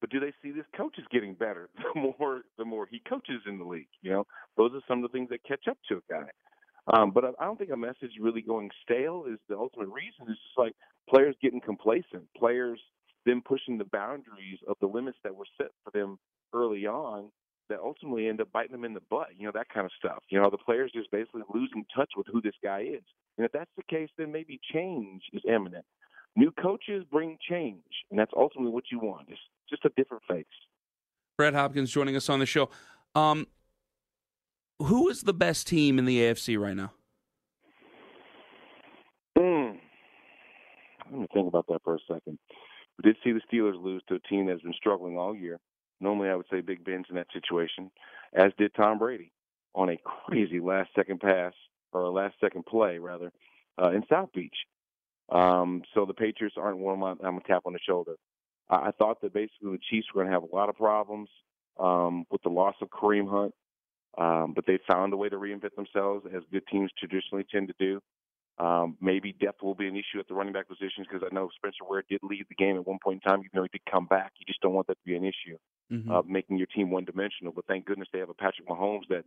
But 0.00 0.10
do 0.10 0.20
they 0.20 0.32
see 0.42 0.50
this 0.50 0.66
coach 0.76 0.98
is 0.98 1.04
getting 1.10 1.34
better 1.34 1.68
the 1.94 2.00
more 2.18 2.42
the 2.58 2.64
more 2.64 2.86
he 2.86 3.00
coaches 3.08 3.42
in 3.46 3.58
the 3.58 3.64
league? 3.64 3.88
You 4.02 4.10
know, 4.12 4.26
those 4.56 4.72
are 4.74 4.80
some 4.86 5.02
of 5.02 5.10
the 5.10 5.16
things 5.16 5.30
that 5.30 5.42
catch 5.44 5.66
up 5.68 5.78
to 5.88 5.96
a 5.96 6.12
guy. 6.12 6.28
Um, 6.92 7.12
but 7.12 7.24
I 7.24 7.44
don't 7.44 7.58
think 7.58 7.70
a 7.70 7.76
message 7.76 8.12
really 8.20 8.42
going 8.42 8.70
stale 8.82 9.24
is 9.30 9.38
the 9.48 9.56
ultimate 9.56 9.88
reason. 9.88 10.22
It's 10.22 10.40
just 10.40 10.58
like 10.58 10.74
players 11.08 11.36
getting 11.40 11.60
complacent, 11.60 12.24
players 12.36 12.80
then 13.24 13.42
pushing 13.44 13.78
the 13.78 13.84
boundaries 13.84 14.58
of 14.66 14.76
the 14.80 14.86
limits 14.86 15.18
that 15.22 15.34
were 15.34 15.46
set 15.56 15.68
for 15.84 15.96
them 15.96 16.18
early 16.52 16.86
on 16.86 17.30
that 17.68 17.78
ultimately 17.78 18.28
end 18.28 18.40
up 18.40 18.50
biting 18.52 18.72
them 18.72 18.84
in 18.84 18.94
the 18.94 19.02
butt, 19.08 19.28
you 19.36 19.46
know, 19.46 19.52
that 19.54 19.68
kind 19.68 19.86
of 19.86 19.92
stuff. 19.96 20.22
You 20.28 20.40
know, 20.40 20.50
the 20.50 20.58
players 20.58 20.90
just 20.92 21.10
basically 21.10 21.42
losing 21.54 21.84
touch 21.94 22.10
with 22.16 22.26
who 22.30 22.40
this 22.42 22.54
guy 22.62 22.80
is. 22.80 23.02
And 23.38 23.44
if 23.46 23.52
that's 23.52 23.70
the 23.76 23.84
case, 23.84 24.10
then 24.18 24.32
maybe 24.32 24.60
change 24.72 25.22
is 25.32 25.42
imminent. 25.48 25.84
New 26.36 26.50
coaches 26.50 27.04
bring 27.10 27.38
change, 27.48 27.82
and 28.10 28.18
that's 28.18 28.32
ultimately 28.36 28.72
what 28.72 28.84
you 28.90 28.98
want. 28.98 29.28
It's 29.28 29.40
just 29.70 29.84
a 29.84 29.90
different 29.96 30.22
face. 30.28 30.44
Brad 31.36 31.54
Hopkins 31.54 31.90
joining 31.90 32.16
us 32.16 32.28
on 32.28 32.40
the 32.40 32.46
show. 32.46 32.70
Um, 33.14 33.46
who 34.92 35.08
is 35.08 35.22
the 35.22 35.32
best 35.32 35.66
team 35.66 35.98
in 35.98 36.04
the 36.04 36.18
AFC 36.18 36.60
right 36.60 36.76
now? 36.76 36.92
Mm. 39.38 39.78
Let 41.10 41.18
me 41.18 41.26
think 41.32 41.48
about 41.48 41.66
that 41.68 41.80
for 41.82 41.94
a 41.94 41.98
second. 42.06 42.38
We 42.98 43.10
did 43.10 43.16
see 43.24 43.32
the 43.32 43.40
Steelers 43.50 43.82
lose 43.82 44.02
to 44.08 44.16
a 44.16 44.18
team 44.28 44.48
that's 44.48 44.60
been 44.60 44.74
struggling 44.74 45.16
all 45.16 45.34
year. 45.34 45.58
Normally, 46.02 46.28
I 46.28 46.34
would 46.34 46.44
say 46.50 46.60
Big 46.60 46.84
Ben's 46.84 47.06
in 47.08 47.16
that 47.16 47.28
situation, 47.32 47.90
as 48.34 48.52
did 48.58 48.74
Tom 48.74 48.98
Brady 48.98 49.32
on 49.74 49.88
a 49.88 49.96
crazy 50.04 50.60
last 50.60 50.90
second 50.94 51.20
pass 51.20 51.54
or 51.94 52.02
a 52.02 52.10
last 52.10 52.34
second 52.38 52.66
play 52.66 52.98
rather 52.98 53.32
uh, 53.82 53.92
in 53.92 54.02
South 54.10 54.28
Beach. 54.34 54.56
Um, 55.30 55.80
so 55.94 56.04
the 56.04 56.12
Patriots 56.12 56.56
aren't 56.58 56.76
one 56.76 57.02
I'm, 57.02 57.26
I'm 57.26 57.38
a 57.38 57.42
tap 57.44 57.62
on 57.64 57.72
the 57.72 57.78
shoulder. 57.78 58.16
I, 58.68 58.88
I 58.88 58.90
thought 58.98 59.22
that 59.22 59.32
basically 59.32 59.72
the 59.72 59.78
Chiefs 59.88 60.08
were 60.12 60.20
going 60.20 60.30
to 60.30 60.38
have 60.38 60.50
a 60.50 60.54
lot 60.54 60.68
of 60.68 60.76
problems 60.76 61.30
um, 61.80 62.26
with 62.30 62.42
the 62.42 62.50
loss 62.50 62.74
of 62.82 62.90
Kareem 62.90 63.30
Hunt, 63.30 63.54
um, 64.18 64.52
but 64.54 64.66
they 64.66 64.78
found 64.90 65.12
a 65.12 65.16
way 65.16 65.28
to 65.28 65.36
reinvent 65.36 65.74
themselves 65.74 66.26
as 66.34 66.42
good 66.52 66.66
teams 66.70 66.90
traditionally 66.98 67.44
tend 67.50 67.68
to 67.68 67.74
do. 67.78 68.00
Um, 68.58 68.96
maybe 69.00 69.34
depth 69.40 69.62
will 69.62 69.74
be 69.74 69.88
an 69.88 69.96
issue 69.96 70.20
at 70.20 70.28
the 70.28 70.34
running 70.34 70.52
back 70.52 70.68
positions 70.68 71.06
because 71.10 71.26
I 71.28 71.34
know 71.34 71.48
Spencer 71.56 71.84
Ware 71.88 72.04
did 72.08 72.20
leave 72.22 72.46
the 72.48 72.54
game 72.54 72.76
at 72.76 72.86
one 72.86 72.98
point 73.02 73.22
in 73.24 73.30
time. 73.30 73.40
Even 73.40 73.50
though 73.54 73.62
he 73.62 73.68
did 73.72 73.90
come 73.90 74.06
back, 74.06 74.32
you 74.38 74.44
just 74.46 74.60
don't 74.60 74.74
want 74.74 74.86
that 74.88 74.98
to 74.98 75.04
be 75.06 75.16
an 75.16 75.24
issue, 75.24 75.56
mm-hmm. 75.90 76.10
uh, 76.10 76.22
making 76.26 76.58
your 76.58 76.66
team 76.66 76.90
one 76.90 77.04
dimensional. 77.04 77.52
But 77.54 77.66
thank 77.66 77.86
goodness 77.86 78.08
they 78.12 78.18
have 78.18 78.28
a 78.28 78.34
Patrick 78.34 78.68
Mahomes 78.68 79.08
that, 79.08 79.24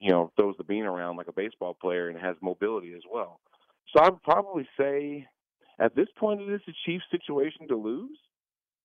you 0.00 0.10
know, 0.10 0.32
throws 0.36 0.56
the 0.56 0.64
bean 0.64 0.84
around 0.84 1.16
like 1.16 1.28
a 1.28 1.32
baseball 1.32 1.76
player 1.80 2.08
and 2.08 2.18
has 2.18 2.36
mobility 2.40 2.94
as 2.94 3.02
well. 3.12 3.40
So 3.94 4.02
I 4.02 4.08
would 4.08 4.22
probably 4.22 4.66
say 4.78 5.26
at 5.78 5.94
this 5.94 6.08
point 6.18 6.40
it 6.40 6.52
is 6.52 6.62
a 6.66 6.72
Chiefs 6.86 7.04
situation 7.10 7.68
to 7.68 7.76
lose, 7.76 8.18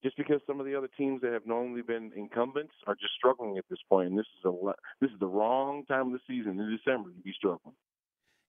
just 0.03 0.15
because 0.17 0.41
some 0.47 0.59
of 0.59 0.65
the 0.65 0.75
other 0.75 0.89
teams 0.97 1.21
that 1.21 1.33
have 1.33 1.45
normally 1.45 1.81
been 1.81 2.11
incumbents 2.15 2.73
are 2.85 2.95
just 2.95 3.13
struggling 3.17 3.57
at 3.57 3.65
this 3.69 3.79
point. 3.89 4.09
And 4.09 4.17
this 4.17 4.25
is 4.39 4.45
a 4.45 4.51
this 5.01 5.09
is 5.11 5.19
the 5.19 5.27
wrong 5.27 5.83
time 5.85 6.07
of 6.07 6.13
the 6.13 6.19
season 6.27 6.59
in 6.59 6.77
December 6.77 7.09
to 7.09 7.21
be 7.23 7.33
struggling. 7.35 7.75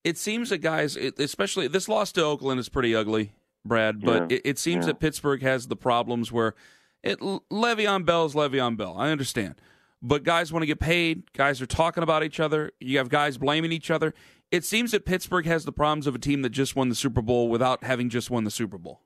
It 0.05 0.17
seems 0.17 0.51
that 0.51 0.59
guys, 0.59 0.97
especially 0.97 1.69
this 1.69 1.89
loss 1.89 2.13
to 2.13 2.23
Oakland 2.25 2.61
is 2.61 2.69
pretty 2.69 2.95
ugly, 2.95 3.33
Brad. 3.65 4.01
But 4.01 4.31
Yeah. 4.31 4.37
it, 4.37 4.43
it 4.45 4.59
seems 4.59 4.85
Yeah. 4.87 4.93
that 4.93 5.01
Pittsburgh 5.01 5.43
has 5.43 5.69
the 5.69 5.77
problems 5.77 6.31
where 6.31 6.55
it 7.03 7.19
Le'Veon 7.21 8.05
Bell's 8.05 8.35
Le'Veon 8.35 8.77
Bell. 8.77 8.95
I 8.97 9.11
understand, 9.11 9.61
but 10.03 10.23
guys 10.25 10.53
want 10.53 10.63
to 10.63 10.67
get 10.67 10.81
paid. 10.81 11.33
Guys 11.33 11.61
are 11.63 11.67
talking 11.67 12.03
about 12.03 12.23
each 12.23 12.41
other. 12.41 12.73
You 12.81 12.99
have 12.99 13.09
guys 13.09 13.39
blaming 13.39 13.73
each 13.73 13.91
other. 13.91 14.15
It 14.51 14.65
seems 14.65 14.93
that 14.93 15.05
Pittsburgh 15.05 15.45
has 15.47 15.65
the 15.65 15.73
problems 15.73 16.07
of 16.07 16.15
a 16.15 16.19
team 16.19 16.43
that 16.43 16.51
just 16.51 16.75
won 16.75 16.89
the 16.89 16.95
Super 16.95 17.21
Bowl 17.21 17.49
without 17.49 17.85
having 17.85 18.09
just 18.09 18.31
won 18.31 18.45
the 18.45 18.51
Super 18.51 18.79
Bowl. 18.79 19.03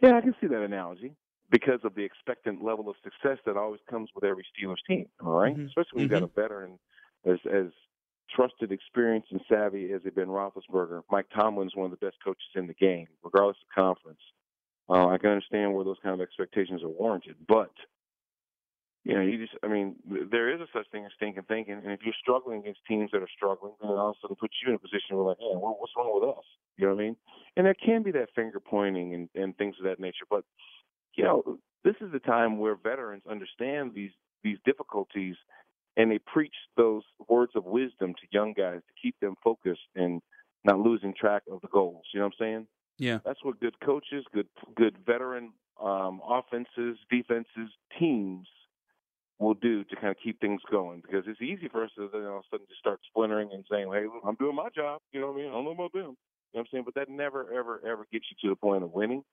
Yeah, 0.00 0.16
I 0.16 0.20
can 0.20 0.34
see 0.40 0.46
that 0.46 0.62
analogy 0.62 1.14
because 1.50 1.80
of 1.84 1.94
the 1.94 2.02
expectant 2.02 2.62
level 2.62 2.88
of 2.88 2.96
success 3.02 3.38
that 3.44 3.56
always 3.56 3.80
comes 3.88 4.08
with 4.14 4.24
every 4.24 4.44
Steelers 4.44 4.76
team. 4.86 5.06
All 5.24 5.32
right? 5.32 5.56
Mhm. 5.56 5.66
especially 5.66 5.90
when 5.96 6.02
you've 6.02 6.10
got 6.10 6.22
a 6.22 6.26
veteran 6.26 6.78
as 7.24 7.38
as 7.46 7.72
trusted, 8.30 8.70
experienced, 8.70 9.32
and 9.32 9.40
savvy 9.48 9.92
as 9.92 10.02
Ben 10.02 10.28
Roethlisberger. 10.28 11.02
Mike 11.10 11.28
Tomlin's 11.30 11.74
one 11.74 11.86
of 11.86 11.98
the 11.98 12.04
best 12.06 12.16
coaches 12.22 12.48
in 12.54 12.68
the 12.68 12.74
game, 12.74 13.08
regardless 13.24 13.56
of 13.60 13.68
conference. 13.74 14.20
Uh, 14.88 15.08
I 15.08 15.18
can 15.18 15.30
understand 15.30 15.74
where 15.74 15.84
those 15.84 15.98
kind 16.02 16.14
of 16.14 16.20
expectations 16.20 16.82
are 16.82 16.88
warranted, 16.88 17.36
but 17.48 17.72
you 19.04 19.14
know, 19.14 19.22
you 19.22 19.38
just, 19.38 19.56
I 19.62 19.68
mean, 19.68 19.96
there 20.30 20.52
is 20.54 20.60
a 20.60 20.66
such 20.74 20.90
thing 20.90 21.06
as 21.06 21.12
stinking 21.16 21.44
thinking, 21.48 21.80
and 21.82 21.92
if 21.92 22.00
you're 22.04 22.14
struggling 22.20 22.60
against 22.60 22.80
teams 22.86 23.10
that 23.12 23.22
are 23.22 23.28
struggling, 23.34 23.72
then 23.80 23.90
it 23.90 23.94
all 23.94 24.10
of 24.10 24.16
a 24.16 24.20
sudden 24.20 24.36
puts 24.36 24.54
you 24.62 24.68
in 24.68 24.74
a 24.74 24.78
position 24.78 25.16
where 25.16 25.24
like, 25.24 25.38
hey, 25.38 25.54
what's 25.54 25.92
wrong 25.96 26.10
with 26.20 26.28
us? 26.36 26.44
You 26.76 26.86
know 26.86 26.94
what 26.94 27.00
I 27.00 27.04
mean? 27.04 27.16
And 27.56 27.66
there 27.66 27.74
can 27.74 28.02
be 28.02 28.10
that 28.12 28.28
finger 28.34 28.60
pointing 28.60 29.14
and, 29.14 29.28
and 29.34 29.56
things 29.56 29.76
of 29.78 29.84
that 29.84 30.00
nature, 30.00 30.26
but 30.28 30.44
you 31.14 31.24
know, 31.24 31.58
this 31.82 31.96
is 32.00 32.12
the 32.12 32.18
time 32.18 32.58
where 32.58 32.74
veterans 32.74 33.22
understand 33.28 33.92
these 33.94 34.12
these 34.42 34.58
difficulties, 34.64 35.36
and 35.96 36.10
they 36.10 36.18
preach 36.18 36.54
those 36.76 37.02
words 37.28 37.52
of 37.54 37.64
wisdom 37.64 38.14
to 38.14 38.20
young 38.30 38.52
guys 38.52 38.80
to 38.86 38.94
keep 39.02 39.18
them 39.20 39.34
focused 39.42 39.80
and 39.96 40.22
not 40.64 40.78
losing 40.78 41.14
track 41.14 41.42
of 41.50 41.60
the 41.62 41.68
goals. 41.68 42.04
You 42.12 42.20
know 42.20 42.26
what 42.26 42.34
I'm 42.40 42.44
saying? 42.46 42.66
Yeah. 42.98 43.18
That's 43.24 43.42
what 43.42 43.60
good 43.60 43.80
coaches, 43.80 44.24
good 44.32 44.48
good 44.76 44.96
veteran 45.06 45.52
um, 45.82 46.20
offenses, 46.28 46.98
defenses, 47.10 47.70
teams 47.98 48.46
will 49.40 49.54
do 49.54 49.82
to 49.84 49.96
kind 49.96 50.10
of 50.10 50.16
keep 50.22 50.40
things 50.40 50.60
going. 50.70 51.02
Because 51.04 51.24
it's 51.26 51.40
easy 51.40 51.68
for 51.68 51.82
us 51.82 51.90
to 51.96 52.08
then 52.12 52.24
all 52.24 52.38
of 52.38 52.44
a 52.44 52.48
sudden 52.52 52.66
just 52.68 52.78
start 52.78 53.00
splintering 53.08 53.50
and 53.52 53.64
saying, 53.68 53.90
"Hey, 53.92 54.04
look, 54.04 54.22
I'm 54.24 54.36
doing 54.36 54.54
my 54.54 54.68
job." 54.68 55.00
You 55.12 55.20
know 55.20 55.32
what 55.32 55.40
I 55.40 55.42
mean? 55.42 55.48
I 55.48 55.52
don't 55.52 55.64
know 55.64 55.70
about 55.72 55.92
them. 55.92 56.00
You 56.02 56.06
know 56.06 56.14
what 56.52 56.60
I'm 56.60 56.66
saying? 56.70 56.84
But 56.84 56.94
that 56.94 57.08
never, 57.08 57.52
ever, 57.52 57.80
ever 57.84 58.06
gets 58.12 58.26
you 58.30 58.36
to 58.42 58.54
the 58.54 58.56
point 58.56 58.84
of 58.84 58.92
winning. 58.92 59.24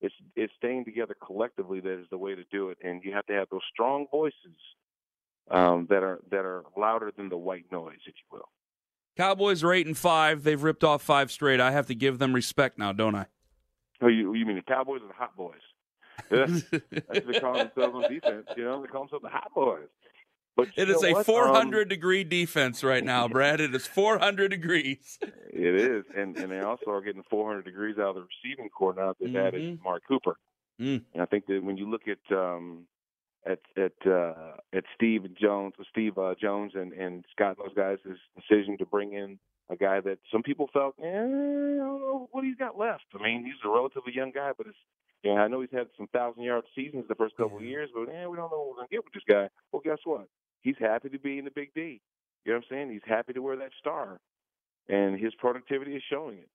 It's 0.00 0.14
it's 0.36 0.52
staying 0.56 0.84
together 0.84 1.16
collectively 1.24 1.80
that 1.80 1.98
is 1.98 2.06
the 2.10 2.18
way 2.18 2.34
to 2.34 2.44
do 2.52 2.68
it, 2.68 2.78
and 2.84 3.02
you 3.02 3.12
have 3.12 3.26
to 3.26 3.32
have 3.32 3.48
those 3.50 3.62
strong 3.72 4.06
voices 4.12 4.56
um, 5.50 5.86
that 5.90 6.02
are 6.02 6.20
that 6.30 6.44
are 6.44 6.64
louder 6.76 7.10
than 7.16 7.28
the 7.28 7.36
white 7.36 7.64
noise, 7.72 7.98
if 8.06 8.14
you 8.14 8.38
will. 8.38 8.48
Cowboys 9.16 9.64
are 9.64 9.72
eight 9.72 9.86
and 9.86 9.98
five. 9.98 10.44
They've 10.44 10.62
ripped 10.62 10.84
off 10.84 11.02
five 11.02 11.32
straight. 11.32 11.60
I 11.60 11.72
have 11.72 11.86
to 11.86 11.94
give 11.94 12.18
them 12.18 12.32
respect 12.32 12.78
now, 12.78 12.92
don't 12.92 13.16
I? 13.16 13.26
Oh, 14.00 14.06
you 14.06 14.34
you 14.34 14.46
mean 14.46 14.56
the 14.56 14.62
Cowboys 14.62 15.00
or 15.02 15.08
the 15.08 15.14
Hot 15.14 15.36
Boys? 15.36 15.56
That's, 16.30 16.62
what 16.70 17.26
they 17.26 17.40
call 17.40 17.54
themselves 17.54 17.94
on 17.94 18.12
defense. 18.12 18.46
You 18.56 18.64
know, 18.64 18.82
they 18.82 18.88
call 18.88 19.02
themselves 19.02 19.22
the 19.22 19.30
Hot 19.30 19.52
Boys. 19.54 19.88
But 20.56 20.68
It 20.76 20.90
is 20.90 21.04
a 21.04 21.12
what? 21.12 21.24
400 21.26 21.82
Um, 21.82 21.88
degree 21.88 22.24
defense 22.24 22.82
right 22.82 23.04
now, 23.04 23.28
Brad. 23.34 23.60
It 23.60 23.74
is 23.74 23.86
400 23.86 24.48
degrees. 24.48 25.18
it 25.22 25.74
is, 25.74 26.04
and 26.16 26.36
and 26.36 26.50
they 26.50 26.60
also 26.60 26.90
are 26.90 27.00
getting 27.00 27.22
400 27.30 27.64
degrees 27.64 27.96
out 27.98 28.08
of 28.10 28.14
the 28.16 28.26
receiving 28.42 28.68
corps 28.68 28.94
now 28.94 29.08
that 29.08 29.16
they've 29.20 29.36
added 29.36 29.78
Mark 29.84 30.02
Cooper. 30.08 30.36
Mm. 30.80 31.02
And 31.14 31.22
I 31.22 31.26
think 31.26 31.46
that 31.46 31.62
when 31.62 31.76
you 31.76 31.88
look 31.88 32.02
at 32.08 32.36
um, 32.36 32.86
at 33.46 33.60
at 33.76 34.06
uh, 34.06 34.54
at 34.72 34.84
Steve 34.96 35.26
Jones, 35.40 35.74
Steve 35.90 36.18
uh, 36.18 36.34
Jones, 36.40 36.72
and 36.74 36.92
and 36.92 37.24
Scott, 37.30 37.56
those 37.58 37.74
guys' 37.74 37.98
decision 38.36 38.78
to 38.78 38.86
bring 38.86 39.12
in 39.12 39.38
a 39.70 39.76
guy 39.76 40.00
that 40.00 40.18
some 40.32 40.42
people 40.42 40.68
felt, 40.72 40.94
eh, 41.02 41.06
I 41.06 41.12
don't 41.12 41.78
know 42.00 42.28
what 42.32 42.42
he's 42.42 42.56
got 42.56 42.78
left. 42.78 43.04
I 43.18 43.22
mean, 43.22 43.44
he's 43.44 43.54
a 43.64 43.68
relatively 43.68 44.12
young 44.14 44.32
guy, 44.32 44.52
but 44.56 44.66
it's 44.66 44.76
know, 45.24 45.36
I 45.36 45.48
know 45.48 45.60
he's 45.60 45.70
had 45.72 45.88
some 45.96 46.08
thousand 46.08 46.42
yard 46.42 46.64
seasons 46.74 47.04
the 47.08 47.14
first 47.14 47.36
couple 47.36 47.58
of 47.58 47.64
years, 47.64 47.90
but 47.92 48.08
eh, 48.08 48.26
we 48.26 48.36
don't 48.36 48.50
know 48.50 48.58
what 48.58 48.68
we're 48.68 48.76
gonna 48.76 48.88
get 48.90 49.04
with 49.04 49.14
this 49.14 49.22
guy. 49.28 49.48
Well, 49.72 49.82
guess 49.84 49.98
what? 50.04 50.28
He's 50.60 50.76
happy 50.78 51.08
to 51.08 51.18
be 51.18 51.38
in 51.38 51.44
the 51.44 51.50
Big 51.50 51.74
D. 51.74 52.00
You 52.44 52.52
know 52.52 52.58
what 52.58 52.64
I'm 52.70 52.76
saying? 52.76 52.92
He's 52.92 53.06
happy 53.06 53.32
to 53.32 53.42
wear 53.42 53.56
that 53.56 53.72
star, 53.78 54.20
and 54.88 55.18
his 55.18 55.34
productivity 55.34 55.96
is 55.96 56.02
showing 56.10 56.38
it. 56.38 56.48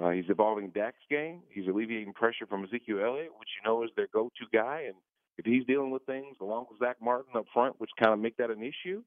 Uh, 0.00 0.10
he's 0.10 0.28
evolving 0.28 0.70
Dak's 0.70 1.04
game. 1.10 1.42
He's 1.50 1.68
alleviating 1.68 2.14
pressure 2.14 2.46
from 2.46 2.64
Ezekiel 2.64 3.00
Elliott, 3.04 3.32
which 3.38 3.48
you 3.56 3.68
know 3.68 3.82
is 3.82 3.90
their 3.96 4.08
go-to 4.12 4.46
guy. 4.52 4.84
And 4.86 4.94
if 5.36 5.44
he's 5.44 5.66
dealing 5.66 5.90
with 5.90 6.02
things 6.04 6.36
along 6.40 6.66
with 6.70 6.78
Zack 6.78 6.96
Martin 7.02 7.36
up 7.36 7.44
front, 7.52 7.78
which 7.78 7.90
kind 8.00 8.12
of 8.12 8.18
make 8.18 8.36
that 8.38 8.50
an 8.50 8.62
issue, 8.62 9.02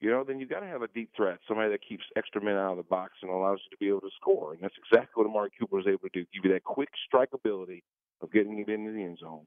you 0.00 0.10
know, 0.10 0.24
then 0.24 0.40
you've 0.40 0.48
got 0.50 0.60
to 0.60 0.66
have 0.66 0.82
a 0.82 0.88
deep 0.88 1.10
threat, 1.14 1.38
somebody 1.46 1.70
that 1.70 1.86
keeps 1.86 2.04
extra 2.16 2.42
men 2.42 2.56
out 2.56 2.72
of 2.72 2.76
the 2.78 2.82
box 2.84 3.12
and 3.22 3.30
allows 3.30 3.60
you 3.64 3.70
to 3.70 3.78
be 3.78 3.88
able 3.88 4.00
to 4.00 4.10
score. 4.20 4.52
And 4.52 4.62
that's 4.62 4.74
exactly 4.78 5.12
what 5.14 5.28
Amari 5.28 5.50
Cooper 5.58 5.76
was 5.76 5.86
able 5.86 6.08
to 6.08 6.10
do, 6.12 6.26
give 6.32 6.44
you 6.44 6.52
that 6.52 6.64
quick 6.64 6.88
strike 7.06 7.30
ability 7.34 7.84
of 8.22 8.32
getting 8.32 8.58
it 8.58 8.68
into 8.68 8.92
the 8.92 9.02
end 9.02 9.18
zone. 9.18 9.46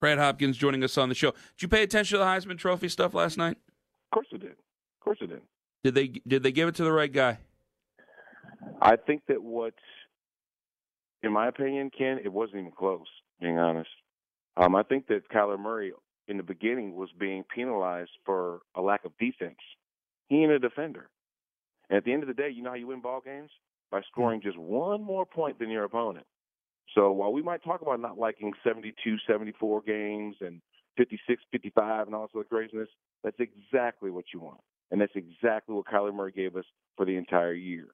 Brad 0.00 0.18
Hopkins 0.18 0.56
joining 0.56 0.84
us 0.84 0.98
on 0.98 1.08
the 1.08 1.14
show. 1.14 1.30
Did 1.30 1.62
you 1.62 1.68
pay 1.68 1.82
attention 1.82 2.18
to 2.18 2.24
the 2.24 2.28
Heisman 2.28 2.58
Trophy 2.58 2.88
stuff 2.88 3.14
last 3.14 3.38
night? 3.38 3.56
Of 4.12 4.14
course 4.14 4.26
I 4.34 4.36
did. 4.36 4.50
Of 4.50 5.00
course 5.00 5.18
I 5.22 5.26
did. 5.26 5.40
Did 5.82 5.94
they 5.94 6.08
did 6.08 6.42
they 6.42 6.52
give 6.52 6.68
it 6.68 6.74
to 6.76 6.84
the 6.84 6.92
right 6.92 7.12
guy? 7.12 7.38
I 8.80 8.96
think 8.96 9.22
that 9.28 9.42
what, 9.42 9.74
in 11.22 11.32
my 11.32 11.48
opinion, 11.48 11.90
Ken, 11.96 12.18
it 12.22 12.32
wasn't 12.32 12.60
even 12.60 12.72
close. 12.72 13.06
Being 13.40 13.58
honest, 13.58 13.90
um, 14.56 14.76
I 14.76 14.82
think 14.82 15.06
that 15.08 15.28
Kyler 15.30 15.58
Murray 15.58 15.92
in 16.28 16.36
the 16.36 16.42
beginning 16.42 16.94
was 16.94 17.10
being 17.18 17.44
penalized 17.54 18.10
for 18.24 18.60
a 18.74 18.80
lack 18.80 19.04
of 19.04 19.12
defense. 19.18 19.58
He 20.28 20.42
ain't 20.42 20.52
a 20.52 20.58
defender. 20.58 21.10
And 21.90 21.98
at 21.98 22.04
the 22.04 22.12
end 22.12 22.22
of 22.22 22.28
the 22.28 22.34
day, 22.34 22.50
you 22.50 22.62
know 22.62 22.70
how 22.70 22.76
you 22.76 22.86
win 22.86 23.00
ball 23.00 23.20
games 23.22 23.50
by 23.90 24.00
scoring 24.10 24.40
just 24.42 24.56
one 24.58 25.02
more 25.02 25.26
point 25.26 25.58
than 25.58 25.70
your 25.70 25.84
opponent. 25.84 26.26
So 26.94 27.12
while 27.12 27.32
we 27.32 27.42
might 27.42 27.64
talk 27.64 27.82
about 27.82 28.00
not 28.00 28.18
liking 28.18 28.52
72, 28.62 29.16
74 29.26 29.82
games 29.82 30.36
and 30.40 30.60
56, 30.96 31.42
55 31.50 32.06
and 32.06 32.14
all 32.14 32.28
sorts 32.32 32.46
of 32.46 32.50
craziness, 32.50 32.88
that's 33.22 33.40
exactly 33.40 34.10
what 34.10 34.26
you 34.32 34.40
want. 34.40 34.60
And 34.90 35.00
that's 35.00 35.14
exactly 35.16 35.74
what 35.74 35.86
Kyler 35.86 36.14
Murray 36.14 36.32
gave 36.32 36.56
us 36.56 36.64
for 36.96 37.06
the 37.06 37.16
entire 37.16 37.54
year. 37.54 37.86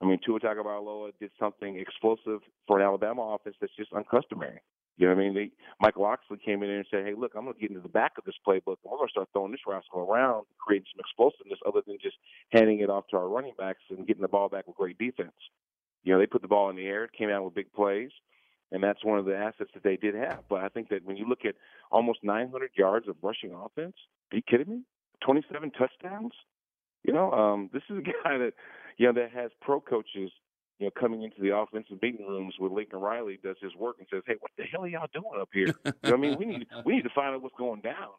I 0.00 0.06
mean, 0.06 0.18
Tua 0.24 0.40
Tagovailoa 0.40 1.12
did 1.18 1.30
something 1.38 1.78
explosive 1.78 2.40
for 2.66 2.78
an 2.78 2.84
Alabama 2.84 3.34
offense 3.34 3.56
that's 3.60 3.74
just 3.76 3.92
uncustomary. 3.92 4.60
You 4.96 5.08
know 5.08 5.14
what 5.14 5.22
I 5.22 5.24
mean? 5.24 5.34
They, 5.34 5.50
Mike 5.80 5.96
Locksley 5.96 6.38
came 6.44 6.62
in 6.62 6.70
and 6.70 6.86
said, 6.88 7.04
"Hey, 7.04 7.14
look, 7.16 7.32
I'm 7.34 7.44
going 7.44 7.54
to 7.54 7.60
get 7.60 7.70
into 7.70 7.82
the 7.82 7.88
back 7.88 8.12
of 8.16 8.24
this 8.24 8.36
playbook, 8.46 8.78
and 8.84 8.92
we're 8.92 8.98
going 8.98 9.08
to 9.08 9.12
start 9.12 9.28
throwing 9.32 9.50
this 9.50 9.66
rascal 9.66 10.02
around, 10.02 10.46
creating 10.58 10.86
some 10.94 11.00
explosiveness, 11.00 11.58
other 11.66 11.80
than 11.84 11.98
just 12.00 12.16
handing 12.50 12.78
it 12.80 12.90
off 12.90 13.08
to 13.08 13.16
our 13.16 13.28
running 13.28 13.54
backs 13.58 13.82
and 13.90 14.06
getting 14.06 14.22
the 14.22 14.28
ball 14.28 14.48
back 14.48 14.68
with 14.68 14.76
great 14.76 14.98
defense." 14.98 15.34
You 16.04 16.12
know, 16.12 16.20
they 16.20 16.26
put 16.26 16.42
the 16.42 16.48
ball 16.48 16.70
in 16.70 16.76
the 16.76 16.86
air, 16.86 17.04
it 17.04 17.12
came 17.12 17.30
out 17.30 17.44
with 17.44 17.54
big 17.54 17.72
plays, 17.72 18.10
and 18.74 18.82
that's 18.82 19.04
one 19.04 19.20
of 19.20 19.24
the 19.24 19.36
assets 19.36 19.70
that 19.72 19.84
they 19.84 19.96
did 19.96 20.16
have. 20.16 20.40
But 20.50 20.64
I 20.64 20.68
think 20.68 20.88
that 20.88 21.04
when 21.04 21.16
you 21.16 21.28
look 21.28 21.44
at 21.44 21.54
almost 21.92 22.18
900 22.24 22.70
yards 22.76 23.08
of 23.08 23.14
rushing 23.22 23.52
offense, 23.52 23.94
are 24.32 24.36
you 24.36 24.42
kidding 24.42 24.68
me? 24.68 24.80
27 25.24 25.70
touchdowns. 25.70 26.32
You 27.04 27.14
know, 27.14 27.30
um, 27.30 27.70
this 27.72 27.82
is 27.88 27.98
a 27.98 28.02
guy 28.02 28.36
that 28.38 28.52
you 28.98 29.06
know 29.06 29.12
that 29.12 29.30
has 29.32 29.52
pro 29.62 29.80
coaches 29.80 30.32
you 30.80 30.86
know, 30.86 30.90
coming 31.00 31.22
into 31.22 31.40
the 31.40 31.56
offensive 31.56 32.02
meeting 32.02 32.26
rooms 32.26 32.54
with 32.58 32.72
Lincoln 32.72 32.98
Riley 32.98 33.38
does 33.44 33.56
his 33.62 33.72
work 33.76 33.96
and 34.00 34.08
says, 34.12 34.22
"Hey, 34.26 34.34
what 34.40 34.50
the 34.58 34.64
hell 34.64 34.82
are 34.82 34.88
y'all 34.88 35.06
doing 35.12 35.40
up 35.40 35.50
here?" 35.52 35.66
you 35.84 35.92
know 36.02 36.14
I 36.14 36.16
mean, 36.16 36.36
we 36.36 36.44
need 36.44 36.66
we 36.84 36.96
need 36.96 37.02
to 37.02 37.14
find 37.14 37.32
out 37.32 37.42
what's 37.42 37.54
going 37.56 37.80
down. 37.80 38.10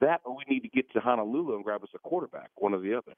That, 0.00 0.20
or 0.24 0.36
we 0.36 0.44
need 0.48 0.60
to 0.60 0.68
get 0.68 0.92
to 0.92 1.00
Honolulu 1.00 1.56
and 1.56 1.64
grab 1.64 1.82
us 1.82 1.88
a 1.92 1.98
quarterback, 1.98 2.50
one 2.54 2.72
or 2.72 2.78
the 2.78 2.94
other. 2.94 3.14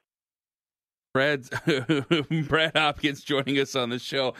Brad 1.13 1.47
Brad 2.47 2.71
Hopkins 2.75 3.23
joining 3.23 3.59
us 3.59 3.75
on 3.75 3.91
the 3.91 3.99
show. 3.99 4.33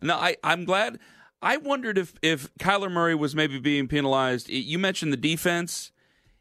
No, 0.00 0.14
I 0.14 0.36
I'm 0.44 0.64
glad. 0.64 1.00
I 1.44 1.58
wondered 1.58 1.98
if 1.98 2.14
if 2.22 2.52
Kyler 2.54 2.90
Murray 2.90 3.14
was 3.14 3.36
maybe 3.36 3.58
being 3.60 3.86
penalized. 3.86 4.48
You 4.48 4.78
mentioned 4.78 5.12
the 5.12 5.18
defense. 5.18 5.92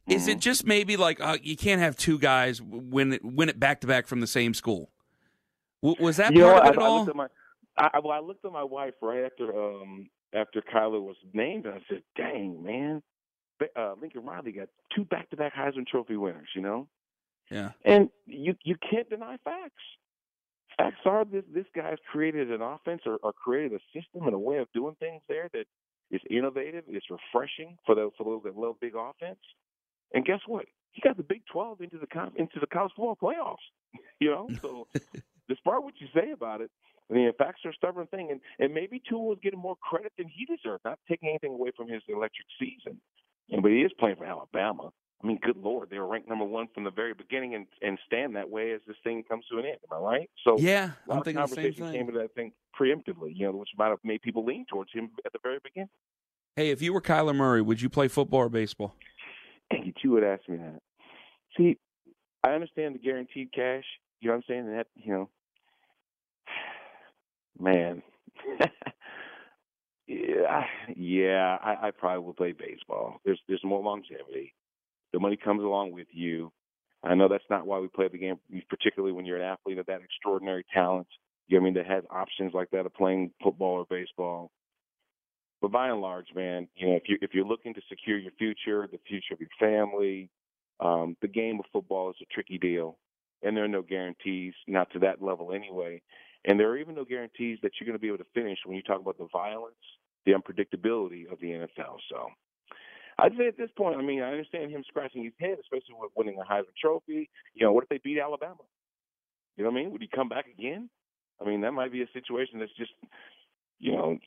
Is 0.08 0.28
it 0.28 0.40
just 0.40 0.66
maybe 0.66 0.98
like 0.98 1.22
uh, 1.22 1.38
you 1.42 1.56
can't 1.56 1.82
have 1.82 1.96
two 1.96 2.20
guys 2.20 2.62
win 2.62 3.14
it, 3.14 3.24
win 3.24 3.48
it 3.48 3.60
back 3.60 3.82
to 3.82 3.88
back 3.88 4.06
from 4.08 4.20
the 4.20 4.28
same 4.28 4.54
school? 4.54 4.90
W- 5.82 6.02
was 6.04 6.18
that 6.18 6.34
you 6.34 6.42
part 6.42 6.56
know, 6.56 6.62
of 6.62 6.66
it 6.66 6.68
I, 6.68 6.72
at 6.72 6.78
I 6.78 6.86
all? 6.86 6.98
looked 7.00 7.10
at 7.10 7.16
my, 7.16 7.28
I, 7.78 8.00
well, 8.04 8.12
I 8.12 8.20
looked 8.20 8.44
at 8.44 8.52
my 8.52 8.64
wife 8.64 8.94
right 9.02 9.24
after 9.24 9.58
um 9.58 10.10
after 10.34 10.62
Kyler 10.62 11.02
was 11.02 11.16
named, 11.34 11.66
and 11.66 11.76
I 11.76 11.82
said, 11.90 12.04
"Dang, 12.18 12.64
man, 12.64 13.02
uh, 13.78 13.94
Lincoln 14.02 14.26
Riley 14.26 14.52
got 14.52 14.68
two 14.96 15.06
back-to-back 15.06 15.54
Heisman 15.54 15.88
Trophy 15.88 16.18
winners." 16.18 16.50
You 16.54 16.62
know, 16.62 16.88
yeah. 17.50 17.72
and 17.86 18.10
you 18.26 18.56
you 18.64 18.76
can't 18.90 19.10
deny 19.10 19.38
facts. 19.44 19.84
Facts 20.78 21.02
are 21.06 21.26
this 21.26 21.44
this 21.54 21.66
guy's 21.76 21.98
created 22.12 22.52
an 22.52 22.62
offense 22.62 23.02
or, 23.06 23.18
or 23.22 23.34
created 23.34 23.74
a 23.74 24.00
system 24.00 24.26
and 24.26 24.34
a 24.34 24.40
way 24.40 24.58
of 24.58 24.68
doing 24.74 24.96
things 25.00 25.22
there 25.28 25.50
that 25.54 25.66
is 26.12 26.22
innovative, 26.30 26.84
it's 26.88 27.06
refreshing 27.10 27.78
for 27.86 27.96
those 27.96 28.12
for 28.18 28.24
those 28.24 28.42
that 28.44 28.56
love 28.56 28.76
big 28.80 28.94
offense. 28.96 29.40
And 30.14 30.26
guess 30.26 30.40
what? 30.48 30.66
He 30.92 31.02
got 31.02 31.18
the 31.18 31.24
Big 31.24 31.42
Twelve 31.52 31.82
into 31.82 31.98
the 31.98 32.08
into 32.36 32.60
the 32.60 32.68
college 32.68 32.92
football 32.96 33.18
playoffs. 33.22 33.66
You 34.20 34.32
know, 34.32 34.48
so 34.62 34.88
despite 35.50 35.84
what 35.84 35.96
you 36.00 36.08
say 36.16 36.32
about 36.32 36.62
it, 36.62 36.72
I 37.12 37.14
mean, 37.14 37.32
facts 37.38 37.62
are 37.66 37.72
a 37.72 37.74
stubborn 37.74 38.08
thing, 38.08 38.30
and 38.32 38.40
and 38.58 38.74
maybe 38.74 39.02
Tua 39.08 39.20
was 39.20 39.38
getting 39.44 39.60
more 39.60 39.76
credit 39.76 40.14
than 40.18 40.28
he 40.28 40.46
deserved. 40.46 40.86
Not 40.86 40.98
taking 41.10 41.30
anything 41.30 41.52
away 41.52 41.72
from 41.76 41.90
his 41.90 42.02
electric 42.08 42.48
season, 42.60 43.02
but 43.50 43.70
he 43.70 43.82
is 43.82 43.92
playing 44.00 44.16
for 44.16 44.26
Alabama. 44.26 44.92
I 45.24 45.28
mean, 45.28 45.40
good 45.42 45.56
lord, 45.58 45.90
they 45.90 46.00
were 46.00 46.08
ranked 46.08 46.28
number 46.28 46.44
one 46.44 46.68
from 46.74 46.84
the 46.84 46.92
very 46.92 47.14
beginning, 47.14 47.56
and 47.56 47.66
and 47.82 47.98
stand 48.06 48.36
that 48.36 48.50
way 48.50 48.74
as 48.74 48.82
this 48.86 48.98
thing 49.04 49.24
comes 49.24 49.46
to 49.52 49.58
an 49.58 49.66
end. 49.66 49.78
Am 49.90 49.98
I 49.98 50.02
right? 50.02 50.30
So 50.44 50.58
Yeah, 50.60 50.92
I'm 51.10 51.24
thinking 51.24 51.42
the 51.42 51.48
same 51.48 51.74
thing. 51.74 51.94
came 51.94 52.08
to 52.08 52.14
that 52.20 52.36
thing 52.36 52.52
preemptively, 52.78 53.32
you 53.34 53.46
know, 53.46 53.52
which 53.54 53.70
might 53.78 53.88
have 53.88 54.00
made 54.04 54.22
people 54.22 54.44
lean 54.44 54.66
towards 54.70 54.92
him 54.92 55.12
at 55.26 55.32
the 55.32 55.40
very 55.42 55.60
beginning. 55.64 55.90
Hey, 56.56 56.72
if 56.72 56.82
you 56.82 56.92
were 56.94 57.02
Kyler 57.02 57.36
Murray, 57.36 57.62
would 57.62 57.82
you 57.82 57.90
play 57.90 58.08
football 58.10 58.42
or 58.42 58.50
baseball? 58.50 58.96
Dang 59.72 59.88
it, 59.88 59.96
you 60.04 60.12
would 60.12 60.24
ask 60.24 60.48
me 60.50 60.58
that. 60.58 60.82
See, 61.58 61.78
I 62.44 62.50
understand 62.52 62.96
the 62.96 63.00
guaranteed 63.00 63.54
cash. 63.54 63.86
You 64.20 64.28
know 64.30 64.36
what 64.36 64.38
I'm 64.38 64.44
saying? 64.48 64.76
That, 64.76 64.88
you 64.96 65.14
know, 65.14 65.30
man. 67.60 68.04
yeah, 70.08 70.44
I- 70.50 70.94
yeah, 70.96 71.58
I, 71.64 71.88
I 71.88 71.92
probably 71.92 72.26
will 72.26 72.34
play 72.34 72.52
baseball. 72.52 73.20
There's 73.24 73.40
there's 73.48 73.64
more 73.64 73.82
longevity. 73.82 74.54
The 75.14 75.20
money 75.20 75.38
comes 75.38 75.64
along 75.64 75.92
with 75.92 76.08
you. 76.12 76.52
I 77.04 77.16
know 77.16 77.28
that's 77.28 77.44
not 77.50 77.68
why 77.68 77.80
we 77.80 77.88
play 77.88 78.08
the 78.08 78.18
game, 78.18 78.40
particularly 78.70 79.14
when 79.14 79.26
you're 79.26 79.38
an 79.38 79.44
athlete 79.44 79.78
of 79.78 79.86
that 79.86 80.02
extraordinary 80.02 80.66
talent. 80.74 81.08
You 81.48 81.60
know 81.60 81.64
I 81.64 81.66
mean? 81.66 81.74
That 81.76 81.86
has 81.88 82.04
options 82.10 82.54
like 82.54 82.72
that 82.72 82.86
of 82.86 82.94
playing 82.94 83.32
football 83.44 83.74
or 83.74 83.86
baseball. 83.90 84.52
But 85.62 85.72
by 85.72 85.90
and 85.90 86.02
large, 86.02 86.28
man, 86.36 86.68
you 86.76 86.88
know, 86.88 86.96
if 86.96 87.04
you 87.08 87.18
if 87.22 87.34
you're 87.34 87.46
looking 87.46 87.74
to 87.74 87.82
secure 87.90 88.18
your 88.18 88.32
future, 88.34 88.88
the 88.92 89.00
future 89.08 89.34
of 89.34 89.40
your 89.40 89.50
family, 89.60 90.30
um, 90.80 91.16
the 91.22 91.28
game 91.28 91.60
of 91.60 91.66
football 91.72 92.10
is 92.10 92.16
a 92.22 92.26
tricky 92.34 92.58
deal, 92.58 92.98
and 93.44 93.56
there 93.56 93.64
are 93.64 93.70
no 93.70 93.82
guarantees, 93.82 94.54
not 94.68 94.92
to 94.92 95.00
that 95.00 95.22
level 95.22 95.54
anyway. 95.54 96.02
And 96.46 96.60
there 96.60 96.70
are 96.70 96.78
even 96.78 96.96
no 96.96 97.06
guarantees 97.06 97.60
that 97.64 97.72
you're 97.80 97.86
going 97.86 97.98
to 97.98 98.02
be 98.02 98.08
able 98.08 98.18
to 98.18 98.26
finish 98.34 98.60
when 98.66 98.76
you 98.76 98.84
talk 98.84 99.00
about 99.00 99.18
the 99.18 99.28
violence, 99.32 99.76
the 100.26 100.34
unpredictability 100.34 101.32
of 101.32 101.40
the 101.40 101.48
NFL. 101.48 101.98
So 102.10 102.28
I'd 103.20 103.36
say 103.38 103.48
at 103.48 103.58
this 103.58 103.70
point, 103.78 103.98
I 103.98 104.02
mean, 104.02 104.22
I 104.22 104.32
understand 104.32 104.72
him 104.72 104.84
scratching 104.88 105.24
his 105.24 105.34
head, 105.40 105.58
especially 105.62 105.96
with 106.00 106.12
winning 106.16 106.38
a 106.40 106.44
Heisman 106.52 106.76
Trophy. 106.80 107.30
You 107.54 107.66
know, 107.66 107.72
what 107.72 107.84
if 107.84 107.90
they 107.90 108.00
beat 108.04 108.20
Alabama? 108.20 108.64
You 109.56 109.64
know 109.64 109.70
what 109.70 109.78
I 109.80 109.84
mean? 109.84 109.92
Would 109.92 110.02
he 110.02 110.08
come 110.14 110.30
back 110.30 110.46
again? 110.48 110.90
I 111.42 111.46
mean, 111.46 111.62
that 111.62 111.72
might 111.74 111.92
be 111.92 112.02
a 112.02 112.08
situation 112.14 112.60
that's 112.60 112.76
just, 112.78 112.92
you 113.80 113.92
know, 113.92 114.18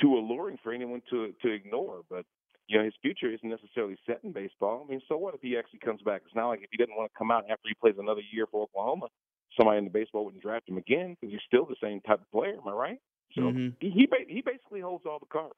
too 0.00 0.14
alluring 0.16 0.58
for 0.62 0.72
anyone 0.72 1.02
to 1.10 1.32
to 1.42 1.50
ignore. 1.50 2.02
But 2.10 2.24
you 2.66 2.78
know, 2.78 2.84
his 2.84 2.94
future 3.02 3.30
isn't 3.32 3.48
necessarily 3.48 3.96
set 4.06 4.20
in 4.24 4.32
baseball. 4.32 4.84
I 4.86 4.90
mean, 4.90 5.00
so 5.08 5.16
what 5.16 5.34
if 5.34 5.40
he 5.42 5.56
actually 5.56 5.80
comes 5.80 6.02
back? 6.02 6.22
It's 6.24 6.34
not 6.34 6.48
like 6.48 6.60
if 6.62 6.70
he 6.70 6.76
didn't 6.76 6.96
want 6.96 7.10
to 7.12 7.18
come 7.18 7.30
out 7.30 7.44
after 7.50 7.68
he 7.68 7.74
plays 7.74 7.94
another 7.98 8.22
year 8.32 8.46
for 8.50 8.62
Oklahoma, 8.62 9.06
somebody 9.56 9.78
in 9.78 9.84
the 9.84 9.90
baseball 9.90 10.24
wouldn't 10.24 10.42
draft 10.42 10.68
him 10.68 10.78
again 10.78 11.16
because 11.20 11.32
he's 11.32 11.42
still 11.46 11.66
the 11.66 11.76
same 11.82 12.00
type 12.00 12.20
of 12.20 12.30
player. 12.30 12.56
Am 12.60 12.68
I 12.68 12.72
right? 12.72 12.98
So 13.34 13.42
Mhm. 13.52 13.74
he 13.80 13.90
he, 13.90 14.06
ba- 14.06 14.26
he 14.28 14.40
basically 14.40 14.80
holds 14.80 15.06
all 15.06 15.18
the 15.18 15.26
cards. 15.26 15.54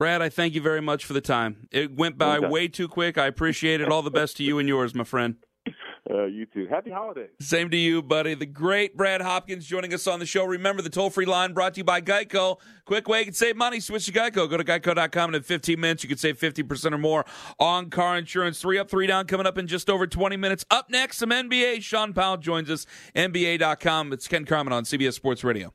Brad, 0.00 0.22
I 0.22 0.30
thank 0.30 0.54
you 0.54 0.62
very 0.62 0.80
much 0.80 1.04
for 1.04 1.12
the 1.12 1.20
time. 1.20 1.68
It 1.70 1.94
went 1.94 2.16
by 2.16 2.36
Anytime. 2.36 2.50
way 2.50 2.68
too 2.68 2.88
quick. 2.88 3.18
I 3.18 3.26
appreciate 3.26 3.82
it. 3.82 3.92
All 3.92 4.00
the 4.00 4.10
best 4.10 4.38
to 4.38 4.42
you 4.42 4.58
and 4.58 4.66
yours, 4.66 4.94
my 4.94 5.04
friend. 5.04 5.34
Uh, 6.10 6.24
you 6.24 6.46
too. 6.46 6.66
Happy 6.70 6.90
holidays. 6.90 7.28
Same 7.38 7.68
to 7.70 7.76
you, 7.76 8.00
buddy. 8.00 8.32
The 8.32 8.46
great 8.46 8.96
Brad 8.96 9.20
Hopkins 9.20 9.66
joining 9.66 9.92
us 9.92 10.06
on 10.06 10.18
the 10.18 10.24
show. 10.24 10.46
Remember 10.46 10.80
the 10.80 10.88
toll 10.88 11.10
free 11.10 11.26
line 11.26 11.52
brought 11.52 11.74
to 11.74 11.80
you 11.80 11.84
by 11.84 12.00
Geico. 12.00 12.58
Quick 12.86 13.08
way 13.08 13.18
you 13.18 13.24
can 13.26 13.34
save 13.34 13.56
money. 13.56 13.78
Switch 13.78 14.06
to 14.06 14.12
Geico. 14.12 14.48
Go 14.48 14.56
to 14.56 14.64
geico.com 14.64 15.28
and 15.28 15.36
in 15.36 15.42
15 15.42 15.78
minutes 15.78 16.02
you 16.02 16.08
can 16.08 16.16
save 16.16 16.38
50% 16.38 16.92
or 16.94 16.98
more 16.98 17.26
on 17.58 17.90
car 17.90 18.16
insurance. 18.16 18.58
Three 18.58 18.78
up, 18.78 18.88
three 18.88 19.06
down 19.06 19.26
coming 19.26 19.46
up 19.46 19.58
in 19.58 19.66
just 19.66 19.90
over 19.90 20.06
20 20.06 20.38
minutes. 20.38 20.64
Up 20.70 20.88
next, 20.88 21.18
some 21.18 21.28
NBA. 21.28 21.82
Shaun 21.82 22.14
Powell 22.14 22.38
joins 22.38 22.70
us. 22.70 22.86
NBA.com. 23.14 24.14
It's 24.14 24.26
Ken 24.26 24.46
Carman 24.46 24.72
on 24.72 24.84
CBS 24.84 25.12
Sports 25.12 25.44
Radio. 25.44 25.74